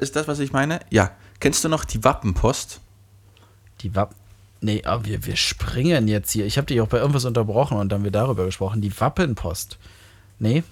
ist 0.00 0.16
das, 0.16 0.26
was 0.26 0.38
ich 0.38 0.52
meine? 0.52 0.80
Ja. 0.90 1.10
Kennst 1.40 1.62
du 1.64 1.68
noch 1.68 1.84
die 1.84 2.02
Wappenpost? 2.02 2.80
Die 3.82 3.94
Wappen. 3.94 4.16
Nee, 4.60 4.82
aber 4.84 5.04
wir, 5.04 5.26
wir 5.26 5.36
springen 5.36 6.08
jetzt 6.08 6.30
hier. 6.30 6.46
Ich 6.46 6.56
habe 6.56 6.66
dich 6.66 6.80
auch 6.80 6.88
bei 6.88 6.96
irgendwas 6.98 7.26
unterbrochen 7.26 7.76
und 7.76 7.90
dann 7.90 7.98
haben 7.98 8.04
wir 8.04 8.10
darüber 8.10 8.46
gesprochen. 8.46 8.80
Die 8.80 8.98
Wappenpost. 8.98 9.78
Nee, 10.38 10.64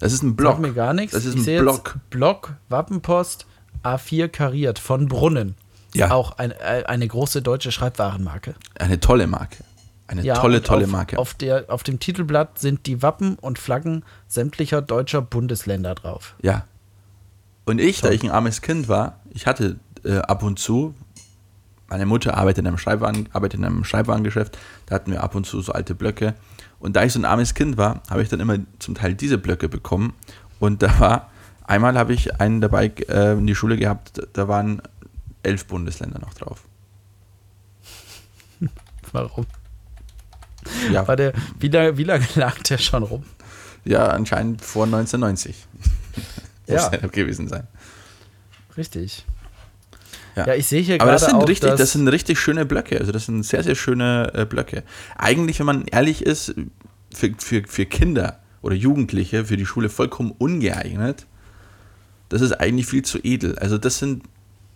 Das 0.00 0.14
ist 0.14 0.22
ein 0.22 0.34
Block. 0.34 0.52
sagt 0.54 0.62
mir 0.62 0.72
gar 0.72 0.94
nichts. 0.94 1.12
Das 1.12 1.26
ist 1.26 1.34
ich 1.46 1.48
ein 1.58 1.62
Block. 1.62 1.96
Block, 2.08 2.54
Wappenpost, 2.70 3.46
A4 3.84 4.28
kariert 4.28 4.78
von 4.78 5.08
Brunnen. 5.08 5.54
Ja. 5.92 6.10
Auch 6.10 6.38
ein, 6.38 6.52
äh, 6.52 6.84
eine 6.86 7.06
große 7.06 7.42
deutsche 7.42 7.70
Schreibwarenmarke. 7.70 8.54
Eine 8.78 8.98
tolle 8.98 9.26
Marke. 9.26 9.62
Eine 10.12 10.22
Ja, 10.24 10.34
tolle, 10.34 10.62
tolle 10.62 10.84
auf, 10.84 10.90
Marke. 10.90 11.18
Auf, 11.18 11.32
der, 11.32 11.64
auf 11.68 11.82
dem 11.82 11.98
Titelblatt 11.98 12.58
sind 12.58 12.86
die 12.86 13.00
Wappen 13.00 13.36
und 13.36 13.58
Flaggen 13.58 14.04
sämtlicher 14.28 14.82
deutscher 14.82 15.22
Bundesländer 15.22 15.94
drauf. 15.94 16.34
Ja. 16.42 16.66
Und 17.64 17.80
ich, 17.80 18.02
da 18.02 18.08
Toll. 18.08 18.16
ich 18.16 18.22
ein 18.22 18.30
armes 18.30 18.60
Kind 18.60 18.88
war, 18.88 19.20
ich 19.30 19.46
hatte 19.46 19.76
äh, 20.04 20.18
ab 20.18 20.42
und 20.42 20.58
zu, 20.58 20.94
meine 21.88 22.04
Mutter 22.04 22.36
arbeitet 22.36 22.58
in 22.58 22.66
einem, 22.66 22.76
Schreibwaren, 22.76 23.26
arbeitet 23.32 23.60
in 23.60 23.64
einem 23.64 23.84
Schreibwarengeschäft, 23.84 24.58
da 24.84 24.96
hatten 24.96 25.10
wir 25.12 25.22
ab 25.22 25.34
und 25.34 25.46
zu 25.46 25.62
so 25.62 25.72
alte 25.72 25.94
Blöcke. 25.94 26.34
Und 26.78 26.96
da 26.96 27.04
ich 27.04 27.14
so 27.14 27.18
ein 27.18 27.24
armes 27.24 27.54
Kind 27.54 27.78
war, 27.78 28.02
habe 28.10 28.22
ich 28.22 28.28
dann 28.28 28.40
immer 28.40 28.58
zum 28.80 28.94
Teil 28.94 29.14
diese 29.14 29.38
Blöcke 29.38 29.70
bekommen. 29.70 30.12
Und 30.60 30.82
da 30.82 31.00
war, 31.00 31.30
einmal 31.64 31.96
habe 31.96 32.12
ich 32.12 32.38
einen 32.38 32.60
dabei 32.60 32.92
äh, 33.08 33.32
in 33.32 33.46
die 33.46 33.54
Schule 33.54 33.78
gehabt, 33.78 34.20
da 34.34 34.46
waren 34.46 34.82
elf 35.42 35.64
Bundesländer 35.66 36.18
noch 36.18 36.34
drauf. 36.34 36.64
Warum? 39.12 39.46
Ja, 40.92 41.06
War 41.06 41.16
der, 41.16 41.32
wie 41.58 41.68
lange 41.68 41.96
wie 41.98 42.04
lange 42.04 42.26
lag 42.34 42.58
der 42.62 42.78
schon 42.78 43.02
rum? 43.02 43.24
ja 43.84 44.06
anscheinend 44.08 44.62
vor 44.62 44.84
1990. 44.84 45.56
Muss 46.68 46.82
Ja. 46.82 46.90
ja 46.92 47.08
gewesen 47.08 47.48
sein. 47.48 47.66
Richtig. 48.76 49.24
Ja. 50.36 50.46
Ja, 50.46 50.54
ich 50.54 50.66
sehe 50.66 50.80
hier 50.80 50.94
Aber 50.94 51.04
gerade 51.10 51.20
das 51.20 51.24
sind, 51.26 51.34
auch, 51.34 51.48
richtig, 51.48 51.70
das 51.74 51.92
sind 51.92 52.08
richtig 52.08 52.38
schöne 52.40 52.64
Blöcke. 52.64 52.98
Also 52.98 53.12
das 53.12 53.26
sind 53.26 53.42
sehr, 53.44 53.62
sehr 53.62 53.74
schöne 53.74 54.30
äh, 54.34 54.46
Blöcke. 54.46 54.82
Eigentlich, 55.16 55.58
wenn 55.58 55.66
man 55.66 55.84
ehrlich 55.86 56.24
ist, 56.24 56.54
für, 57.12 57.34
für, 57.38 57.62
für 57.66 57.84
Kinder 57.86 58.38
oder 58.62 58.74
Jugendliche, 58.74 59.44
für 59.44 59.56
die 59.58 59.66
Schule 59.66 59.90
vollkommen 59.90 60.30
ungeeignet. 60.30 61.26
Das 62.30 62.40
ist 62.40 62.52
eigentlich 62.52 62.86
viel 62.86 63.02
zu 63.02 63.18
edel. 63.22 63.58
Also 63.58 63.76
das 63.76 63.98
sind, 63.98 64.22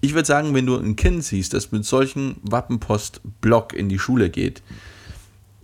ich 0.02 0.12
würde 0.12 0.26
sagen, 0.26 0.52
wenn 0.54 0.66
du 0.66 0.76
ein 0.76 0.94
Kind 0.96 1.24
siehst, 1.24 1.54
das 1.54 1.72
mit 1.72 1.86
solchen 1.86 2.36
Wappenpost-Block 2.42 3.72
in 3.72 3.88
die 3.88 3.98
Schule 3.98 4.28
geht, 4.28 4.62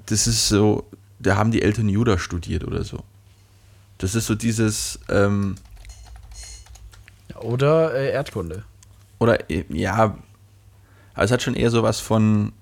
das 0.07 0.27
ist 0.27 0.49
so, 0.49 0.87
da 1.19 1.37
haben 1.37 1.51
die 1.51 1.63
Eltern 1.63 1.89
Juda 1.89 2.19
studiert 2.19 2.65
oder 2.65 2.85
so. 2.85 3.03
Das 3.99 4.15
ist 4.15 4.27
so 4.27 4.35
dieses, 4.35 4.99
ähm, 5.09 5.57
oder 7.43 7.95
äh, 7.95 8.13
Erdkunde. 8.13 8.65
Oder 9.19 9.51
äh, 9.51 9.65
ja, 9.69 10.17
also 11.15 11.27
es 11.27 11.33
hat 11.33 11.43
schon 11.43 11.55
eher 11.55 11.71
sowas 11.71 12.01
von. 12.01 12.53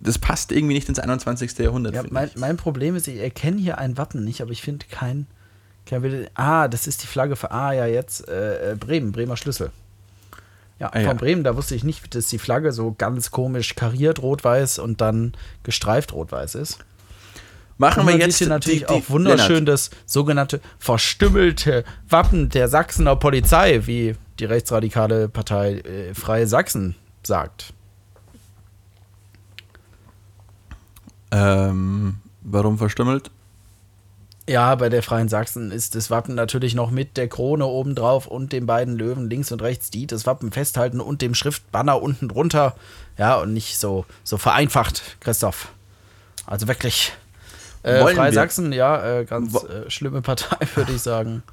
Das 0.00 0.18
passt 0.18 0.50
irgendwie 0.50 0.74
nicht 0.74 0.88
ins 0.88 0.98
21. 0.98 1.56
Jahrhundert. 1.58 1.94
Ja, 1.94 2.02
mein, 2.10 2.30
mein 2.34 2.56
Problem 2.56 2.96
ist, 2.96 3.06
ich 3.06 3.20
erkenne 3.20 3.60
hier 3.60 3.78
ein 3.78 3.96
Wappen 3.96 4.24
nicht, 4.24 4.40
aber 4.40 4.50
ich 4.50 4.60
finde 4.60 4.84
kein, 4.90 5.26
kein. 5.86 6.26
Ah, 6.34 6.66
das 6.66 6.88
ist 6.88 7.04
die 7.04 7.06
Flagge 7.06 7.36
für, 7.36 7.52
ah 7.52 7.72
ja, 7.72 7.86
jetzt 7.86 8.28
äh, 8.28 8.72
äh, 8.72 8.74
Bremen, 8.74 9.12
Bremer 9.12 9.36
Schlüssel. 9.36 9.70
Ja, 10.78 10.90
Ah, 10.92 11.00
ja. 11.00 11.08
von 11.08 11.16
Bremen, 11.16 11.44
da 11.44 11.56
wusste 11.56 11.74
ich 11.74 11.84
nicht, 11.84 12.14
dass 12.14 12.26
die 12.28 12.38
Flagge 12.38 12.72
so 12.72 12.94
ganz 12.96 13.30
komisch 13.30 13.74
kariert 13.76 14.20
rot-weiß 14.20 14.78
und 14.78 15.00
dann 15.00 15.32
gestreift 15.62 16.12
rot-weiß 16.12 16.56
ist. 16.56 16.78
Machen 17.78 18.06
wir 18.06 18.16
jetzt 18.16 18.40
natürlich 18.46 18.80
die, 18.80 18.86
die, 18.86 18.92
auch 18.92 19.10
wunderschön 19.10 19.64
Lennart, 19.64 19.68
das 19.68 19.90
sogenannte 20.06 20.60
verstümmelte 20.78 21.84
Wappen 22.08 22.48
der 22.48 22.68
Sachsener 22.68 23.16
Polizei, 23.16 23.86
wie 23.86 24.14
die 24.38 24.44
rechtsradikale 24.44 25.28
Partei 25.28 25.78
äh, 25.78 26.14
Freie 26.14 26.46
Sachsen 26.46 26.96
sagt. 27.22 27.72
Ähm, 31.30 32.16
warum 32.42 32.78
verstümmelt? 32.78 33.30
Ja, 34.48 34.74
bei 34.74 34.88
der 34.88 35.04
Freien 35.04 35.28
Sachsen 35.28 35.70
ist 35.70 35.94
das 35.94 36.10
Wappen 36.10 36.34
natürlich 36.34 36.74
noch 36.74 36.90
mit 36.90 37.16
der 37.16 37.28
Krone 37.28 37.64
obendrauf 37.64 38.26
und 38.26 38.52
den 38.52 38.66
beiden 38.66 38.96
Löwen 38.96 39.30
links 39.30 39.52
und 39.52 39.62
rechts, 39.62 39.90
die 39.90 40.06
das 40.08 40.26
Wappen 40.26 40.50
festhalten 40.50 41.00
und 41.00 41.22
dem 41.22 41.34
Schriftbanner 41.34 42.02
unten 42.02 42.28
drunter. 42.28 42.74
Ja, 43.16 43.36
und 43.36 43.52
nicht 43.52 43.78
so, 43.78 44.04
so 44.24 44.38
vereinfacht, 44.38 45.16
Christoph. 45.20 45.68
Also 46.44 46.66
wirklich. 46.66 47.12
Äh, 47.84 48.00
Freie 48.00 48.16
wir- 48.16 48.32
Sachsen, 48.32 48.72
ja, 48.72 49.20
äh, 49.20 49.24
ganz 49.24 49.54
äh, 49.54 49.88
schlimme 49.88 50.22
Partei, 50.22 50.56
würde 50.74 50.92
ich 50.92 51.02
sagen. 51.02 51.44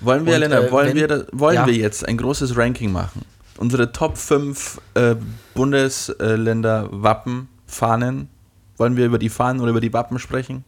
Wollen 0.00 0.26
wir, 0.26 0.34
Und, 0.34 0.40
Lennart, 0.40 0.64
äh, 0.68 0.72
wollen, 0.72 0.88
wenn- 0.94 1.08
wir, 1.08 1.26
wollen 1.32 1.54
ja. 1.56 1.66
wir 1.66 1.74
jetzt 1.74 2.06
ein 2.06 2.18
großes 2.18 2.54
Ranking 2.56 2.92
machen? 2.92 3.22
Unsere 3.56 3.92
Top 3.92 4.18
5 4.18 4.78
äh, 4.92 5.16
Bundesländer 5.54 6.88
Wappen, 6.92 7.48
Fahnen. 7.66 8.28
Wollen 8.76 8.96
wir 8.96 9.06
über 9.06 9.18
die 9.18 9.30
Fahnen 9.30 9.60
oder 9.62 9.70
über 9.70 9.80
die 9.80 9.94
Wappen 9.94 10.18
sprechen? 10.18 10.64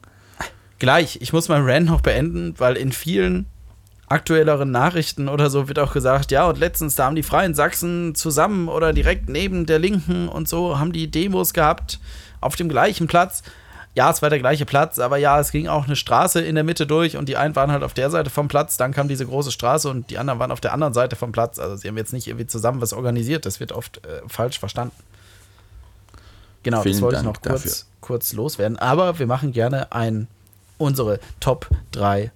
Gleich, 0.79 1.19
ich 1.21 1.33
muss 1.33 1.49
meinen 1.49 1.69
Rant 1.69 1.87
noch 1.87 2.01
beenden, 2.01 2.55
weil 2.59 2.77
in 2.77 2.93
vielen 2.93 3.47
aktuelleren 4.09 4.71
Nachrichten 4.71 5.29
oder 5.29 5.51
so 5.51 5.69
wird 5.69 5.79
auch 5.79 5.93
gesagt, 5.93 6.31
ja, 6.31 6.47
und 6.49 6.59
letztens, 6.59 6.95
da 6.95 7.07
haben 7.07 7.17
die 7.17 7.23
Freien 7.23 7.55
Sachsen 7.55 8.15
zusammen 8.15 8.69
oder 8.69 8.93
direkt 8.93 9.29
neben 9.29 9.67
der 9.67 9.79
Linken 9.79 10.29
und 10.29 10.49
so, 10.49 10.79
haben 10.79 10.93
die 10.93 11.11
Demos 11.11 11.53
gehabt 11.53 12.01
auf 12.41 12.57
dem 12.57 12.69
gleichen 12.69 13.07
Platz. 13.07 13.43
Ja, 13.95 14.11
es 14.11 14.23
war 14.23 14.31
der 14.31 14.39
gleiche 14.39 14.65
Platz, 14.65 14.99
aber 14.99 15.17
ja, 15.17 15.41
es 15.41 15.51
ging 15.51 15.67
auch 15.67 15.87
eine 15.87 15.97
Straße 15.97 16.41
in 16.41 16.55
der 16.55 16.63
Mitte 16.65 16.87
durch 16.87 17.17
und 17.17 17.29
die 17.29 17.37
einen 17.37 17.57
waren 17.57 17.73
halt 17.73 17.83
auf 17.83 17.95
der 17.95 18.11
Seite 18.11 18.31
vom 18.31 18.47
Platz, 18.49 18.77
dann 18.77 18.93
kam 18.93 19.09
diese 19.09 19.27
große 19.27 19.51
Straße 19.51 19.91
und 19.91 20.09
die 20.11 20.19
anderen 20.19 20.39
waren 20.39 20.53
auf 20.53 20.61
der 20.61 20.73
anderen 20.73 20.95
Seite 20.95 21.17
vom 21.17 21.33
Platz. 21.33 21.59
Also 21.59 21.77
sie 21.77 21.89
haben 21.89 21.97
jetzt 21.97 22.13
nicht 22.13 22.29
irgendwie 22.29 22.47
zusammen 22.47 22.81
was 22.81 22.93
organisiert, 22.93 23.45
das 23.45 23.61
wird 23.61 23.73
oft 23.73 24.07
äh, 24.07 24.23
falsch 24.29 24.59
verstanden. 24.59 24.95
Genau, 26.63 26.83
Vielen 26.83 26.95
das 26.95 27.03
wollte 27.03 27.17
ich 27.17 27.23
Dank 27.25 27.35
noch 27.37 27.43
kurz, 27.43 27.63
dafür. 27.63 27.87
kurz 28.01 28.33
loswerden. 28.33 28.79
Aber 28.79 29.19
wir 29.19 29.27
machen 29.27 29.53
gerne 29.53 29.93
ein, 29.93 30.29
unsere 30.79 31.21
Top 31.41 31.69
3 31.93 32.31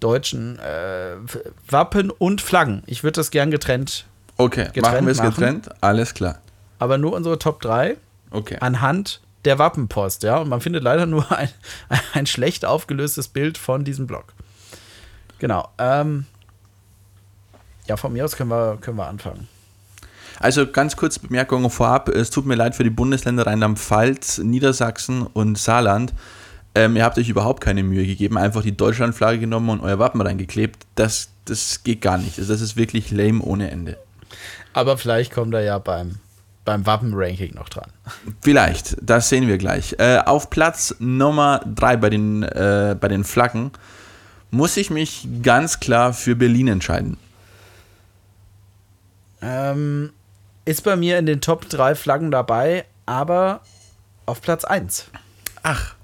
deutschen 0.00 0.58
äh, 0.58 1.16
Wappen 1.68 2.10
und 2.10 2.40
Flaggen. 2.40 2.82
Ich 2.86 3.02
würde 3.02 3.14
das 3.16 3.30
gern 3.30 3.50
getrennt, 3.50 4.06
Okay, 4.38 4.64
Getrennt 4.74 4.82
machen 4.82 5.06
wir 5.06 5.12
es 5.12 5.20
getrennt? 5.22 5.70
Alles 5.80 6.12
klar. 6.12 6.40
aber 6.78 6.98
nur 6.98 7.14
unsere 7.14 7.38
Top 7.38 7.60
3 7.62 7.96
Okay. 8.30 8.58
anhand 8.60 9.20
der 9.46 9.58
Wappenpost, 9.58 10.24
ja. 10.24 10.36
Und 10.38 10.48
man 10.50 10.60
findet 10.60 10.82
leider 10.82 11.06
nur 11.06 11.30
ein, 11.32 11.48
ein 12.12 12.26
schlecht 12.26 12.64
aufgelöstes 12.66 13.28
Bild 13.28 13.56
von 13.56 13.84
diesem 13.84 14.06
Blog. 14.06 14.34
Genau. 15.38 15.68
Ähm, 15.78 16.26
ja, 17.86 17.96
von 17.96 18.12
mir 18.12 18.24
aus 18.24 18.36
können 18.36 18.50
wir, 18.50 18.76
können 18.80 18.96
wir 18.98 19.06
anfangen. 19.06 19.48
Also 20.38 20.66
ganz 20.66 20.96
kurz 20.96 21.18
Bemerkung 21.18 21.70
vorab. 21.70 22.08
Es 22.10 22.28
tut 22.30 22.44
mir 22.44 22.56
leid 22.56 22.74
für 22.74 22.84
die 22.84 22.90
Bundesländer 22.90 23.46
Rheinland-Pfalz, 23.46 24.38
Niedersachsen 24.38 25.22
und 25.26 25.56
Saarland. 25.56 26.12
Ähm, 26.76 26.94
ihr 26.94 27.04
habt 27.04 27.16
euch 27.16 27.30
überhaupt 27.30 27.62
keine 27.62 27.82
Mühe 27.82 28.06
gegeben, 28.06 28.36
einfach 28.36 28.60
die 28.60 28.76
Deutschlandflagge 28.76 29.38
genommen 29.38 29.70
und 29.70 29.80
euer 29.80 29.98
Wappen 29.98 30.20
reingeklebt. 30.20 30.86
Das, 30.94 31.30
das 31.46 31.82
geht 31.82 32.02
gar 32.02 32.18
nicht. 32.18 32.38
Also 32.38 32.52
das 32.52 32.60
ist 32.60 32.76
wirklich 32.76 33.10
lame 33.10 33.42
ohne 33.42 33.70
Ende. 33.70 33.96
Aber 34.74 34.98
vielleicht 34.98 35.32
kommt 35.32 35.54
er 35.54 35.62
ja 35.62 35.78
beim, 35.78 36.16
beim 36.66 36.84
Wappen-Ranking 36.84 37.54
noch 37.54 37.70
dran. 37.70 37.90
Vielleicht, 38.42 38.94
das 39.00 39.30
sehen 39.30 39.48
wir 39.48 39.56
gleich. 39.56 39.96
Äh, 39.98 40.18
auf 40.18 40.50
Platz 40.50 40.94
Nummer 40.98 41.62
3 41.64 41.96
bei 41.96 42.10
den, 42.10 42.42
äh, 42.42 42.94
bei 43.00 43.08
den 43.08 43.24
Flaggen 43.24 43.70
muss 44.50 44.76
ich 44.76 44.90
mich 44.90 45.26
ganz 45.42 45.80
klar 45.80 46.12
für 46.12 46.36
Berlin 46.36 46.68
entscheiden. 46.68 47.16
Ähm, 49.40 50.12
ist 50.66 50.84
bei 50.84 50.94
mir 50.96 51.18
in 51.18 51.24
den 51.24 51.40
Top 51.40 51.70
3 51.70 51.94
Flaggen 51.94 52.30
dabei, 52.30 52.84
aber 53.06 53.62
auf 54.26 54.42
Platz 54.42 54.64
1. 54.64 55.06
Ach, 55.62 55.95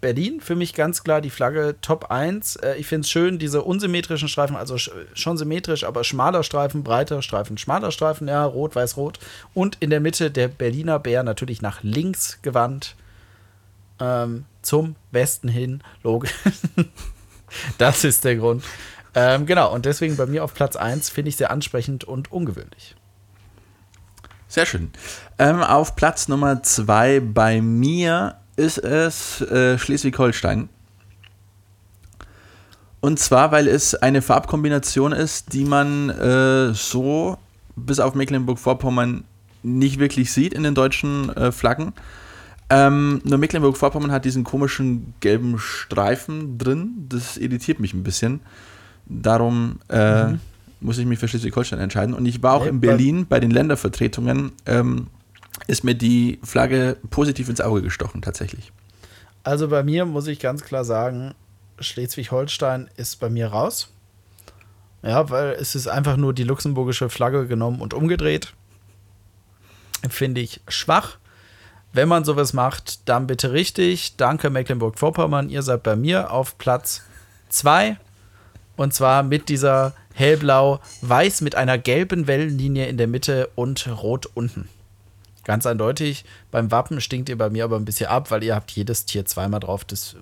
Berlin 0.00 0.40
für 0.40 0.54
mich 0.54 0.74
ganz 0.74 1.02
klar 1.02 1.20
die 1.20 1.30
Flagge 1.30 1.76
Top 1.80 2.10
1. 2.10 2.56
Äh, 2.56 2.74
ich 2.76 2.86
finde 2.86 3.04
es 3.04 3.10
schön, 3.10 3.38
diese 3.38 3.62
unsymmetrischen 3.62 4.28
Streifen, 4.28 4.56
also 4.56 4.78
sch 4.78 4.90
schon 5.14 5.38
symmetrisch, 5.38 5.84
aber 5.84 6.04
schmaler 6.04 6.42
Streifen, 6.42 6.82
breiter 6.82 7.22
Streifen, 7.22 7.58
schmaler 7.58 7.90
Streifen, 7.90 8.28
ja, 8.28 8.44
rot, 8.44 8.76
weiß, 8.76 8.96
rot. 8.96 9.18
Und 9.54 9.76
in 9.80 9.90
der 9.90 10.00
Mitte 10.00 10.30
der 10.30 10.48
Berliner 10.48 10.98
Bär 10.98 11.22
natürlich 11.22 11.62
nach 11.62 11.82
links 11.82 12.40
gewandt. 12.42 12.96
Ähm, 13.98 14.44
zum 14.60 14.96
Westen 15.10 15.48
hin, 15.48 15.82
logisch. 16.02 16.34
das 17.78 18.04
ist 18.04 18.24
der 18.24 18.36
Grund. 18.36 18.62
Ähm, 19.14 19.46
genau, 19.46 19.72
und 19.72 19.86
deswegen 19.86 20.16
bei 20.16 20.26
mir 20.26 20.44
auf 20.44 20.52
Platz 20.52 20.76
1 20.76 21.08
finde 21.08 21.30
ich 21.30 21.36
sehr 21.36 21.50
ansprechend 21.50 22.04
und 22.04 22.30
ungewöhnlich. 22.30 22.94
Sehr 24.48 24.66
schön. 24.66 24.90
Ähm, 25.38 25.62
auf 25.62 25.96
Platz 25.96 26.28
Nummer 26.28 26.62
2 26.62 27.20
bei 27.20 27.60
mir 27.62 28.36
ist 28.56 28.78
es 28.78 29.40
äh, 29.42 29.78
Schleswig-Holstein. 29.78 30.68
Und 33.00 33.18
zwar, 33.18 33.52
weil 33.52 33.68
es 33.68 33.94
eine 33.94 34.22
Farbkombination 34.22 35.12
ist, 35.12 35.52
die 35.52 35.64
man 35.64 36.10
äh, 36.10 36.74
so 36.74 37.38
bis 37.76 38.00
auf 38.00 38.14
Mecklenburg-Vorpommern 38.14 39.24
nicht 39.62 39.98
wirklich 39.98 40.32
sieht 40.32 40.54
in 40.54 40.62
den 40.62 40.74
deutschen 40.74 41.28
äh, 41.36 41.52
Flaggen. 41.52 41.92
Ähm, 42.68 43.20
nur 43.24 43.38
Mecklenburg-Vorpommern 43.38 44.10
hat 44.10 44.24
diesen 44.24 44.42
komischen 44.42 45.14
gelben 45.20 45.58
Streifen 45.58 46.58
drin. 46.58 47.06
Das 47.08 47.36
irritiert 47.36 47.78
mich 47.78 47.94
ein 47.94 48.02
bisschen. 48.02 48.40
Darum 49.06 49.78
äh, 49.88 50.32
muss 50.80 50.98
ich 50.98 51.06
mich 51.06 51.18
für 51.18 51.28
Schleswig-Holstein 51.28 51.78
entscheiden. 51.78 52.14
Und 52.14 52.26
ich 52.26 52.42
war 52.42 52.54
auch 52.54 52.66
in 52.66 52.80
Berlin 52.80 53.26
bei 53.28 53.38
den 53.38 53.50
Ländervertretungen. 53.50 54.52
Ähm, 54.66 55.06
ist 55.66 55.84
mir 55.84 55.94
die 55.94 56.38
Flagge 56.42 56.96
positiv 57.10 57.48
ins 57.48 57.60
Auge 57.60 57.82
gestochen, 57.82 58.22
tatsächlich. 58.22 58.72
Also 59.42 59.68
bei 59.68 59.82
mir 59.82 60.04
muss 60.06 60.26
ich 60.26 60.40
ganz 60.40 60.62
klar 60.62 60.84
sagen, 60.84 61.34
Schleswig-Holstein 61.78 62.90
ist 62.96 63.20
bei 63.20 63.30
mir 63.30 63.48
raus. 63.48 63.92
Ja, 65.02 65.30
weil 65.30 65.50
es 65.50 65.74
ist 65.74 65.86
einfach 65.86 66.16
nur 66.16 66.32
die 66.32 66.42
luxemburgische 66.42 67.08
Flagge 67.08 67.46
genommen 67.46 67.80
und 67.80 67.94
umgedreht. 67.94 68.54
Finde 70.08 70.40
ich 70.40 70.60
schwach. 70.68 71.18
Wenn 71.92 72.08
man 72.08 72.24
sowas 72.24 72.52
macht, 72.52 73.08
dann 73.08 73.26
bitte 73.26 73.52
richtig. 73.52 74.16
Danke 74.16 74.50
Mecklenburg-Vorpommern, 74.50 75.48
ihr 75.48 75.62
seid 75.62 75.82
bei 75.82 75.96
mir 75.96 76.30
auf 76.30 76.58
Platz 76.58 77.02
2. 77.48 77.96
Und 78.76 78.92
zwar 78.92 79.22
mit 79.22 79.48
dieser 79.48 79.94
hellblau-weiß 80.14 81.40
mit 81.40 81.54
einer 81.54 81.78
gelben 81.78 82.26
Wellenlinie 82.26 82.86
in 82.86 82.98
der 82.98 83.06
Mitte 83.06 83.48
und 83.54 83.86
rot 84.02 84.26
unten. 84.34 84.68
Ganz 85.46 85.64
eindeutig. 85.64 86.24
Beim 86.50 86.72
Wappen 86.72 87.00
stinkt 87.00 87.28
ihr 87.28 87.38
bei 87.38 87.48
mir 87.50 87.62
aber 87.62 87.76
ein 87.76 87.84
bisschen 87.84 88.08
ab, 88.08 88.32
weil 88.32 88.42
ihr 88.42 88.56
habt 88.56 88.72
jedes 88.72 89.04
Tier 89.04 89.24
zweimal 89.26 89.60
drauf. 89.60 89.84
Das, 89.84 90.16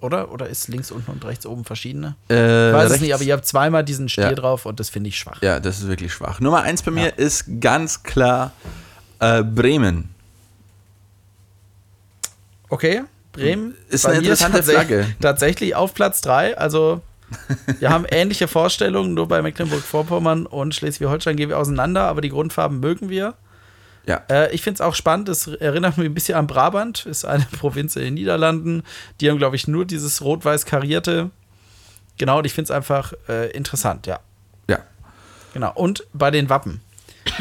oder? 0.00 0.32
Oder 0.32 0.48
ist 0.48 0.66
links 0.68 0.90
unten 0.90 1.10
und 1.10 1.22
rechts 1.26 1.44
oben 1.44 1.64
verschiedene? 1.66 2.16
Äh, 2.30 2.68
Ich 2.70 2.74
weiß 2.74 2.84
es 2.86 2.90
rechts- 2.92 3.02
nicht, 3.02 3.14
aber 3.14 3.22
ihr 3.22 3.34
habt 3.34 3.44
zweimal 3.46 3.84
diesen 3.84 4.08
Stier 4.08 4.24
Ja. 4.30 4.32
drauf 4.34 4.64
und 4.64 4.80
das 4.80 4.88
finde 4.88 5.08
ich 5.10 5.18
schwach. 5.18 5.42
Ja, 5.42 5.60
das 5.60 5.80
ist 5.80 5.88
wirklich 5.88 6.12
schwach. 6.14 6.40
Nummer 6.40 6.62
eins 6.62 6.80
bei 6.80 6.90
mir 6.90 7.18
ist 7.18 7.44
ganz 7.60 8.02
klar 8.02 8.52
äh, 9.20 9.42
Bremen. 9.42 10.08
Okay, 12.70 13.02
Bremen 13.32 13.74
Ist 13.88 14.04
bei 14.04 14.10
eine 14.12 14.18
interessante 14.20 14.62
Flagge. 14.62 15.06
Tatsächlich 15.20 15.74
auf 15.74 15.92
Platz 15.94 16.20
3. 16.22 16.56
Also, 16.56 17.02
wir 17.78 17.90
haben 17.90 18.06
ähnliche 18.10 18.48
Vorstellungen, 18.48 19.14
nur 19.14 19.28
bei 19.28 19.42
Mecklenburg-Vorpommern 19.42 20.46
und 20.46 20.74
Schleswig-Holstein 20.74 21.36
gehen 21.36 21.48
wir 21.50 21.58
auseinander, 21.58 22.02
aber 22.04 22.20
die 22.22 22.30
Grundfarben 22.30 22.80
mögen 22.80 23.10
wir. 23.10 23.34
Ja. 24.06 24.22
Äh, 24.28 24.54
ich 24.54 24.62
finde 24.62 24.76
es 24.76 24.80
auch 24.80 24.94
spannend, 24.94 25.28
es 25.28 25.46
erinnert 25.46 25.96
mich 25.96 26.06
ein 26.06 26.14
bisschen 26.14 26.36
an 26.36 26.46
Brabant, 26.46 27.06
ist 27.06 27.24
eine 27.24 27.46
Provinz 27.58 27.96
in 27.96 28.02
den 28.02 28.14
Niederlanden. 28.14 28.82
Die 29.20 29.30
haben, 29.30 29.38
glaube 29.38 29.56
ich, 29.56 29.68
nur 29.68 29.84
dieses 29.84 30.22
rot-weiß 30.22 30.66
karierte. 30.66 31.30
Genau, 32.18 32.38
und 32.38 32.46
ich 32.46 32.52
finde 32.52 32.66
es 32.66 32.70
einfach 32.70 33.12
äh, 33.28 33.50
interessant, 33.52 34.06
ja. 34.06 34.20
Ja. 34.68 34.80
Genau. 35.54 35.72
Und 35.74 36.06
bei 36.12 36.30
den 36.30 36.48
Wappen. 36.48 36.80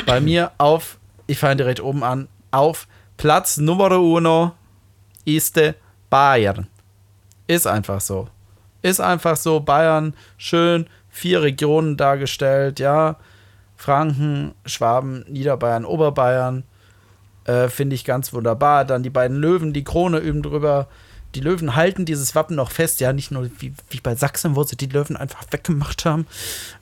Bei 0.06 0.22
mir 0.22 0.52
auf, 0.58 0.98
ich 1.28 1.40
fange 1.40 1.58
direkt 1.58 1.82
oben 1.82 2.04
an, 2.04 2.28
auf 2.52 2.88
Platz 3.18 3.58
Nummer 3.58 3.92
uno 4.00 4.54
ist 5.26 5.60
Bayern. 6.10 6.68
Ist 7.48 7.68
einfach 7.68 8.02
so. 8.02 8.28
Ist 8.82 9.00
einfach 9.00 9.36
so. 9.36 9.60
Bayern, 9.60 10.16
schön, 10.38 10.88
vier 11.10 11.42
Regionen 11.42 11.98
dargestellt, 11.98 12.80
ja. 12.80 13.18
Franken, 13.82 14.54
Schwaben, 14.64 15.26
Niederbayern, 15.28 15.86
Oberbayern. 15.86 16.64
Äh, 17.46 17.68
Finde 17.68 17.96
ich 17.96 18.06
ganz 18.06 18.32
wunderbar. 18.32 18.86
Dann 18.86 19.02
die 19.02 19.10
beiden 19.10 19.38
Löwen, 19.38 19.74
die 19.74 19.84
Krone 19.84 20.20
üben 20.20 20.44
drüber. 20.44 20.88
Die 21.34 21.40
Löwen 21.40 21.76
halten 21.76 22.06
dieses 22.06 22.36
Wappen 22.36 22.56
noch 22.56 22.70
fest, 22.70 23.00
ja, 23.00 23.12
nicht 23.12 23.32
nur 23.32 23.50
wie, 23.58 23.74
wie 23.90 24.00
bei 24.00 24.14
Sachsen, 24.14 24.56
wo 24.56 24.64
sie 24.64 24.76
die 24.76 24.86
Löwen 24.86 25.18
einfach 25.18 25.44
weggemacht 25.50 26.06
haben. 26.06 26.28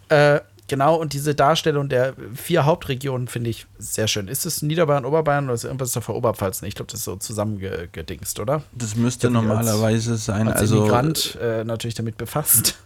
Äh, 0.10 0.42
genau, 0.68 0.96
und 0.96 1.14
diese 1.14 1.36
Darstellung 1.36 1.88
der 1.88 2.16
vier 2.36 2.66
Hauptregionen 2.66 3.30
finde 3.30 3.52
ich 3.52 3.66
sehr 3.78 4.10
schön. 4.10 4.28
Ist 4.28 4.46
es 4.46 4.62
Niederbayern, 4.62 5.06
Oberbayern 5.06 5.46
oder 5.46 5.54
ist 5.54 5.64
irgendwas 5.64 5.94
davor 5.94 6.16
Oberpfalz? 6.16 6.62
Ich 6.64 6.76
glaube, 6.76 6.92
das 6.92 7.00
ist 7.00 7.06
so 7.06 7.16
zusammengedingst, 7.16 8.42
oder? 8.42 8.64
Das 8.74 8.98
müsste 8.98 9.30
normalerweise 9.30 10.18
sein. 10.18 10.50
Als 10.50 10.60
also, 10.62 10.80
Immigrant 10.80 11.38
äh, 11.42 11.64
natürlich 11.64 11.96
damit 11.96 12.18
befasst. 12.18 12.78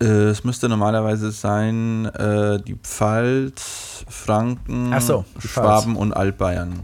Äh, 0.00 0.04
es 0.28 0.44
müsste 0.44 0.68
normalerweise 0.68 1.30
sein, 1.32 2.06
äh, 2.06 2.60
die 2.62 2.74
Pfalz, 2.76 4.04
Franken, 4.08 4.98
so, 5.00 5.24
die 5.42 5.48
Pfalz. 5.48 5.52
Schwaben 5.82 5.96
und 5.96 6.12
Altbayern, 6.12 6.80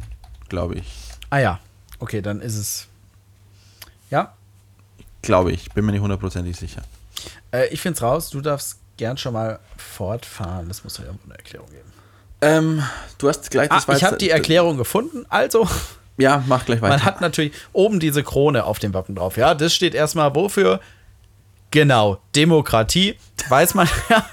glaube 0.49 0.77
ich. 0.77 0.87
Ah 1.31 1.39
ja, 1.39 1.61
okay, 1.99 2.21
dann 2.23 2.41
ist 2.41 2.57
es. 2.57 2.89
Ja, 4.11 4.35
Glaube 5.23 5.53
ich, 5.53 5.71
bin 5.73 5.87
mir 5.87 5.93
nicht 5.93 6.03
hundertprozentig 6.03 6.55
sicher. 6.57 6.83
äh, 7.51 7.67
ich 7.69 7.81
finde 7.81 7.97
es 7.97 8.03
raus. 8.03 8.29
Du 8.31 8.41
darfst 8.43 8.79
gern 8.99 9.17
schon 9.17 9.33
mal 9.33 9.59
fortfahren. 9.79 10.69
Das 10.69 10.85
muss 10.85 10.95
doch 10.95 11.05
irgendwo 11.05 11.25
eine 11.25 11.39
Erklärung 11.39 11.69
geben. 11.71 11.91
Ähm, 12.43 12.83
du 13.17 13.29
hast 13.31 13.51
gleich 13.51 13.71
Ah, 13.71 13.77
das 13.77 13.89
war 13.89 13.97
ich 13.97 14.05
habe 14.05 14.19
die 14.19 14.29
Erklärung 14.29 14.77
gefunden. 14.77 15.25
Also, 15.31 15.67
Ja, 16.19 16.45
mach 16.47 16.67
gleich 16.67 16.83
weiter. 16.83 16.95
man 16.97 17.05
hat 17.05 17.21
natürlich 17.23 17.53
oben 17.73 18.01
diese 18.01 18.23
Krone 18.23 18.65
auf 18.65 18.79
dem 18.79 18.93
Wappen 18.93 19.15
drauf. 19.15 19.39
Ja, 19.39 19.55
das 19.55 19.75
steht 19.75 19.95
erstmal 19.95 20.35
wofür? 20.35 20.81
Genau, 21.75 22.19
Demokratie. 22.37 23.17
Weiß 23.49 23.75
man 23.75 23.89
ja. 24.09 24.25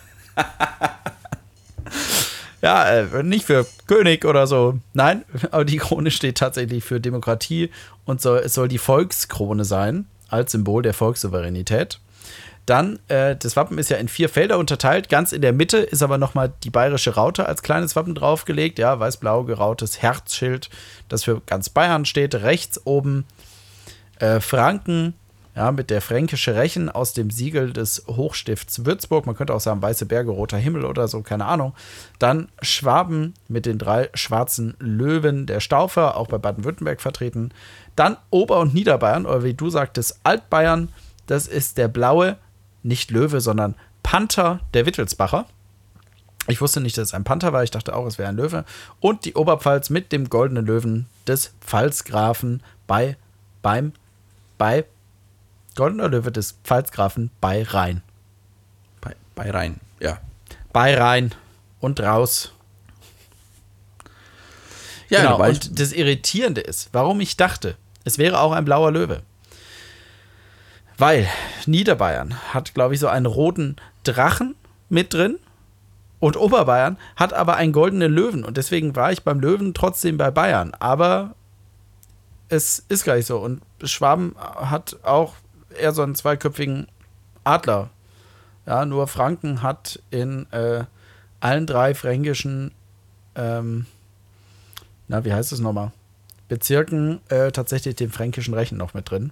Ja, 2.61 2.87
äh, 2.87 3.23
nicht 3.23 3.45
für 3.45 3.65
König 3.87 4.25
oder 4.25 4.45
so. 4.45 4.77
Nein, 4.93 5.25
aber 5.49 5.65
die 5.65 5.77
Krone 5.77 6.11
steht 6.11 6.37
tatsächlich 6.37 6.83
für 6.83 7.01
Demokratie 7.01 7.71
und 8.05 8.21
soll, 8.21 8.41
es 8.45 8.53
soll 8.53 8.67
die 8.67 8.77
Volkskrone 8.77 9.65
sein, 9.65 10.05
als 10.29 10.51
Symbol 10.51 10.83
der 10.83 10.93
Volkssouveränität. 10.93 11.99
Dann, 12.67 12.99
äh, 13.07 13.35
das 13.35 13.55
Wappen 13.55 13.79
ist 13.79 13.89
ja 13.89 13.97
in 13.97 14.07
vier 14.07 14.29
Felder 14.29 14.59
unterteilt. 14.59 15.09
Ganz 15.09 15.31
in 15.31 15.41
der 15.41 15.51
Mitte 15.51 15.79
ist 15.79 16.03
aber 16.03 16.19
nochmal 16.19 16.53
die 16.63 16.69
bayerische 16.69 17.15
Raute 17.15 17.47
als 17.47 17.63
kleines 17.63 17.95
Wappen 17.95 18.13
draufgelegt. 18.13 18.77
Ja, 18.77 18.99
weiß-blau 18.99 19.45
gerautes 19.45 20.03
Herzschild, 20.03 20.69
das 21.09 21.23
für 21.23 21.41
ganz 21.47 21.69
Bayern 21.69 22.05
steht. 22.05 22.35
Rechts 22.35 22.79
oben 22.85 23.25
äh, 24.19 24.39
Franken, 24.39 25.15
ja, 25.55 25.71
mit 25.71 25.89
der 25.89 26.01
fränkische 26.01 26.55
Rechen 26.55 26.89
aus 26.89 27.13
dem 27.13 27.29
Siegel 27.29 27.73
des 27.73 28.05
Hochstifts 28.07 28.85
Würzburg. 28.85 29.25
Man 29.25 29.35
könnte 29.35 29.53
auch 29.53 29.59
sagen 29.59 29.81
Weiße 29.81 30.05
Berge, 30.05 30.31
roter 30.31 30.57
Himmel 30.57 30.85
oder 30.85 31.07
so, 31.07 31.21
keine 31.21 31.45
Ahnung. 31.45 31.73
Dann 32.19 32.47
Schwaben 32.61 33.33
mit 33.49 33.65
den 33.65 33.77
drei 33.77 34.09
schwarzen 34.13 34.75
Löwen 34.79 35.45
der 35.45 35.59
Staufer, 35.59 36.15
auch 36.15 36.27
bei 36.27 36.37
Baden-Württemberg 36.37 37.01
vertreten. 37.01 37.53
Dann 37.95 38.15
Ober- 38.29 38.59
und 38.59 38.73
Niederbayern, 38.73 39.25
oder 39.25 39.43
wie 39.43 39.53
du 39.53 39.69
sagtest, 39.69 40.19
Altbayern. 40.23 40.89
Das 41.27 41.47
ist 41.47 41.77
der 41.77 41.87
blaue, 41.87 42.37
nicht 42.83 43.11
Löwe, 43.11 43.41
sondern 43.41 43.75
Panther 44.03 44.61
der 44.73 44.85
Wittelsbacher. 44.85 45.45
Ich 46.47 46.61
wusste 46.61 46.81
nicht, 46.81 46.97
dass 46.97 47.09
es 47.09 47.13
ein 47.13 47.23
Panther 47.23 47.53
war. 47.53 47.63
Ich 47.63 47.71
dachte 47.71 47.95
auch, 47.95 48.05
es 48.05 48.17
wäre 48.17 48.29
ein 48.29 48.35
Löwe. 48.35 48.65
Und 48.99 49.25
die 49.25 49.35
Oberpfalz 49.35 49.89
mit 49.89 50.11
dem 50.11 50.29
goldenen 50.29 50.65
Löwen 50.65 51.07
des 51.27 51.53
Pfalzgrafen 51.61 52.63
bei, 52.87 53.15
beim, 53.61 53.93
bei, 54.57 54.85
goldener 55.75 56.09
Löwe 56.09 56.31
des 56.31 56.57
Pfalzgrafen 56.63 57.31
bei 57.39 57.63
Rhein. 57.63 58.01
bei, 59.01 59.15
bei 59.35 59.51
Rhein, 59.51 59.79
ja. 59.99 60.19
Bei 60.73 60.97
Rhein 60.97 61.33
und 61.79 61.99
raus. 61.99 62.51
Ja, 65.09 65.21
genau. 65.23 65.45
Und 65.45 65.79
das 65.79 65.91
Irritierende 65.91 66.61
ist, 66.61 66.89
warum 66.93 67.19
ich 67.19 67.35
dachte, 67.35 67.75
es 68.05 68.17
wäre 68.17 68.39
auch 68.39 68.53
ein 68.53 68.65
blauer 68.65 68.91
Löwe. 68.91 69.21
Weil 70.97 71.27
Niederbayern 71.65 72.35
hat, 72.53 72.73
glaube 72.73 72.93
ich, 72.93 72.99
so 72.99 73.07
einen 73.07 73.25
roten 73.25 73.75
Drachen 74.03 74.55
mit 74.87 75.13
drin. 75.13 75.39
Und 76.19 76.37
Oberbayern 76.37 76.97
hat 77.15 77.33
aber 77.33 77.55
einen 77.55 77.73
goldenen 77.73 78.13
Löwen. 78.13 78.45
Und 78.45 78.55
deswegen 78.55 78.95
war 78.95 79.11
ich 79.11 79.23
beim 79.23 79.39
Löwen 79.39 79.73
trotzdem 79.73 80.17
bei 80.17 80.29
Bayern. 80.29 80.73
Aber 80.79 81.35
es 82.47 82.85
ist 82.87 83.03
gar 83.03 83.15
nicht 83.15 83.25
so. 83.25 83.39
Und 83.39 83.63
Schwaben 83.83 84.35
hat 84.37 84.97
auch 85.03 85.33
eher 85.77 85.91
so 85.93 86.01
einen 86.01 86.15
zweiköpfigen 86.15 86.87
Adler. 87.43 87.89
Ja, 88.65 88.85
nur 88.85 89.07
Franken 89.07 89.61
hat 89.61 90.01
in 90.11 90.51
äh, 90.51 90.83
allen 91.39 91.65
drei 91.65 91.95
fränkischen, 91.95 92.71
ähm, 93.35 93.85
na, 95.07 95.25
wie 95.25 95.33
heißt 95.33 95.51
es 95.51 95.59
nochmal? 95.59 95.91
Bezirken 96.47 97.21
äh, 97.29 97.51
tatsächlich 97.51 97.95
den 97.95 98.11
fränkischen 98.11 98.53
Rechen 98.53 98.77
noch 98.77 98.93
mit 98.93 99.09
drin. 99.09 99.31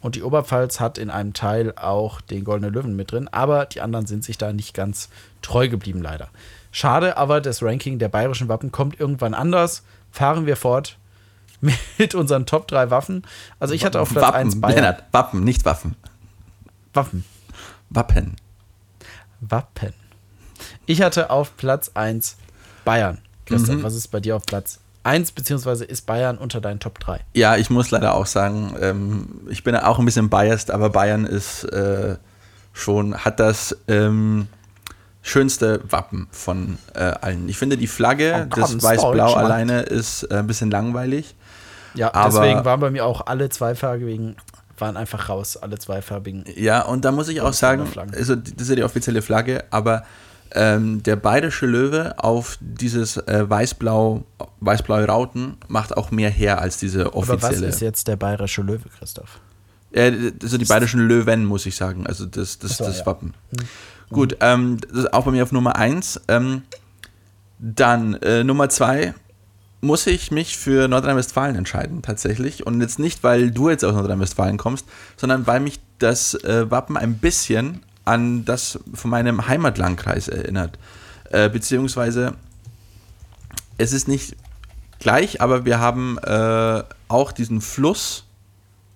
Und 0.00 0.14
die 0.14 0.22
Oberpfalz 0.22 0.80
hat 0.80 0.98
in 0.98 1.10
einem 1.10 1.34
Teil 1.34 1.74
auch 1.76 2.20
den 2.20 2.44
Goldenen 2.44 2.72
Löwen 2.72 2.96
mit 2.96 3.12
drin, 3.12 3.28
aber 3.28 3.66
die 3.66 3.82
anderen 3.82 4.06
sind 4.06 4.24
sich 4.24 4.38
da 4.38 4.52
nicht 4.52 4.74
ganz 4.74 5.10
treu 5.42 5.68
geblieben, 5.68 6.00
leider. 6.00 6.28
Schade, 6.72 7.16
aber 7.16 7.40
das 7.40 7.62
Ranking 7.62 7.98
der 7.98 8.08
bayerischen 8.08 8.48
Wappen 8.48 8.72
kommt 8.72 8.98
irgendwann 8.98 9.34
anders. 9.34 9.82
Fahren 10.10 10.46
wir 10.46 10.56
fort 10.56 10.98
mit 11.98 12.14
unseren 12.14 12.46
Top 12.46 12.68
3 12.68 12.90
Waffen. 12.90 13.22
Also 13.58 13.74
ich 13.74 13.84
hatte 13.84 14.00
auf 14.00 14.10
Platz 14.10 14.34
1 14.34 14.48
Wappen, 14.48 14.60
Bayern. 14.60 14.76
Lennart, 14.76 15.04
Wappen, 15.12 15.44
nicht 15.44 15.64
Waffen. 15.64 15.96
Waffen. 16.92 17.24
Wappen. 17.90 18.36
Wappen. 19.40 19.94
Ich 20.86 21.02
hatte 21.02 21.30
auf 21.30 21.56
Platz 21.56 21.90
1 21.94 22.36
Bayern. 22.84 23.18
Christian, 23.46 23.82
was 23.82 23.94
ist 23.94 24.08
bei 24.08 24.20
dir 24.20 24.36
auf 24.36 24.44
Platz 24.46 24.78
1, 25.02 25.32
beziehungsweise 25.32 25.84
ist 25.84 26.06
Bayern 26.06 26.38
unter 26.38 26.60
deinen 26.60 26.78
Top 26.78 26.98
3? 26.98 27.20
Ja, 27.34 27.56
ich 27.56 27.70
muss 27.70 27.90
leider 27.90 28.14
auch 28.14 28.26
sagen, 28.26 28.76
ähm, 28.80 29.40
ich 29.48 29.64
bin 29.64 29.74
auch 29.74 29.98
ein 29.98 30.04
bisschen 30.04 30.28
biased, 30.28 30.70
aber 30.70 30.90
Bayern 30.90 31.24
ist 31.24 31.64
äh, 31.64 32.16
schon, 32.72 33.16
hat 33.16 33.40
das 33.40 33.76
ähm, 33.88 34.48
schönste 35.22 35.80
Wappen 35.90 36.28
von 36.30 36.78
äh, 36.94 37.00
allen. 37.00 37.48
Ich 37.48 37.58
finde 37.58 37.76
die 37.76 37.86
Flagge, 37.86 38.46
Oh, 38.50 38.54
das 38.56 38.82
Weiß-Blau 38.82 39.34
alleine 39.34 39.82
ist 39.82 40.24
äh, 40.24 40.36
ein 40.36 40.46
bisschen 40.46 40.70
langweilig. 40.70 41.34
Ja, 41.94 42.12
Aber- 42.14 42.40
deswegen 42.40 42.64
waren 42.64 42.80
bei 42.80 42.90
mir 42.90 43.04
auch 43.04 43.26
alle 43.26 43.48
zweifarbigen, 43.48 44.36
waren 44.78 44.96
einfach 44.96 45.28
raus, 45.28 45.56
alle 45.56 45.78
zweifarbigen. 45.78 46.44
Ja, 46.56 46.82
und 46.82 47.04
da 47.04 47.12
muss 47.12 47.28
ich 47.28 47.40
auch 47.40 47.52
sagen, 47.52 47.86
also 48.16 48.36
das 48.36 48.52
ist 48.62 48.68
ja 48.68 48.76
die 48.76 48.84
offizielle 48.84 49.22
Flagge, 49.22 49.64
aber 49.70 50.04
ähm, 50.52 51.02
der 51.04 51.14
bayerische 51.16 51.66
Löwe 51.66 52.14
auf 52.18 52.58
dieses 52.60 53.16
äh, 53.16 53.48
weiß-blau, 53.48 54.24
weiß-blaue 54.60 55.04
Rauten 55.06 55.56
macht 55.68 55.96
auch 55.96 56.10
mehr 56.10 56.30
her 56.30 56.60
als 56.60 56.78
diese 56.78 57.06
Aber 57.06 57.16
was 57.28 57.30
offizielle. 57.30 57.66
ist 57.68 57.80
jetzt 57.80 58.08
der 58.08 58.16
bayerische 58.16 58.62
Löwe, 58.62 58.88
Christoph? 58.98 59.38
Äh, 59.92 60.32
also 60.42 60.58
die 60.58 60.64
bayerischen 60.64 61.06
Löwen, 61.06 61.44
muss 61.44 61.66
ich 61.66 61.76
sagen. 61.76 62.06
Also 62.06 62.26
das, 62.26 62.58
das, 62.58 62.76
so, 62.78 62.84
das 62.84 63.00
ja. 63.00 63.06
Wappen. 63.06 63.34
Gut, 64.10 64.36
ähm, 64.40 64.78
das 64.88 65.04
ist 65.04 65.12
auch 65.14 65.24
bei 65.24 65.30
mir 65.30 65.42
auf 65.44 65.52
Nummer 65.52 65.76
1. 65.76 66.20
Ähm, 66.26 66.62
dann 67.60 68.14
äh, 68.14 68.42
Nummer 68.42 68.68
2 68.68 69.14
muss 69.80 70.06
ich 70.06 70.30
mich 70.30 70.58
für 70.58 70.88
Nordrhein-Westfalen 70.88 71.56
entscheiden, 71.56 72.02
tatsächlich. 72.02 72.66
Und 72.66 72.80
jetzt 72.80 72.98
nicht, 72.98 73.22
weil 73.22 73.50
du 73.50 73.70
jetzt 73.70 73.84
aus 73.84 73.94
Nordrhein-Westfalen 73.94 74.58
kommst, 74.58 74.84
sondern 75.16 75.46
weil 75.46 75.60
mich 75.60 75.80
das 75.98 76.34
äh, 76.34 76.70
Wappen 76.70 76.96
ein 76.96 77.18
bisschen 77.18 77.82
an 78.04 78.44
das 78.44 78.78
von 78.94 79.10
meinem 79.10 79.46
Heimatlandkreis 79.48 80.28
erinnert. 80.28 80.78
Äh, 81.30 81.48
beziehungsweise 81.48 82.34
es 83.78 83.92
ist 83.92 84.08
nicht 84.08 84.36
gleich, 84.98 85.40
aber 85.40 85.64
wir 85.64 85.78
haben 85.80 86.18
äh, 86.18 86.82
auch 87.08 87.32
diesen 87.32 87.60
Fluss 87.60 88.24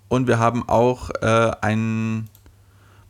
und 0.09 0.26
wir 0.26 0.39
haben 0.39 0.68
auch 0.68 1.11
äh, 1.22 1.53
einen 1.61 2.28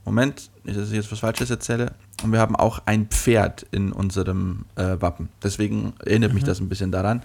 Moment, 0.05 0.51
nicht, 0.65 0.79
dass 0.79 0.89
ich 0.89 0.95
jetzt 0.95 1.11
was 1.11 1.21
Falsches 1.21 1.51
erzähle. 1.51 1.93
Und 2.23 2.33
wir 2.33 2.39
haben 2.39 2.57
auch 2.57 2.81
ein 2.87 3.07
Pferd 3.07 3.67
in 3.71 3.93
unserem 3.93 4.65
äh, 4.77 4.97
Wappen. 5.01 5.29
Deswegen 5.43 5.95
erinnert 6.05 6.31
Mhm. 6.31 6.35
mich 6.37 6.45
das 6.45 6.61
ein 6.61 6.69
bisschen 6.69 6.93
daran. 6.93 7.23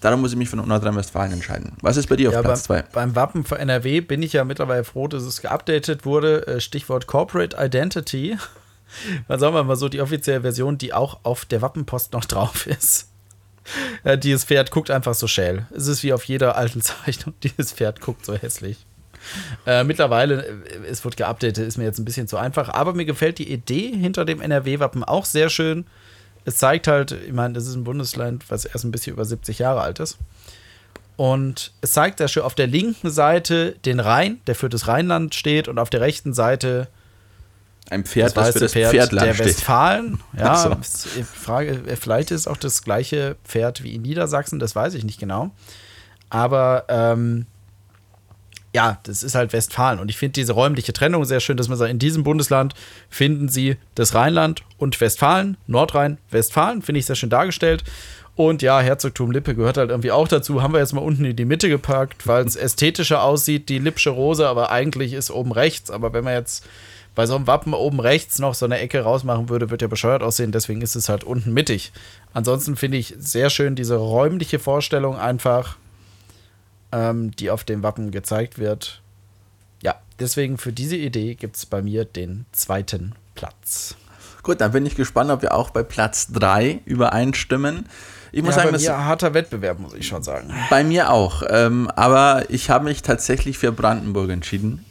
Darum 0.00 0.20
muss 0.20 0.32
ich 0.32 0.36
mich 0.38 0.48
für 0.48 0.56
Nordrhein-Westfalen 0.56 1.32
entscheiden. 1.32 1.72
Was 1.80 1.96
ist 1.96 2.08
bei 2.08 2.16
dir 2.16 2.28
auf 2.28 2.34
Ja, 2.34 2.42
Platz 2.42 2.68
beim, 2.68 2.82
2? 2.84 2.88
beim 2.92 3.16
Wappen 3.16 3.44
für 3.44 3.58
NRW 3.58 4.00
bin 4.02 4.22
ich 4.22 4.34
ja 4.34 4.44
mittlerweile 4.44 4.84
froh, 4.84 5.08
dass 5.08 5.22
es 5.22 5.40
geupdatet 5.40 6.04
wurde. 6.04 6.46
Äh, 6.46 6.60
Stichwort 6.60 7.06
Corporate 7.06 7.56
Identity. 7.58 8.36
Dann 9.26 9.40
sagen 9.40 9.54
wir 9.54 9.64
mal 9.64 9.76
so, 9.76 9.88
die 9.88 10.00
offizielle 10.00 10.42
Version, 10.42 10.78
die 10.78 10.92
auch 10.92 11.20
auf 11.24 11.44
der 11.44 11.60
Wappenpost 11.62 12.12
noch 12.12 12.24
drauf 12.24 12.66
ist. 12.66 13.08
Ja, 14.04 14.16
dieses 14.16 14.44
Pferd 14.44 14.70
guckt 14.70 14.90
einfach 14.92 15.14
so 15.14 15.26
schäl. 15.26 15.66
Es 15.74 15.88
ist 15.88 16.02
wie 16.04 16.12
auf 16.12 16.22
jeder 16.24 16.56
alten 16.56 16.80
Zeichnung. 16.82 17.34
Dieses 17.42 17.72
Pferd 17.72 18.00
guckt 18.00 18.24
so 18.24 18.34
hässlich. 18.34 18.86
Äh, 19.66 19.82
mittlerweile, 19.82 20.46
äh, 20.46 20.52
es 20.88 21.04
wird 21.04 21.16
geupdatet, 21.16 21.66
ist 21.66 21.78
mir 21.78 21.84
jetzt 21.84 21.98
ein 21.98 22.04
bisschen 22.04 22.28
zu 22.28 22.36
einfach. 22.36 22.68
Aber 22.68 22.92
mir 22.94 23.06
gefällt 23.06 23.38
die 23.38 23.50
Idee 23.50 23.90
hinter 23.96 24.24
dem 24.24 24.40
NRW-Wappen 24.40 25.02
auch 25.02 25.24
sehr 25.24 25.48
schön. 25.48 25.86
Es 26.46 26.56
zeigt 26.56 26.86
halt, 26.88 27.12
ich 27.12 27.32
meine, 27.32 27.52
das 27.54 27.66
ist 27.66 27.74
ein 27.74 27.84
Bundesland, 27.84 28.44
was 28.50 28.64
erst 28.64 28.84
ein 28.84 28.90
bisschen 28.92 29.12
über 29.12 29.24
70 29.26 29.58
Jahre 29.58 29.80
alt 29.82 29.98
ist. 30.00 30.16
Und 31.16 31.72
es 31.80 31.92
zeigt 31.92 32.18
sehr 32.18 32.28
schön 32.28 32.42
auf 32.42 32.54
der 32.54 32.66
linken 32.66 33.10
Seite 33.10 33.72
den 33.84 34.00
Rhein, 34.00 34.40
der 34.46 34.54
für 34.54 34.68
das 34.68 34.86
Rheinland 34.86 35.34
steht, 35.34 35.66
und 35.66 35.78
auf 35.78 35.90
der 35.90 36.00
rechten 36.02 36.34
Seite 36.34 36.88
Ein 37.90 38.04
Pferd, 38.04 38.36
das 38.36 38.46
das, 38.46 38.52
für 38.54 38.58
das 38.60 38.72
Pferd 38.72 38.90
Pferdland 38.92 39.26
der 39.26 39.34
steht. 39.34 39.46
Westfalen. 39.46 40.20
Ja, 40.38 40.56
so. 40.56 40.76
es- 40.80 41.06
frage, 41.24 41.82
vielleicht 42.00 42.30
ist 42.30 42.46
auch 42.46 42.56
das 42.58 42.82
gleiche 42.82 43.36
Pferd 43.44 43.82
wie 43.82 43.94
in 43.94 44.02
Niedersachsen, 44.02 44.58
das 44.58 44.76
weiß 44.76 44.94
ich 44.94 45.04
nicht 45.04 45.18
genau. 45.18 45.50
Aber 46.30 46.84
ähm, 46.88 47.46
ja, 48.76 48.98
das 49.04 49.22
ist 49.22 49.34
halt 49.34 49.54
Westfalen. 49.54 49.98
Und 49.98 50.10
ich 50.10 50.18
finde 50.18 50.34
diese 50.34 50.52
räumliche 50.52 50.92
Trennung 50.92 51.24
sehr 51.24 51.40
schön, 51.40 51.56
dass 51.56 51.68
man 51.68 51.78
sagt, 51.78 51.90
in 51.90 51.98
diesem 51.98 52.24
Bundesland 52.24 52.74
finden 53.08 53.48
sie 53.48 53.78
das 53.94 54.14
Rheinland 54.14 54.64
und 54.76 55.00
Westfalen, 55.00 55.56
Nordrhein-Westfalen, 55.66 56.82
finde 56.82 56.98
ich 56.98 57.06
sehr 57.06 57.16
schön 57.16 57.30
dargestellt. 57.30 57.84
Und 58.34 58.60
ja, 58.60 58.78
Herzogtum 58.80 59.30
Lippe 59.30 59.54
gehört 59.54 59.78
halt 59.78 59.88
irgendwie 59.88 60.10
auch 60.10 60.28
dazu. 60.28 60.62
Haben 60.62 60.74
wir 60.74 60.80
jetzt 60.80 60.92
mal 60.92 61.00
unten 61.00 61.24
in 61.24 61.34
die 61.34 61.46
Mitte 61.46 61.70
gepackt, 61.70 62.26
weil 62.26 62.44
es 62.44 62.54
ästhetischer 62.54 63.22
aussieht, 63.22 63.70
die 63.70 63.78
Lippsche 63.78 64.10
Rose, 64.10 64.46
aber 64.46 64.70
eigentlich 64.70 65.14
ist 65.14 65.30
oben 65.30 65.52
rechts. 65.52 65.90
Aber 65.90 66.12
wenn 66.12 66.24
man 66.24 66.34
jetzt 66.34 66.66
bei 67.14 67.24
so 67.24 67.34
einem 67.34 67.46
Wappen 67.46 67.72
oben 67.72 67.98
rechts 67.98 68.38
noch 68.40 68.52
so 68.52 68.66
eine 68.66 68.78
Ecke 68.78 69.00
rausmachen 69.00 69.48
würde, 69.48 69.70
wird 69.70 69.80
ja 69.80 69.88
bescheuert 69.88 70.22
aussehen. 70.22 70.52
Deswegen 70.52 70.82
ist 70.82 70.96
es 70.96 71.08
halt 71.08 71.24
unten 71.24 71.54
mittig. 71.54 71.92
Ansonsten 72.34 72.76
finde 72.76 72.98
ich 72.98 73.14
sehr 73.16 73.48
schön 73.48 73.74
diese 73.74 73.96
räumliche 73.96 74.58
Vorstellung 74.58 75.16
einfach, 75.16 75.78
ähm, 76.96 77.30
die 77.32 77.50
auf 77.50 77.64
dem 77.64 77.82
Wappen 77.82 78.10
gezeigt 78.10 78.58
wird. 78.58 79.02
Ja, 79.82 79.96
deswegen 80.18 80.56
für 80.56 80.72
diese 80.72 80.96
Idee 80.96 81.34
gibt 81.34 81.56
es 81.56 81.66
bei 81.66 81.82
mir 81.82 82.06
den 82.06 82.46
zweiten 82.52 83.12
Platz. 83.34 83.96
Gut, 84.42 84.60
dann 84.60 84.72
bin 84.72 84.86
ich 84.86 84.94
gespannt, 84.94 85.30
ob 85.30 85.42
wir 85.42 85.54
auch 85.54 85.70
bei 85.70 85.82
Platz 85.82 86.28
3 86.32 86.80
übereinstimmen. 86.86 87.86
Ich 88.32 88.42
muss 88.42 88.56
ja, 88.56 88.62
sagen, 88.62 88.72
bei 88.72 88.78
mir 88.78 89.04
harter 89.04 89.34
Wettbewerb, 89.34 89.78
muss 89.78 89.92
ich 89.94 90.06
schon 90.06 90.22
sagen. 90.22 90.54
bei 90.70 90.84
mir 90.84 91.10
auch. 91.10 91.42
Ähm, 91.48 91.90
aber 91.94 92.44
ich 92.48 92.70
habe 92.70 92.84
mich 92.84 93.02
tatsächlich 93.02 93.58
für 93.58 93.72
Brandenburg 93.72 94.30
entschieden. 94.30 94.84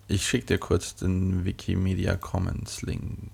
Ich 0.07 0.25
schicke 0.27 0.45
dir 0.45 0.57
kurz 0.57 0.95
den 0.95 1.45
Wikimedia 1.45 2.15
Commons 2.15 2.81
Link. 2.81 3.31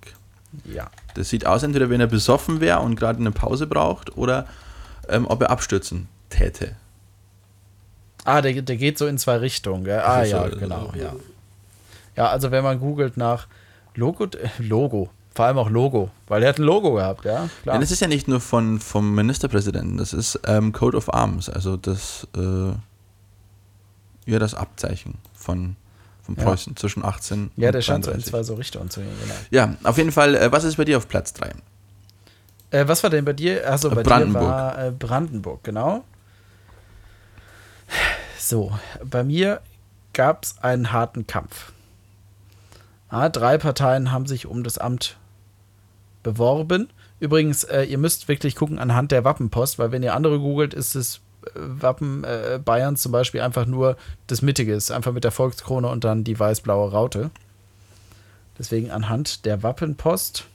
Ja. 0.66 0.90
Das 1.14 1.30
sieht 1.30 1.46
aus, 1.46 1.64
entweder 1.64 1.90
wenn 1.90 2.02
er 2.02 2.08
besoffen 2.08 2.60
wäre 2.62 2.80
und 2.80 2.96
gerade 2.96 3.20
eine 3.20 3.32
Pause 3.32 3.68
braucht 3.68 4.18
oder 4.18 4.48
ähm, 5.10 5.26
ob 5.28 5.42
er 5.42 5.50
abstürzen 5.52 6.08
täte. 6.30 6.76
Ah, 8.24 8.42
der, 8.42 8.62
der 8.62 8.76
geht 8.78 8.98
so 8.98 9.06
in 9.08 9.18
zwei 9.18 9.38
Richtungen. 9.38 9.84
Gell? 9.84 10.00
Ah, 10.00 10.22
ist 10.24 10.32
ja, 10.32 10.50
so- 10.50 10.58
genau. 10.58 10.92
so- 10.94 11.00
Ja. 11.00 11.14
ja, 12.16 12.28
also 12.30 12.52
wenn 12.52 12.64
man 12.64 12.80
googelt 12.80 13.18
nach 13.18 13.48
Logo, 13.96 14.26
äh, 14.26 14.50
Logo, 14.60 15.10
vor 15.36 15.46
allem 15.46 15.58
auch 15.58 15.70
Logo, 15.70 16.10
weil 16.28 16.42
er 16.44 16.50
hat 16.50 16.60
ein 16.60 16.64
Logo 16.64 16.94
gehabt, 16.94 17.26
ja, 17.26 17.50
klar. 17.62 17.76
Ja, 17.76 17.82
das 17.82 17.92
ist 17.92 18.00
ja 18.00 18.08
nicht 18.08 18.28
nur 18.28 18.40
von, 18.40 18.80
vom 18.80 19.14
Ministerpräsidenten, 19.14 19.98
das 19.98 20.14
ist 20.14 20.40
ähm, 20.48 20.72
Code 20.72 20.96
of 20.98 21.14
Arms, 21.14 21.50
also 21.50 21.76
das, 21.76 22.26
äh, 22.38 22.70
ja, 24.32 24.40
das 24.40 24.56
Abzeichen 24.56 25.16
von, 25.34 25.76
von 26.24 26.36
Ja. 26.38 26.44
Preußen 26.44 26.76
zwischen 26.78 27.04
18 27.04 27.52
ja, 27.58 27.68
und 27.68 27.74
der 27.76 27.82
scheint 27.82 28.06
so 28.06 28.12
in 28.12 28.18
33. 28.22 28.32
zwei 28.32 28.44
so 28.44 28.56
Richtungen 28.56 28.90
zu 28.90 29.02
gehen, 29.02 29.12
genau. 29.22 29.36
Ja, 29.52 29.76
auf 29.84 29.98
jeden 29.98 30.14
Fall, 30.14 30.36
äh, 30.36 30.52
was 30.52 30.64
ist 30.64 30.78
bei 30.78 30.86
dir 30.86 30.98
auf 30.98 31.08
Platz 31.10 31.34
3? 31.34 31.52
Äh, 32.72 32.88
was 32.88 33.04
war 33.04 33.10
denn 33.10 33.26
bei 33.26 33.34
dir? 33.34 33.70
Achso, 33.70 33.90
bei 33.90 34.04
Brandenburg. 34.04 34.42
dir 34.44 34.48
war 34.50 34.86
äh, 34.86 34.92
Brandenburg, 34.92 35.64
genau. 35.64 36.04
So, 38.40 38.72
bei 39.04 39.24
mir 39.24 39.60
gab 40.14 40.46
es 40.46 40.56
einen 40.62 40.92
harten 40.94 41.28
Kampf. 41.28 41.74
Ah, 43.10 43.30
drei 43.30 43.58
Parteien 43.58 44.12
haben 44.12 44.26
sich 44.26 44.46
um 44.46 44.64
das 44.64 44.78
Amt 44.78 45.18
beworben. 46.26 46.89
Übrigens, 47.19 47.63
äh, 47.63 47.84
ihr 47.84 47.97
müsst 47.97 48.28
wirklich 48.28 48.55
gucken 48.55 48.80
anhand 48.80 49.11
der 49.11 49.23
Wappenpost, 49.23 49.80
weil 49.80 49.91
wenn 49.91 50.03
ihr 50.03 50.15
andere 50.15 50.39
googelt, 50.39 50.73
ist 50.73 50.95
das 50.95 51.21
äh, 51.45 51.49
Wappen 51.53 52.23
äh, 52.23 52.59
Bayerns 52.63 53.01
zum 53.01 53.13
Beispiel 53.13 53.41
einfach 53.41 53.65
nur 53.65 53.95
das 54.28 54.41
Mittige, 54.41 54.73
ist 54.73 54.91
einfach 54.91 55.13
mit 55.13 55.23
der 55.23 55.32
Volkskrone 55.32 55.88
und 55.88 56.03
dann 56.03 56.23
die 56.23 56.38
weiß-blaue 56.38 56.91
Raute. 56.91 57.30
Deswegen 58.57 58.89
anhand 58.91 59.45
der 59.45 59.63
Wappenpost. 59.63 60.45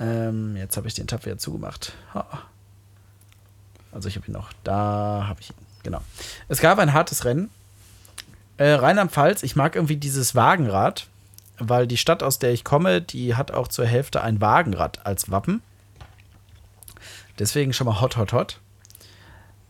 Ähm, 0.00 0.56
jetzt 0.56 0.76
habe 0.76 0.88
ich 0.88 0.94
den 0.94 1.06
Tab 1.06 1.24
wieder 1.24 1.38
zugemacht. 1.38 1.92
Ha. 2.12 2.42
Also 3.92 4.08
ich 4.08 4.16
habe 4.16 4.26
ihn 4.26 4.32
noch. 4.32 4.52
Da 4.64 5.26
habe 5.28 5.40
ich 5.40 5.50
ihn. 5.50 5.56
Genau. 5.82 6.00
Es 6.48 6.60
gab 6.60 6.78
ein 6.78 6.92
hartes 6.92 7.24
Rennen. 7.24 7.48
Äh, 8.56 8.72
Rheinland-Pfalz, 8.72 9.42
ich 9.42 9.56
mag 9.56 9.76
irgendwie 9.76 9.96
dieses 9.96 10.34
Wagenrad, 10.34 11.06
weil 11.60 11.86
die 11.86 11.96
Stadt, 11.96 12.22
aus 12.22 12.38
der 12.38 12.52
ich 12.52 12.64
komme, 12.64 13.00
die 13.00 13.34
hat 13.36 13.50
auch 13.52 13.68
zur 13.68 13.86
Hälfte 13.86 14.22
ein 14.22 14.40
Wagenrad 14.40 15.04
als 15.06 15.30
Wappen. 15.30 15.62
Deswegen 17.38 17.72
schon 17.72 17.86
mal 17.86 18.00
hot, 18.00 18.16
hot, 18.16 18.32
hot. 18.32 18.60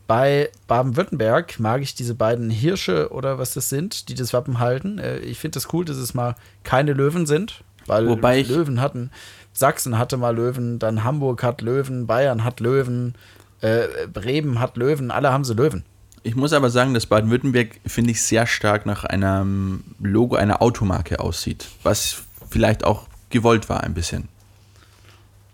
Bei 0.07 0.49
Baden-Württemberg 0.67 1.57
mag 1.59 1.81
ich 1.81 1.95
diese 1.95 2.15
beiden 2.15 2.49
Hirsche 2.49 3.11
oder 3.13 3.37
was 3.37 3.53
das 3.53 3.69
sind, 3.69 4.09
die 4.09 4.15
das 4.15 4.33
Wappen 4.33 4.59
halten. 4.59 4.97
Äh, 4.99 5.19
ich 5.19 5.39
finde 5.39 5.57
es 5.57 5.63
das 5.63 5.73
cool, 5.73 5.85
dass 5.85 5.95
es 5.97 6.13
mal 6.13 6.35
keine 6.63 6.91
Löwen 6.93 7.25
sind, 7.25 7.63
weil 7.85 8.07
Wobei 8.09 8.39
ich- 8.39 8.49
Löwen 8.49 8.81
hatten. 8.81 9.09
Sachsen 9.53 9.97
hatte 9.97 10.17
mal 10.17 10.35
Löwen, 10.35 10.79
dann 10.79 11.03
Hamburg 11.03 11.43
hat 11.43 11.61
Löwen, 11.61 12.07
Bayern 12.07 12.43
hat 12.43 12.59
Löwen, 12.61 13.15
äh, 13.61 14.07
Bremen 14.11 14.59
hat 14.59 14.75
Löwen, 14.77 15.11
alle 15.11 15.31
haben 15.31 15.43
sie 15.45 15.53
Löwen. 15.53 15.83
Ich 16.23 16.35
muss 16.35 16.53
aber 16.53 16.69
sagen, 16.69 16.93
dass 16.93 17.07
Baden-Württemberg, 17.07 17.79
finde 17.85 18.11
ich, 18.11 18.21
sehr 18.21 18.45
stark 18.45 18.85
nach 18.85 19.03
einem 19.05 19.83
Logo 19.99 20.35
einer 20.35 20.61
Automarke 20.61 21.19
aussieht, 21.19 21.67
was 21.83 22.23
vielleicht 22.49 22.83
auch 22.83 23.07
gewollt 23.29 23.69
war 23.69 23.81
ein 23.83 23.93
bisschen. 23.93 24.27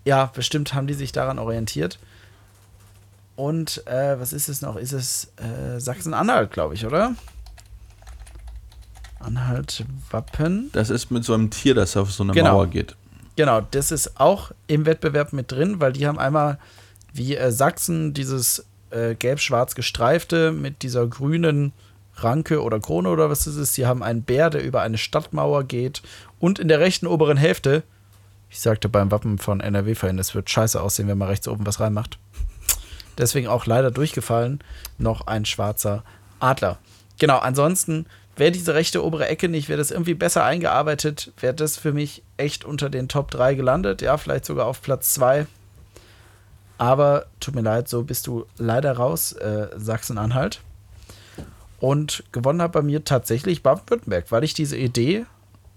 Ja, 0.03 0.25
bestimmt 0.33 0.73
haben 0.73 0.87
die 0.87 0.93
sich 0.93 1.11
daran 1.11 1.39
orientiert. 1.39 1.99
Und 3.35 3.85
äh, 3.87 4.19
was 4.19 4.33
ist 4.33 4.49
es 4.49 4.61
noch? 4.61 4.75
Ist 4.77 4.93
es 4.93 5.31
äh, 5.37 5.79
Sachsen-Anhalt, 5.79 6.51
glaube 6.51 6.73
ich, 6.73 6.85
oder? 6.85 7.13
Anhalt 9.19 9.85
Wappen. 10.11 10.69
Das 10.73 10.89
ist 10.89 11.11
mit 11.11 11.23
so 11.23 11.33
einem 11.33 11.49
Tier, 11.49 11.75
das 11.75 11.95
auf 11.97 12.11
so 12.11 12.23
eine 12.23 12.33
Genau. 12.33 12.53
Mauer 12.53 12.67
geht. 12.67 12.95
Genau, 13.35 13.61
das 13.61 13.91
ist 13.91 14.19
auch 14.19 14.51
im 14.67 14.85
Wettbewerb 14.85 15.33
mit 15.33 15.51
drin, 15.51 15.79
weil 15.79 15.93
die 15.93 16.07
haben 16.07 16.17
einmal 16.19 16.57
wie 17.13 17.35
äh, 17.35 17.51
Sachsen 17.51 18.13
dieses 18.13 18.65
äh, 18.91 19.15
gelb-schwarz 19.15 19.75
gestreifte 19.75 20.51
mit 20.51 20.81
dieser 20.83 21.07
grünen 21.07 21.73
Ranke 22.15 22.61
oder 22.61 22.79
Krone 22.79 23.09
oder 23.09 23.29
was 23.29 23.45
das 23.45 23.55
ist. 23.55 23.73
Sie 23.73 23.85
haben 23.85 24.03
einen 24.03 24.23
Bär, 24.23 24.49
der 24.49 24.63
über 24.63 24.81
eine 24.81 24.97
Stadtmauer 24.97 25.63
geht 25.63 26.01
und 26.39 26.59
in 26.59 26.67
der 26.67 26.79
rechten 26.79 27.07
oberen 27.07 27.37
Hälfte, 27.37 27.83
ich 28.49 28.59
sagte 28.59 28.89
beim 28.89 29.11
Wappen 29.11 29.37
von 29.37 29.59
NRW 29.59 29.95
vorhin, 29.95 30.19
es 30.19 30.33
wird 30.33 30.49
scheiße 30.49 30.81
aussehen, 30.81 31.07
wenn 31.07 31.17
man 31.17 31.27
rechts 31.27 31.47
oben 31.47 31.65
was 31.65 31.79
reinmacht. 31.79 32.17
Deswegen 33.17 33.47
auch 33.47 33.65
leider 33.65 33.91
durchgefallen, 33.91 34.63
noch 34.97 35.27
ein 35.27 35.45
schwarzer 35.45 36.03
Adler. 36.39 36.77
Genau, 37.19 37.39
ansonsten 37.39 38.05
wäre 38.35 38.51
diese 38.51 38.75
rechte 38.75 39.03
obere 39.03 39.27
Ecke 39.27 39.49
nicht, 39.49 39.69
wäre 39.69 39.79
das 39.79 39.91
irgendwie 39.91 40.13
besser 40.13 40.43
eingearbeitet, 40.43 41.33
wäre 41.39 41.55
das 41.55 41.77
für 41.77 41.91
mich 41.91 42.23
echt 42.37 42.63
unter 42.63 42.89
den 42.89 43.09
Top 43.09 43.31
3 43.31 43.55
gelandet. 43.55 44.01
Ja, 44.01 44.17
vielleicht 44.17 44.45
sogar 44.45 44.67
auf 44.67 44.81
Platz 44.81 45.13
2. 45.15 45.47
Aber 46.77 47.25
tut 47.39 47.55
mir 47.55 47.61
leid, 47.61 47.87
so 47.87 48.03
bist 48.03 48.27
du 48.27 48.45
leider 48.57 48.93
raus, 48.93 49.33
äh, 49.33 49.67
Sachsen-Anhalt. 49.75 50.61
Und 51.79 52.23
gewonnen 52.31 52.61
hat 52.61 52.71
bei 52.71 52.81
mir 52.81 53.03
tatsächlich 53.03 53.63
Baden-Württemberg, 53.63 54.31
weil 54.31 54.43
ich 54.43 54.53
diese 54.53 54.77
Idee 54.77 55.25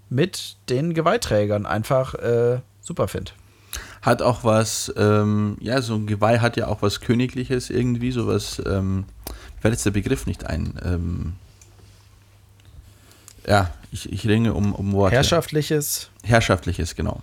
mit 0.09 0.57
den 0.69 0.93
Geweihträgern 0.93 1.65
einfach 1.65 2.15
äh, 2.15 2.59
super 2.81 3.07
finde. 3.07 3.31
Hat 4.01 4.21
auch 4.21 4.43
was, 4.43 4.91
ähm, 4.97 5.57
ja, 5.59 5.81
so 5.81 5.95
ein 5.95 6.07
Geweih 6.07 6.39
hat 6.39 6.57
ja 6.57 6.67
auch 6.67 6.81
was 6.81 7.01
Königliches 7.01 7.69
irgendwie, 7.69 8.11
sowas, 8.11 8.61
ähm, 8.65 9.05
fällt 9.59 9.75
jetzt 9.75 9.85
der 9.85 9.91
Begriff 9.91 10.25
nicht 10.25 10.45
ein. 10.45 10.73
Ähm, 10.83 11.33
ja, 13.47 13.71
ich, 13.91 14.11
ich 14.11 14.27
ringe 14.27 14.53
um, 14.53 14.73
um 14.73 14.91
Worte. 14.93 15.15
Herrschaftliches. 15.15 16.09
Herrschaftliches, 16.23 16.95
genau. 16.95 17.21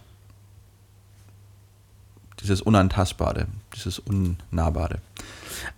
Dieses 2.40 2.62
Unantastbare, 2.62 3.46
dieses 3.74 3.98
Unnahbare. 3.98 5.00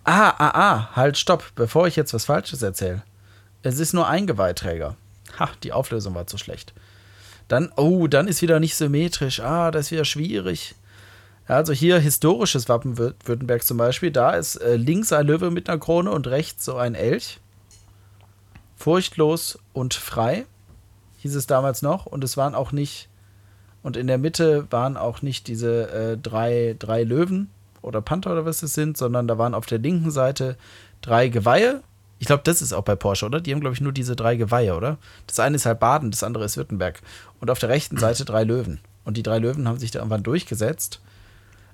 Ah, 0.03 0.29
ah, 0.37 0.51
ah, 0.53 0.95
halt, 0.95 1.17
stopp, 1.17 1.43
bevor 1.55 1.87
ich 1.87 1.95
jetzt 1.95 2.13
was 2.13 2.25
Falsches 2.25 2.61
erzähle. 2.61 3.03
Es 3.63 3.79
ist 3.79 3.93
nur 3.93 4.07
ein 4.07 4.27
Geweihträger. 4.27 4.95
Ha, 5.39 5.49
die 5.63 5.73
Auflösung 5.73 6.13
war 6.15 6.27
zu 6.27 6.37
schlecht. 6.37 6.73
Dann, 7.47 7.71
oh, 7.75 8.07
dann 8.07 8.27
ist 8.27 8.41
wieder 8.41 8.59
nicht 8.59 8.75
symmetrisch. 8.75 9.39
Ah, 9.39 9.71
das 9.71 9.87
ist 9.87 9.91
wieder 9.91 10.05
schwierig. 10.05 10.75
Also 11.47 11.73
hier 11.73 11.99
historisches 11.99 12.69
Wappen 12.69 12.97
Württemberg 12.97 13.63
zum 13.63 13.77
Beispiel. 13.77 14.11
Da 14.11 14.31
ist 14.31 14.55
äh, 14.55 14.77
links 14.77 15.11
ein 15.11 15.27
Löwe 15.27 15.51
mit 15.51 15.69
einer 15.69 15.79
Krone 15.79 16.11
und 16.11 16.27
rechts 16.27 16.63
so 16.63 16.77
ein 16.77 16.95
Elch. 16.95 17.39
Furchtlos 18.77 19.59
und 19.73 19.93
frei 19.93 20.45
hieß 21.17 21.35
es 21.35 21.47
damals 21.47 21.81
noch. 21.81 22.05
Und 22.05 22.23
es 22.23 22.37
waren 22.37 22.55
auch 22.55 22.71
nicht, 22.71 23.09
und 23.83 23.97
in 23.97 24.07
der 24.07 24.17
Mitte 24.17 24.67
waren 24.69 24.97
auch 24.97 25.21
nicht 25.21 25.47
diese 25.47 25.89
äh, 25.89 26.17
drei, 26.17 26.75
drei 26.77 27.03
Löwen 27.03 27.49
oder 27.81 28.01
Panther 28.01 28.31
oder 28.31 28.45
was 28.45 28.63
es 28.63 28.73
sind, 28.73 28.97
sondern 28.97 29.27
da 29.27 29.37
waren 29.37 29.55
auf 29.55 29.65
der 29.65 29.79
linken 29.79 30.11
Seite 30.11 30.55
drei 31.01 31.29
Geweihe. 31.29 31.81
Ich 32.19 32.27
glaube, 32.27 32.43
das 32.43 32.61
ist 32.61 32.73
auch 32.73 32.83
bei 32.83 32.95
Porsche, 32.95 33.25
oder? 33.25 33.41
Die 33.41 33.51
haben, 33.51 33.61
glaube 33.61 33.73
ich, 33.73 33.81
nur 33.81 33.91
diese 33.91 34.15
drei 34.15 34.35
Geweihe, 34.35 34.75
oder? 34.75 34.97
Das 35.25 35.39
eine 35.39 35.55
ist 35.55 35.65
halt 35.65 35.79
Baden, 35.79 36.11
das 36.11 36.23
andere 36.23 36.45
ist 36.45 36.57
Württemberg. 36.57 37.01
Und 37.39 37.49
auf 37.49 37.57
der 37.57 37.69
rechten 37.69 37.97
Seite 37.97 38.25
drei 38.25 38.43
Löwen. 38.43 38.79
Und 39.03 39.17
die 39.17 39.23
drei 39.23 39.39
Löwen 39.39 39.67
haben 39.67 39.79
sich 39.79 39.89
da 39.89 39.99
irgendwann 39.99 40.21
durchgesetzt. 40.21 41.01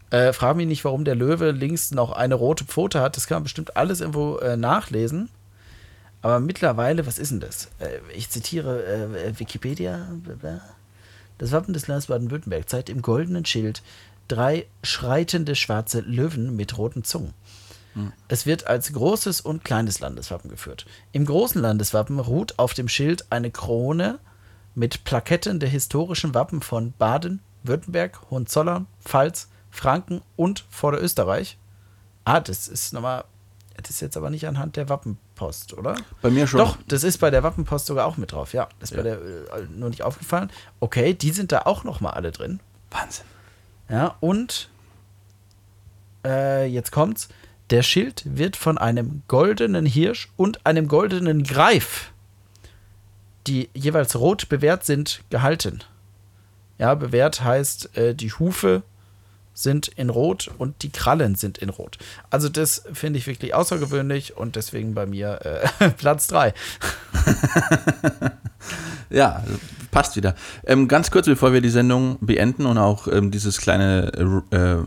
Äh, 0.09 0.31
frag 0.31 0.55
mich 0.55 0.67
nicht, 0.67 0.85
warum 0.85 1.03
der 1.03 1.15
Löwe 1.15 1.51
links 1.51 1.91
noch 1.91 2.13
eine 2.13 2.35
rote 2.35 2.63
Pfote 2.63 3.01
hat. 3.01 3.17
Das 3.17 3.27
kann 3.27 3.37
man 3.37 3.43
bestimmt 3.43 3.75
alles 3.75 3.99
irgendwo 3.99 4.37
äh, 4.37 4.55
nachlesen. 4.55 5.29
Aber 6.21 6.39
mittlerweile, 6.39 7.05
was 7.05 7.19
ist 7.19 7.31
denn 7.31 7.41
das? 7.41 7.65
Äh, 7.79 7.99
ich 8.15 8.29
zitiere 8.29 8.85
äh, 8.85 9.37
Wikipedia. 9.37 10.07
Das 11.37 11.51
Wappen 11.51 11.73
des 11.73 11.87
Landes 11.87 12.07
Baden-Württemberg 12.07 12.69
zeigt 12.69 12.89
im 12.89 13.01
goldenen 13.01 13.45
Schild 13.45 13.83
drei 14.27 14.67
schreitende 14.83 15.55
schwarze 15.55 16.01
Löwen 16.01 16.55
mit 16.55 16.77
roten 16.77 17.03
Zungen. 17.03 17.33
Hm. 17.93 18.11
Es 18.27 18.45
wird 18.45 18.67
als 18.67 18.91
großes 18.91 19.41
und 19.41 19.63
kleines 19.63 19.99
Landeswappen 19.99 20.49
geführt. 20.49 20.85
Im 21.11 21.25
großen 21.25 21.61
Landeswappen 21.61 22.19
ruht 22.19 22.57
auf 22.57 22.73
dem 22.73 22.87
Schild 22.89 23.25
eine 23.29 23.51
Krone 23.51 24.19
mit 24.75 25.03
Plaketten 25.03 25.59
der 25.59 25.69
historischen 25.69 26.33
Wappen 26.33 26.61
von 26.61 26.93
Baden, 26.97 27.41
Württemberg, 27.63 28.29
Hohenzollern, 28.29 28.87
Pfalz, 29.03 29.49
Franken 29.69 30.21
und 30.35 30.65
Vorderösterreich. 30.69 31.57
Ah, 32.25 32.39
das 32.39 32.67
ist 32.67 32.93
nochmal 32.93 33.23
das 33.77 33.91
ist 33.91 34.01
jetzt 34.01 34.17
aber 34.17 34.29
nicht 34.29 34.47
anhand 34.47 34.75
der 34.75 34.89
Wappenpost, 35.37 35.73
oder? 35.73 35.95
Bei 36.21 36.29
mir 36.29 36.47
schon. 36.47 36.59
Doch, 36.59 36.77
das 36.87 37.03
ist 37.03 37.19
bei 37.19 37.29
der 37.29 37.43
Wappenpost 37.43 37.85
sogar 37.85 38.05
auch 38.05 38.17
mit 38.17 38.31
drauf. 38.31 38.53
Ja, 38.53 38.67
das 38.79 38.91
ist 38.91 38.97
ja. 38.97 39.03
bei 39.03 39.09
der 39.09 39.17
äh, 39.17 39.67
nur 39.75 39.89
nicht 39.89 40.03
aufgefallen. 40.03 40.51
Okay, 40.79 41.13
die 41.13 41.31
sind 41.31 41.51
da 41.51 41.63
auch 41.65 41.83
noch 41.83 42.01
mal 42.01 42.11
alle 42.11 42.31
drin. 42.31 42.59
Wahnsinn. 42.91 43.25
Ja, 43.89 44.15
und 44.19 44.69
äh, 46.25 46.65
jetzt 46.65 46.91
kommt's. 46.91 47.29
Der 47.69 47.83
Schild 47.83 48.23
wird 48.25 48.55
von 48.55 48.77
einem 48.77 49.23
goldenen 49.27 49.85
Hirsch 49.85 50.29
und 50.37 50.65
einem 50.65 50.87
goldenen 50.87 51.43
Greif, 51.43 52.11
die 53.45 53.69
jeweils 53.73 54.15
rot 54.15 54.47
bewährt 54.47 54.85
sind, 54.85 55.21
gehalten. 55.29 55.83
Ja, 56.77 56.95
bewährt 56.95 57.43
heißt, 57.43 57.97
äh, 57.97 58.15
die 58.15 58.31
Hufe 58.31 58.83
sind 59.57 59.87
in 59.87 60.11
Rot 60.11 60.51
und 60.59 60.83
die 60.83 60.91
Krallen 60.91 61.33
sind 61.33 61.57
in 61.57 61.69
Rot. 61.69 61.97
Also 62.29 62.47
das 62.47 62.83
finde 62.93 63.17
ich 63.17 63.25
wirklich 63.25 63.55
außergewöhnlich 63.55 64.37
und 64.37 64.55
deswegen 64.55 64.93
bei 64.93 65.07
mir 65.07 65.39
äh, 65.79 65.89
Platz 65.97 66.27
3. 66.27 66.53
ja, 69.09 69.43
passt 69.89 70.15
wieder. 70.15 70.35
Ähm, 70.63 70.87
ganz 70.87 71.09
kurz, 71.09 71.25
bevor 71.25 71.53
wir 71.53 71.61
die 71.61 71.71
Sendung 71.71 72.17
beenden 72.21 72.67
und 72.67 72.77
auch 72.77 73.07
ähm, 73.07 73.31
dieses 73.31 73.57
kleine 73.57 74.11
äh, 74.51 74.77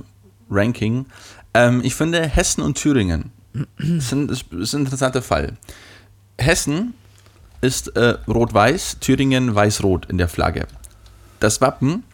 Ranking. 0.49 1.07
Ähm, 1.53 1.81
ich 1.83 1.97
finde 1.97 2.23
Hessen 2.23 2.63
und 2.63 2.77
Thüringen 2.77 3.33
sind, 3.79 4.31
ist, 4.31 4.53
ist 4.53 4.75
ein 4.75 4.83
interessanter 4.83 5.23
Fall. 5.23 5.57
Hessen 6.39 6.95
ist 7.61 7.89
äh, 7.97 8.19
rot-weiß, 8.29 8.99
Thüringen 9.01 9.53
weiß-rot 9.53 10.07
in 10.07 10.17
der 10.17 10.29
Flagge. 10.29 10.69
Das 11.41 11.61
Wappen, 11.61 12.05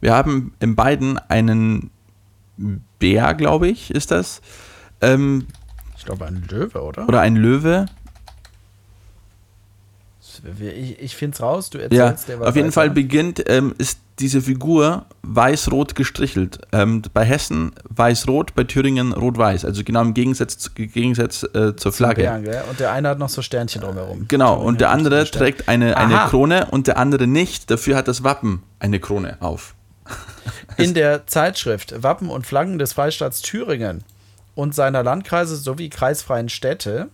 wir 0.00 0.14
haben 0.14 0.54
in 0.58 0.74
beiden 0.74 1.18
einen 1.18 1.90
Bär, 2.98 3.34
glaube 3.34 3.68
ich, 3.68 3.90
ist 3.90 4.10
das. 4.10 4.40
Ähm, 5.00 5.46
ich 5.96 6.04
glaube, 6.04 6.26
ein 6.26 6.44
Löwe, 6.48 6.82
oder? 6.82 7.08
Oder 7.08 7.20
ein 7.20 7.36
Löwe. 7.36 7.86
Ich, 10.60 11.00
ich 11.00 11.16
finde 11.16 11.34
es 11.34 11.42
raus, 11.42 11.70
du 11.70 11.78
erzählst 11.78 12.28
ja, 12.28 12.34
der 12.34 12.40
was 12.40 12.48
Auf 12.48 12.56
jeden 12.56 12.70
Fall 12.70 12.90
beginnt, 12.90 13.42
ähm, 13.48 13.74
ist 13.78 13.98
diese 14.20 14.40
Figur 14.40 15.06
weiß-rot 15.22 15.94
gestrichelt. 15.94 16.60
Ähm, 16.72 17.02
bei 17.12 17.24
Hessen 17.24 17.72
weiß-rot, 17.88 18.54
bei 18.54 18.64
Thüringen 18.64 19.12
rot-weiß. 19.12 19.64
Also 19.64 19.84
genau 19.84 20.02
im 20.02 20.14
Gegensatz, 20.14 20.74
Gegensatz 20.74 21.42
äh, 21.54 21.74
zur 21.76 21.92
Flagge. 21.92 22.22
Bären, 22.22 22.46
und 22.70 22.80
der 22.80 22.92
eine 22.92 23.08
hat 23.08 23.18
noch 23.18 23.28
so 23.28 23.42
Sternchen 23.42 23.82
drumherum. 23.82 24.26
Genau, 24.28 24.60
und 24.60 24.80
der 24.80 24.90
andere 24.90 25.24
trägt 25.30 25.68
eine, 25.68 25.96
eine 25.96 26.18
Krone 26.28 26.68
und 26.70 26.86
der 26.86 26.98
andere 26.98 27.26
nicht. 27.26 27.70
Dafür 27.70 27.96
hat 27.96 28.08
das 28.08 28.24
Wappen 28.24 28.62
eine 28.78 29.00
Krone 29.00 29.36
auf. 29.40 29.74
In 30.76 30.94
der 30.94 31.26
Zeitschrift 31.26 32.02
Wappen 32.02 32.30
und 32.30 32.46
Flaggen 32.46 32.78
des 32.78 32.92
Freistaats 32.92 33.42
Thüringen 33.42 34.04
und 34.54 34.74
seiner 34.74 35.02
Landkreise 35.02 35.56
sowie 35.56 35.88
kreisfreien 35.88 36.48
Städte, 36.48 37.08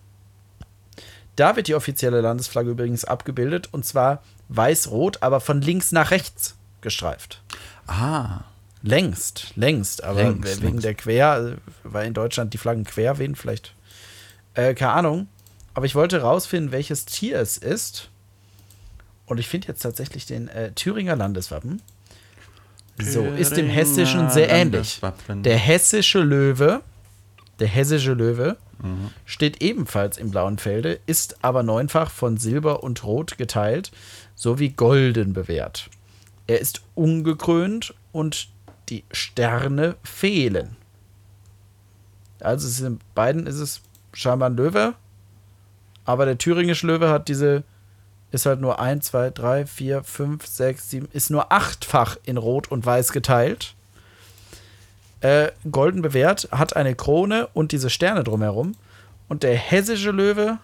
da 1.36 1.56
wird 1.56 1.68
die 1.68 1.74
offizielle 1.74 2.20
Landesflagge 2.20 2.70
übrigens 2.70 3.04
abgebildet 3.04 3.68
und 3.72 3.84
zwar 3.84 4.22
weiß-rot, 4.48 5.22
aber 5.22 5.40
von 5.40 5.60
links 5.60 5.92
nach 5.92 6.10
rechts 6.10 6.54
gestreift. 6.80 7.42
Ah. 7.86 8.40
Längst, 8.82 9.52
längst, 9.56 10.04
aber 10.04 10.22
längst, 10.22 10.60
wegen 10.60 10.72
längst. 10.72 10.84
der 10.84 10.94
Quer, 10.94 11.56
weil 11.84 12.06
in 12.06 12.14
Deutschland 12.14 12.52
die 12.52 12.58
Flaggen 12.58 12.84
quer 12.84 13.18
wehen, 13.18 13.34
vielleicht. 13.34 13.74
Äh, 14.52 14.74
keine 14.74 14.92
Ahnung. 14.92 15.28
Aber 15.72 15.86
ich 15.86 15.94
wollte 15.94 16.20
rausfinden, 16.20 16.70
welches 16.70 17.06
Tier 17.06 17.40
es 17.40 17.56
ist. 17.56 18.10
Und 19.26 19.40
ich 19.40 19.48
finde 19.48 19.68
jetzt 19.68 19.80
tatsächlich 19.80 20.26
den 20.26 20.48
äh, 20.48 20.72
Thüringer 20.72 21.16
Landeswappen. 21.16 21.80
So, 22.98 23.24
ist 23.24 23.56
dem 23.56 23.68
Hessischen 23.68 24.30
sehr 24.30 24.48
ähnlich. 24.50 25.00
Der 25.28 25.56
hessische 25.56 26.20
Löwe, 26.20 26.82
der 27.58 27.66
hessische 27.66 28.12
Löwe, 28.12 28.56
mhm. 28.82 29.10
steht 29.24 29.62
ebenfalls 29.62 30.16
im 30.16 30.30
blauen 30.30 30.58
Felde, 30.58 31.00
ist 31.06 31.42
aber 31.42 31.62
neunfach 31.62 32.10
von 32.10 32.36
Silber 32.36 32.82
und 32.84 33.04
Rot 33.04 33.36
geteilt, 33.36 33.90
sowie 34.34 34.70
golden 34.70 35.32
bewährt. 35.32 35.90
Er 36.46 36.60
ist 36.60 36.82
ungekrönt 36.94 37.94
und 38.12 38.48
die 38.88 39.04
Sterne 39.10 39.96
fehlen. 40.02 40.76
Also 42.40 42.86
in 42.86 43.00
beiden 43.14 43.46
ist 43.46 43.58
es 43.58 43.80
scheinbar 44.12 44.50
ein 44.50 44.56
Löwe, 44.56 44.94
aber 46.04 46.26
der 46.26 46.38
thüringische 46.38 46.86
Löwe 46.86 47.08
hat 47.08 47.28
diese 47.28 47.64
ist 48.34 48.46
halt 48.46 48.60
nur 48.60 48.80
1, 48.80 49.06
2, 49.06 49.30
3, 49.30 49.66
4, 49.66 50.02
5, 50.02 50.46
6, 50.46 50.90
7, 50.90 51.08
ist 51.12 51.30
nur 51.30 51.52
achtfach 51.52 52.16
in 52.24 52.36
Rot 52.36 52.70
und 52.70 52.84
Weiß 52.84 53.12
geteilt. 53.12 53.74
Äh, 55.20 55.52
golden 55.70 56.02
bewährt, 56.02 56.48
hat 56.50 56.74
eine 56.74 56.96
Krone 56.96 57.46
und 57.54 57.70
diese 57.70 57.90
Sterne 57.90 58.24
drumherum. 58.24 58.74
Und 59.28 59.44
der 59.44 59.56
hessische 59.56 60.10
Löwe, 60.10 60.58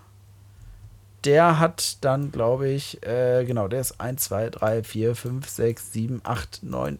der 1.25 1.61
hat 1.61 2.05
dann, 2.05 2.33
glaube 2.33 2.69
ich, 2.69 3.07
äh, 3.07 3.45
genau, 3.45 3.69
der 3.69 3.81
ist 3.81 4.01
1, 4.01 4.25
2, 4.25 4.51
3, 4.51 4.83
4, 4.83 5.15
5, 5.15 5.49
6, 5.49 5.93
7, 5.93 6.21
8, 6.25 6.61
9, 6.65 6.99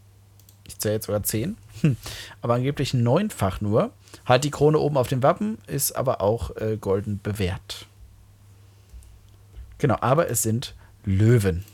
ich 0.69 0.79
zähle 0.79 0.95
jetzt 0.95 1.07
sogar 1.07 1.25
10, 1.25 1.57
hm. 1.81 1.97
aber 2.43 2.55
angeblich 2.55 2.95
neunfach 2.95 3.61
nur. 3.61 3.91
Hat 4.25 4.45
die 4.45 4.51
Krone 4.51 4.79
oben 4.79 4.97
auf 4.97 5.09
dem 5.09 5.23
Wappen, 5.23 5.59
ist 5.67 5.97
aber 5.97 6.21
auch 6.21 6.57
äh, 6.57 6.77
golden 6.81 7.21
bewährt. 7.21 7.87
Genau, 9.81 9.97
aber 10.01 10.31
es 10.31 10.43
sind 10.43 10.75
Löwen. 11.05 11.65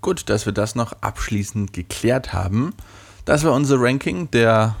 Gut, 0.00 0.28
dass 0.28 0.44
wir 0.44 0.52
das 0.52 0.74
noch 0.74 0.92
abschließend 1.00 1.72
geklärt 1.72 2.32
haben. 2.32 2.74
Das 3.24 3.44
war 3.44 3.52
unser 3.52 3.80
Ranking 3.80 4.30
der 4.30 4.76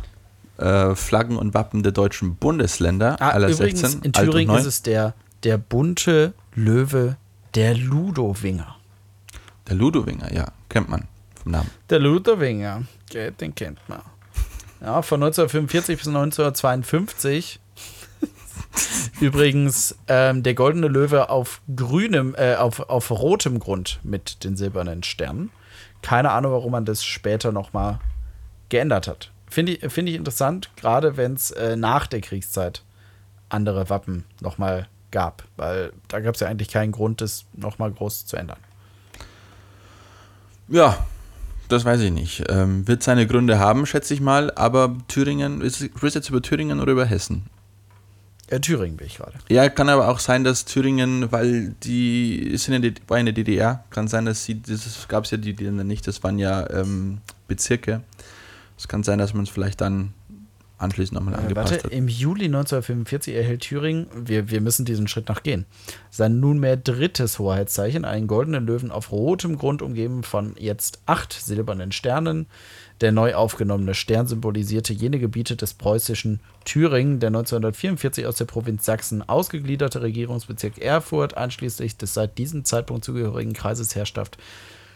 äh, 0.58 0.94
Flaggen 0.94 1.36
und 1.36 1.54
Wappen 1.54 1.82
der 1.82 1.92
deutschen 1.92 2.36
Bundesländer. 2.36 3.16
Ah, 3.20 3.30
aller 3.30 3.48
übrigens, 3.48 3.80
16, 3.80 4.02
in 4.02 4.12
Thüringen 4.12 4.56
ist 4.56 4.66
es 4.66 4.82
der, 4.82 5.14
der 5.44 5.58
bunte 5.58 6.34
Löwe, 6.54 7.16
der 7.54 7.74
Ludowinger. 7.74 8.76
Der 9.68 9.76
Ludowinger, 9.76 10.32
ja, 10.32 10.46
kennt 10.68 10.88
man 10.88 11.04
vom 11.42 11.52
Namen. 11.52 11.70
Der 11.90 11.98
Ludowinger, 12.00 12.82
okay, 13.08 13.32
den 13.32 13.54
kennt 13.54 13.78
man. 13.88 14.00
Ja, 14.80 15.02
von 15.02 15.22
1945 15.22 15.98
bis 15.98 16.06
1952 16.06 17.60
Übrigens, 19.20 19.96
ähm, 20.06 20.42
der 20.42 20.54
goldene 20.54 20.88
Löwe 20.88 21.30
auf 21.30 21.60
grünem, 21.74 22.34
äh, 22.36 22.54
auf, 22.54 22.80
auf 22.88 23.10
rotem 23.10 23.58
Grund 23.58 24.00
mit 24.02 24.44
den 24.44 24.56
silbernen 24.56 25.02
Sternen. 25.02 25.50
Keine 26.02 26.30
Ahnung, 26.30 26.52
warum 26.52 26.72
man 26.72 26.84
das 26.84 27.04
später 27.04 27.52
nochmal 27.52 27.98
geändert 28.68 29.08
hat. 29.08 29.30
Finde 29.50 29.72
ich, 29.72 29.92
find 29.92 30.08
ich 30.08 30.14
interessant, 30.14 30.70
gerade 30.76 31.16
wenn 31.16 31.34
es 31.34 31.50
äh, 31.50 31.76
nach 31.76 32.06
der 32.06 32.20
Kriegszeit 32.20 32.82
andere 33.48 33.88
Wappen 33.88 34.24
nochmal 34.40 34.88
gab, 35.10 35.44
weil 35.56 35.92
da 36.08 36.20
gab 36.20 36.34
es 36.34 36.40
ja 36.42 36.48
eigentlich 36.48 36.68
keinen 36.68 36.92
Grund, 36.92 37.20
das 37.20 37.46
nochmal 37.54 37.90
groß 37.90 38.26
zu 38.26 38.36
ändern. 38.36 38.58
Ja, 40.68 40.98
das 41.68 41.84
weiß 41.86 42.00
ich 42.00 42.12
nicht. 42.12 42.44
Ähm, 42.50 42.86
wird 42.86 43.02
seine 43.02 43.26
Gründe 43.26 43.58
haben, 43.58 43.86
schätze 43.86 44.12
ich 44.12 44.20
mal, 44.20 44.50
aber 44.54 44.96
Thüringen, 45.08 45.62
ist 45.62 45.80
es 45.80 46.14
jetzt 46.14 46.28
über 46.28 46.42
Thüringen 46.42 46.80
oder 46.80 46.92
über 46.92 47.06
Hessen? 47.06 47.46
Äh, 48.50 48.60
Thüringen 48.60 48.96
bin 48.96 49.06
ich 49.06 49.16
gerade. 49.18 49.34
Ja, 49.48 49.68
kann 49.68 49.88
aber 49.88 50.08
auch 50.08 50.18
sein, 50.18 50.44
dass 50.44 50.64
Thüringen, 50.64 51.30
weil 51.32 51.74
die 51.82 52.52
sind 52.56 52.74
in 52.74 52.82
der, 52.82 52.92
war 53.06 53.18
in 53.18 53.26
der 53.26 53.34
DDR, 53.34 53.84
kann 53.90 54.08
sein, 54.08 54.24
dass 54.24 54.44
sie, 54.44 54.60
das 54.60 55.06
gab 55.08 55.24
es 55.24 55.30
ja 55.30 55.36
die 55.36 55.52
Länder 55.52 55.84
nicht, 55.84 56.06
das 56.06 56.22
waren 56.22 56.38
ja 56.38 56.68
ähm, 56.70 57.18
Bezirke. 57.46 58.02
Es 58.76 58.88
kann 58.88 59.02
sein, 59.02 59.18
dass 59.18 59.34
man 59.34 59.42
es 59.42 59.50
vielleicht 59.50 59.80
dann 59.80 60.14
anschließend 60.78 61.18
nochmal 61.18 61.34
Äh, 61.34 61.38
angepasst 61.38 61.72
warte, 61.72 61.84
hat. 61.84 61.92
im 61.92 62.08
Juli 62.08 62.44
1945 62.44 63.34
erhält 63.34 63.62
Thüringen, 63.62 64.06
wir, 64.14 64.50
wir 64.50 64.60
müssen 64.60 64.84
diesen 64.84 65.08
Schritt 65.08 65.28
noch 65.28 65.42
gehen, 65.42 65.66
sein 66.10 66.38
nunmehr 66.40 66.76
drittes 66.76 67.38
Hoheitszeichen, 67.38 68.04
einen 68.04 68.28
goldenen 68.28 68.64
Löwen 68.64 68.90
auf 68.92 69.10
rotem 69.10 69.58
Grund 69.58 69.82
umgeben 69.82 70.22
von 70.22 70.54
jetzt 70.58 71.00
acht 71.06 71.32
silbernen 71.32 71.90
Sternen. 71.92 72.46
Der 73.00 73.12
neu 73.12 73.34
aufgenommene 73.34 73.94
Stern 73.94 74.26
symbolisierte 74.26 74.92
jene 74.92 75.20
Gebiete 75.20 75.54
des 75.54 75.74
preußischen 75.74 76.40
Thüringen, 76.64 77.20
der 77.20 77.28
1944 77.28 78.26
aus 78.26 78.36
der 78.36 78.46
Provinz 78.46 78.84
Sachsen 78.84 79.28
ausgegliederte 79.28 80.02
Regierungsbezirk 80.02 80.78
Erfurt, 80.78 81.36
einschließlich 81.36 81.96
des 81.96 82.14
seit 82.14 82.38
diesem 82.38 82.64
Zeitpunkt 82.64 83.04
zugehörigen 83.04 83.52
Kreises 83.52 83.94
Herrschaft 83.94 84.38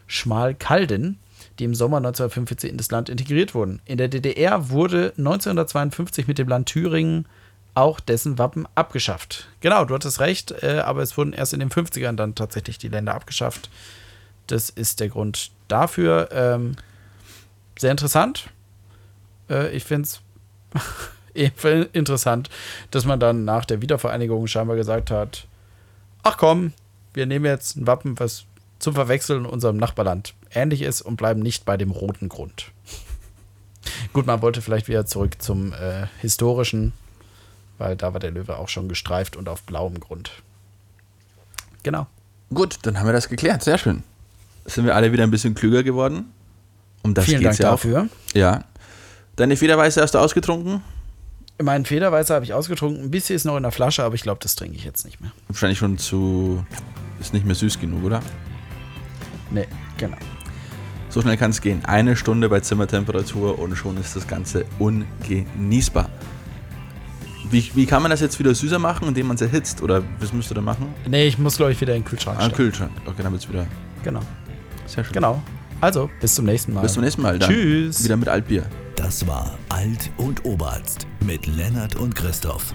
Schmalkalden, 0.08 1.18
die 1.58 1.64
im 1.64 1.74
Sommer 1.74 1.98
1945 1.98 2.70
in 2.70 2.76
das 2.76 2.90
Land 2.90 3.08
integriert 3.08 3.54
wurden. 3.54 3.80
In 3.84 3.98
der 3.98 4.08
DDR 4.08 4.70
wurde 4.70 5.12
1952 5.16 6.26
mit 6.26 6.38
dem 6.38 6.48
Land 6.48 6.68
Thüringen 6.68 7.26
auch 7.74 8.00
dessen 8.00 8.36
Wappen 8.36 8.66
abgeschafft. 8.74 9.48
Genau, 9.60 9.84
du 9.84 9.94
hattest 9.94 10.20
recht, 10.20 10.52
äh, 10.62 10.82
aber 10.84 11.02
es 11.02 11.16
wurden 11.16 11.32
erst 11.32 11.54
in 11.54 11.60
den 11.60 11.70
50ern 11.70 12.16
dann 12.16 12.34
tatsächlich 12.34 12.78
die 12.78 12.88
Länder 12.88 13.14
abgeschafft. 13.14 13.70
Das 14.48 14.70
ist 14.70 15.00
der 15.00 15.08
Grund 15.08 15.52
dafür. 15.68 16.28
Ähm, 16.32 16.76
sehr 17.78 17.90
interessant. 17.90 18.50
Äh, 19.48 19.74
ich 19.74 19.84
finde 19.84 20.08
es 21.34 21.86
interessant, 21.92 22.50
dass 22.90 23.04
man 23.04 23.20
dann 23.20 23.44
nach 23.44 23.64
der 23.64 23.82
Wiedervereinigung 23.82 24.46
scheinbar 24.46 24.76
gesagt 24.76 25.10
hat, 25.10 25.46
ach 26.22 26.36
komm, 26.36 26.72
wir 27.14 27.26
nehmen 27.26 27.44
jetzt 27.44 27.76
ein 27.76 27.86
Wappen, 27.86 28.18
was 28.18 28.44
zum 28.78 28.94
Verwechseln 28.94 29.44
in 29.44 29.50
unserem 29.50 29.76
Nachbarland 29.76 30.34
ähnlich 30.50 30.82
ist 30.82 31.02
und 31.02 31.16
bleiben 31.16 31.40
nicht 31.40 31.64
bei 31.64 31.76
dem 31.76 31.90
roten 31.90 32.28
Grund. 32.28 32.72
Gut, 34.12 34.26
man 34.26 34.42
wollte 34.42 34.62
vielleicht 34.62 34.88
wieder 34.88 35.06
zurück 35.06 35.40
zum 35.40 35.72
äh, 35.72 36.06
historischen, 36.20 36.92
weil 37.78 37.96
da 37.96 38.12
war 38.12 38.20
der 38.20 38.30
Löwe 38.30 38.56
auch 38.56 38.68
schon 38.68 38.88
gestreift 38.88 39.36
und 39.36 39.48
auf 39.48 39.62
blauem 39.62 40.00
Grund. 40.00 40.32
Genau. 41.82 42.06
Gut, 42.52 42.78
dann 42.82 42.98
haben 42.98 43.06
wir 43.06 43.12
das 43.12 43.28
geklärt. 43.28 43.62
Sehr 43.62 43.78
schön. 43.78 44.02
Sind 44.64 44.84
wir 44.84 44.94
alle 44.94 45.12
wieder 45.12 45.24
ein 45.24 45.30
bisschen 45.30 45.54
klüger 45.54 45.82
geworden? 45.82 46.32
Um 47.02 47.14
das 47.14 47.24
Vielen 47.24 47.40
geht's 47.40 47.58
Dank 47.58 47.64
ja 47.64 47.70
dafür. 47.72 48.08
auch. 48.30 48.34
Ja. 48.34 48.64
Deine 49.36 49.56
Federweiße 49.56 50.00
hast 50.00 50.14
du 50.14 50.18
ausgetrunken? 50.18 50.82
Meinen 51.60 51.84
Federweißer 51.84 52.34
habe 52.34 52.44
ich 52.44 52.54
ausgetrunken. 52.54 53.02
Ein 53.04 53.10
bisschen 53.10 53.36
ist 53.36 53.44
noch 53.44 53.56
in 53.56 53.62
der 53.62 53.72
Flasche, 53.72 54.02
aber 54.04 54.14
ich 54.14 54.22
glaube, 54.22 54.40
das 54.42 54.56
trinke 54.56 54.76
ich 54.76 54.84
jetzt 54.84 55.04
nicht 55.04 55.20
mehr. 55.20 55.30
Wahrscheinlich 55.48 55.78
schon 55.78 55.98
zu. 55.98 56.64
Ist 57.20 57.32
nicht 57.34 57.46
mehr 57.46 57.54
süß 57.54 57.78
genug, 57.80 58.02
oder? 58.04 58.20
Nee, 59.50 59.66
genau. 59.96 60.16
So 61.08 61.20
schnell 61.22 61.36
kann 61.36 61.50
es 61.50 61.60
gehen. 61.60 61.84
Eine 61.84 62.16
Stunde 62.16 62.48
bei 62.48 62.60
Zimmertemperatur 62.60 63.58
und 63.58 63.76
schon 63.76 63.96
ist 63.98 64.16
das 64.16 64.26
Ganze 64.26 64.64
ungenießbar. 64.78 66.08
Wie, 67.50 67.70
wie 67.74 67.84
kann 67.86 68.00
man 68.02 68.10
das 68.10 68.20
jetzt 68.20 68.38
wieder 68.38 68.54
süßer 68.54 68.78
machen, 68.78 69.08
indem 69.08 69.26
man 69.26 69.34
es 69.34 69.42
erhitzt? 69.42 69.82
Oder 69.82 70.02
was 70.20 70.32
müsst 70.32 70.50
ihr 70.50 70.54
da 70.54 70.62
machen? 70.62 70.94
Nee, 71.06 71.26
ich 71.26 71.36
muss, 71.38 71.58
glaube 71.58 71.72
ich, 71.72 71.80
wieder 71.80 71.94
in 71.94 72.00
den 72.02 72.08
Kühlschrank 72.08 72.38
Ah, 72.38 72.42
stellen. 72.44 72.56
Kühlschrank. 72.56 72.92
Okay, 73.04 73.22
dann 73.22 73.30
wird's 73.32 73.48
wieder. 73.48 73.66
Genau. 74.02 74.20
Sehr 74.86 75.04
schön. 75.04 75.12
Genau. 75.12 75.42
Also, 75.82 76.08
bis 76.20 76.36
zum 76.36 76.44
nächsten 76.44 76.72
Mal. 76.72 76.82
Bis 76.82 76.92
zum 76.92 77.02
nächsten 77.02 77.22
Mal. 77.22 77.40
Dann 77.40 77.50
Tschüss. 77.50 78.04
Wieder 78.04 78.16
mit 78.16 78.28
Altbier. 78.28 78.64
Das 78.94 79.26
war 79.26 79.58
Alt 79.68 80.12
und 80.16 80.44
Oberarzt 80.44 81.08
mit 81.26 81.44
Lennart 81.48 81.96
und 81.96 82.14
Christoph. 82.14 82.72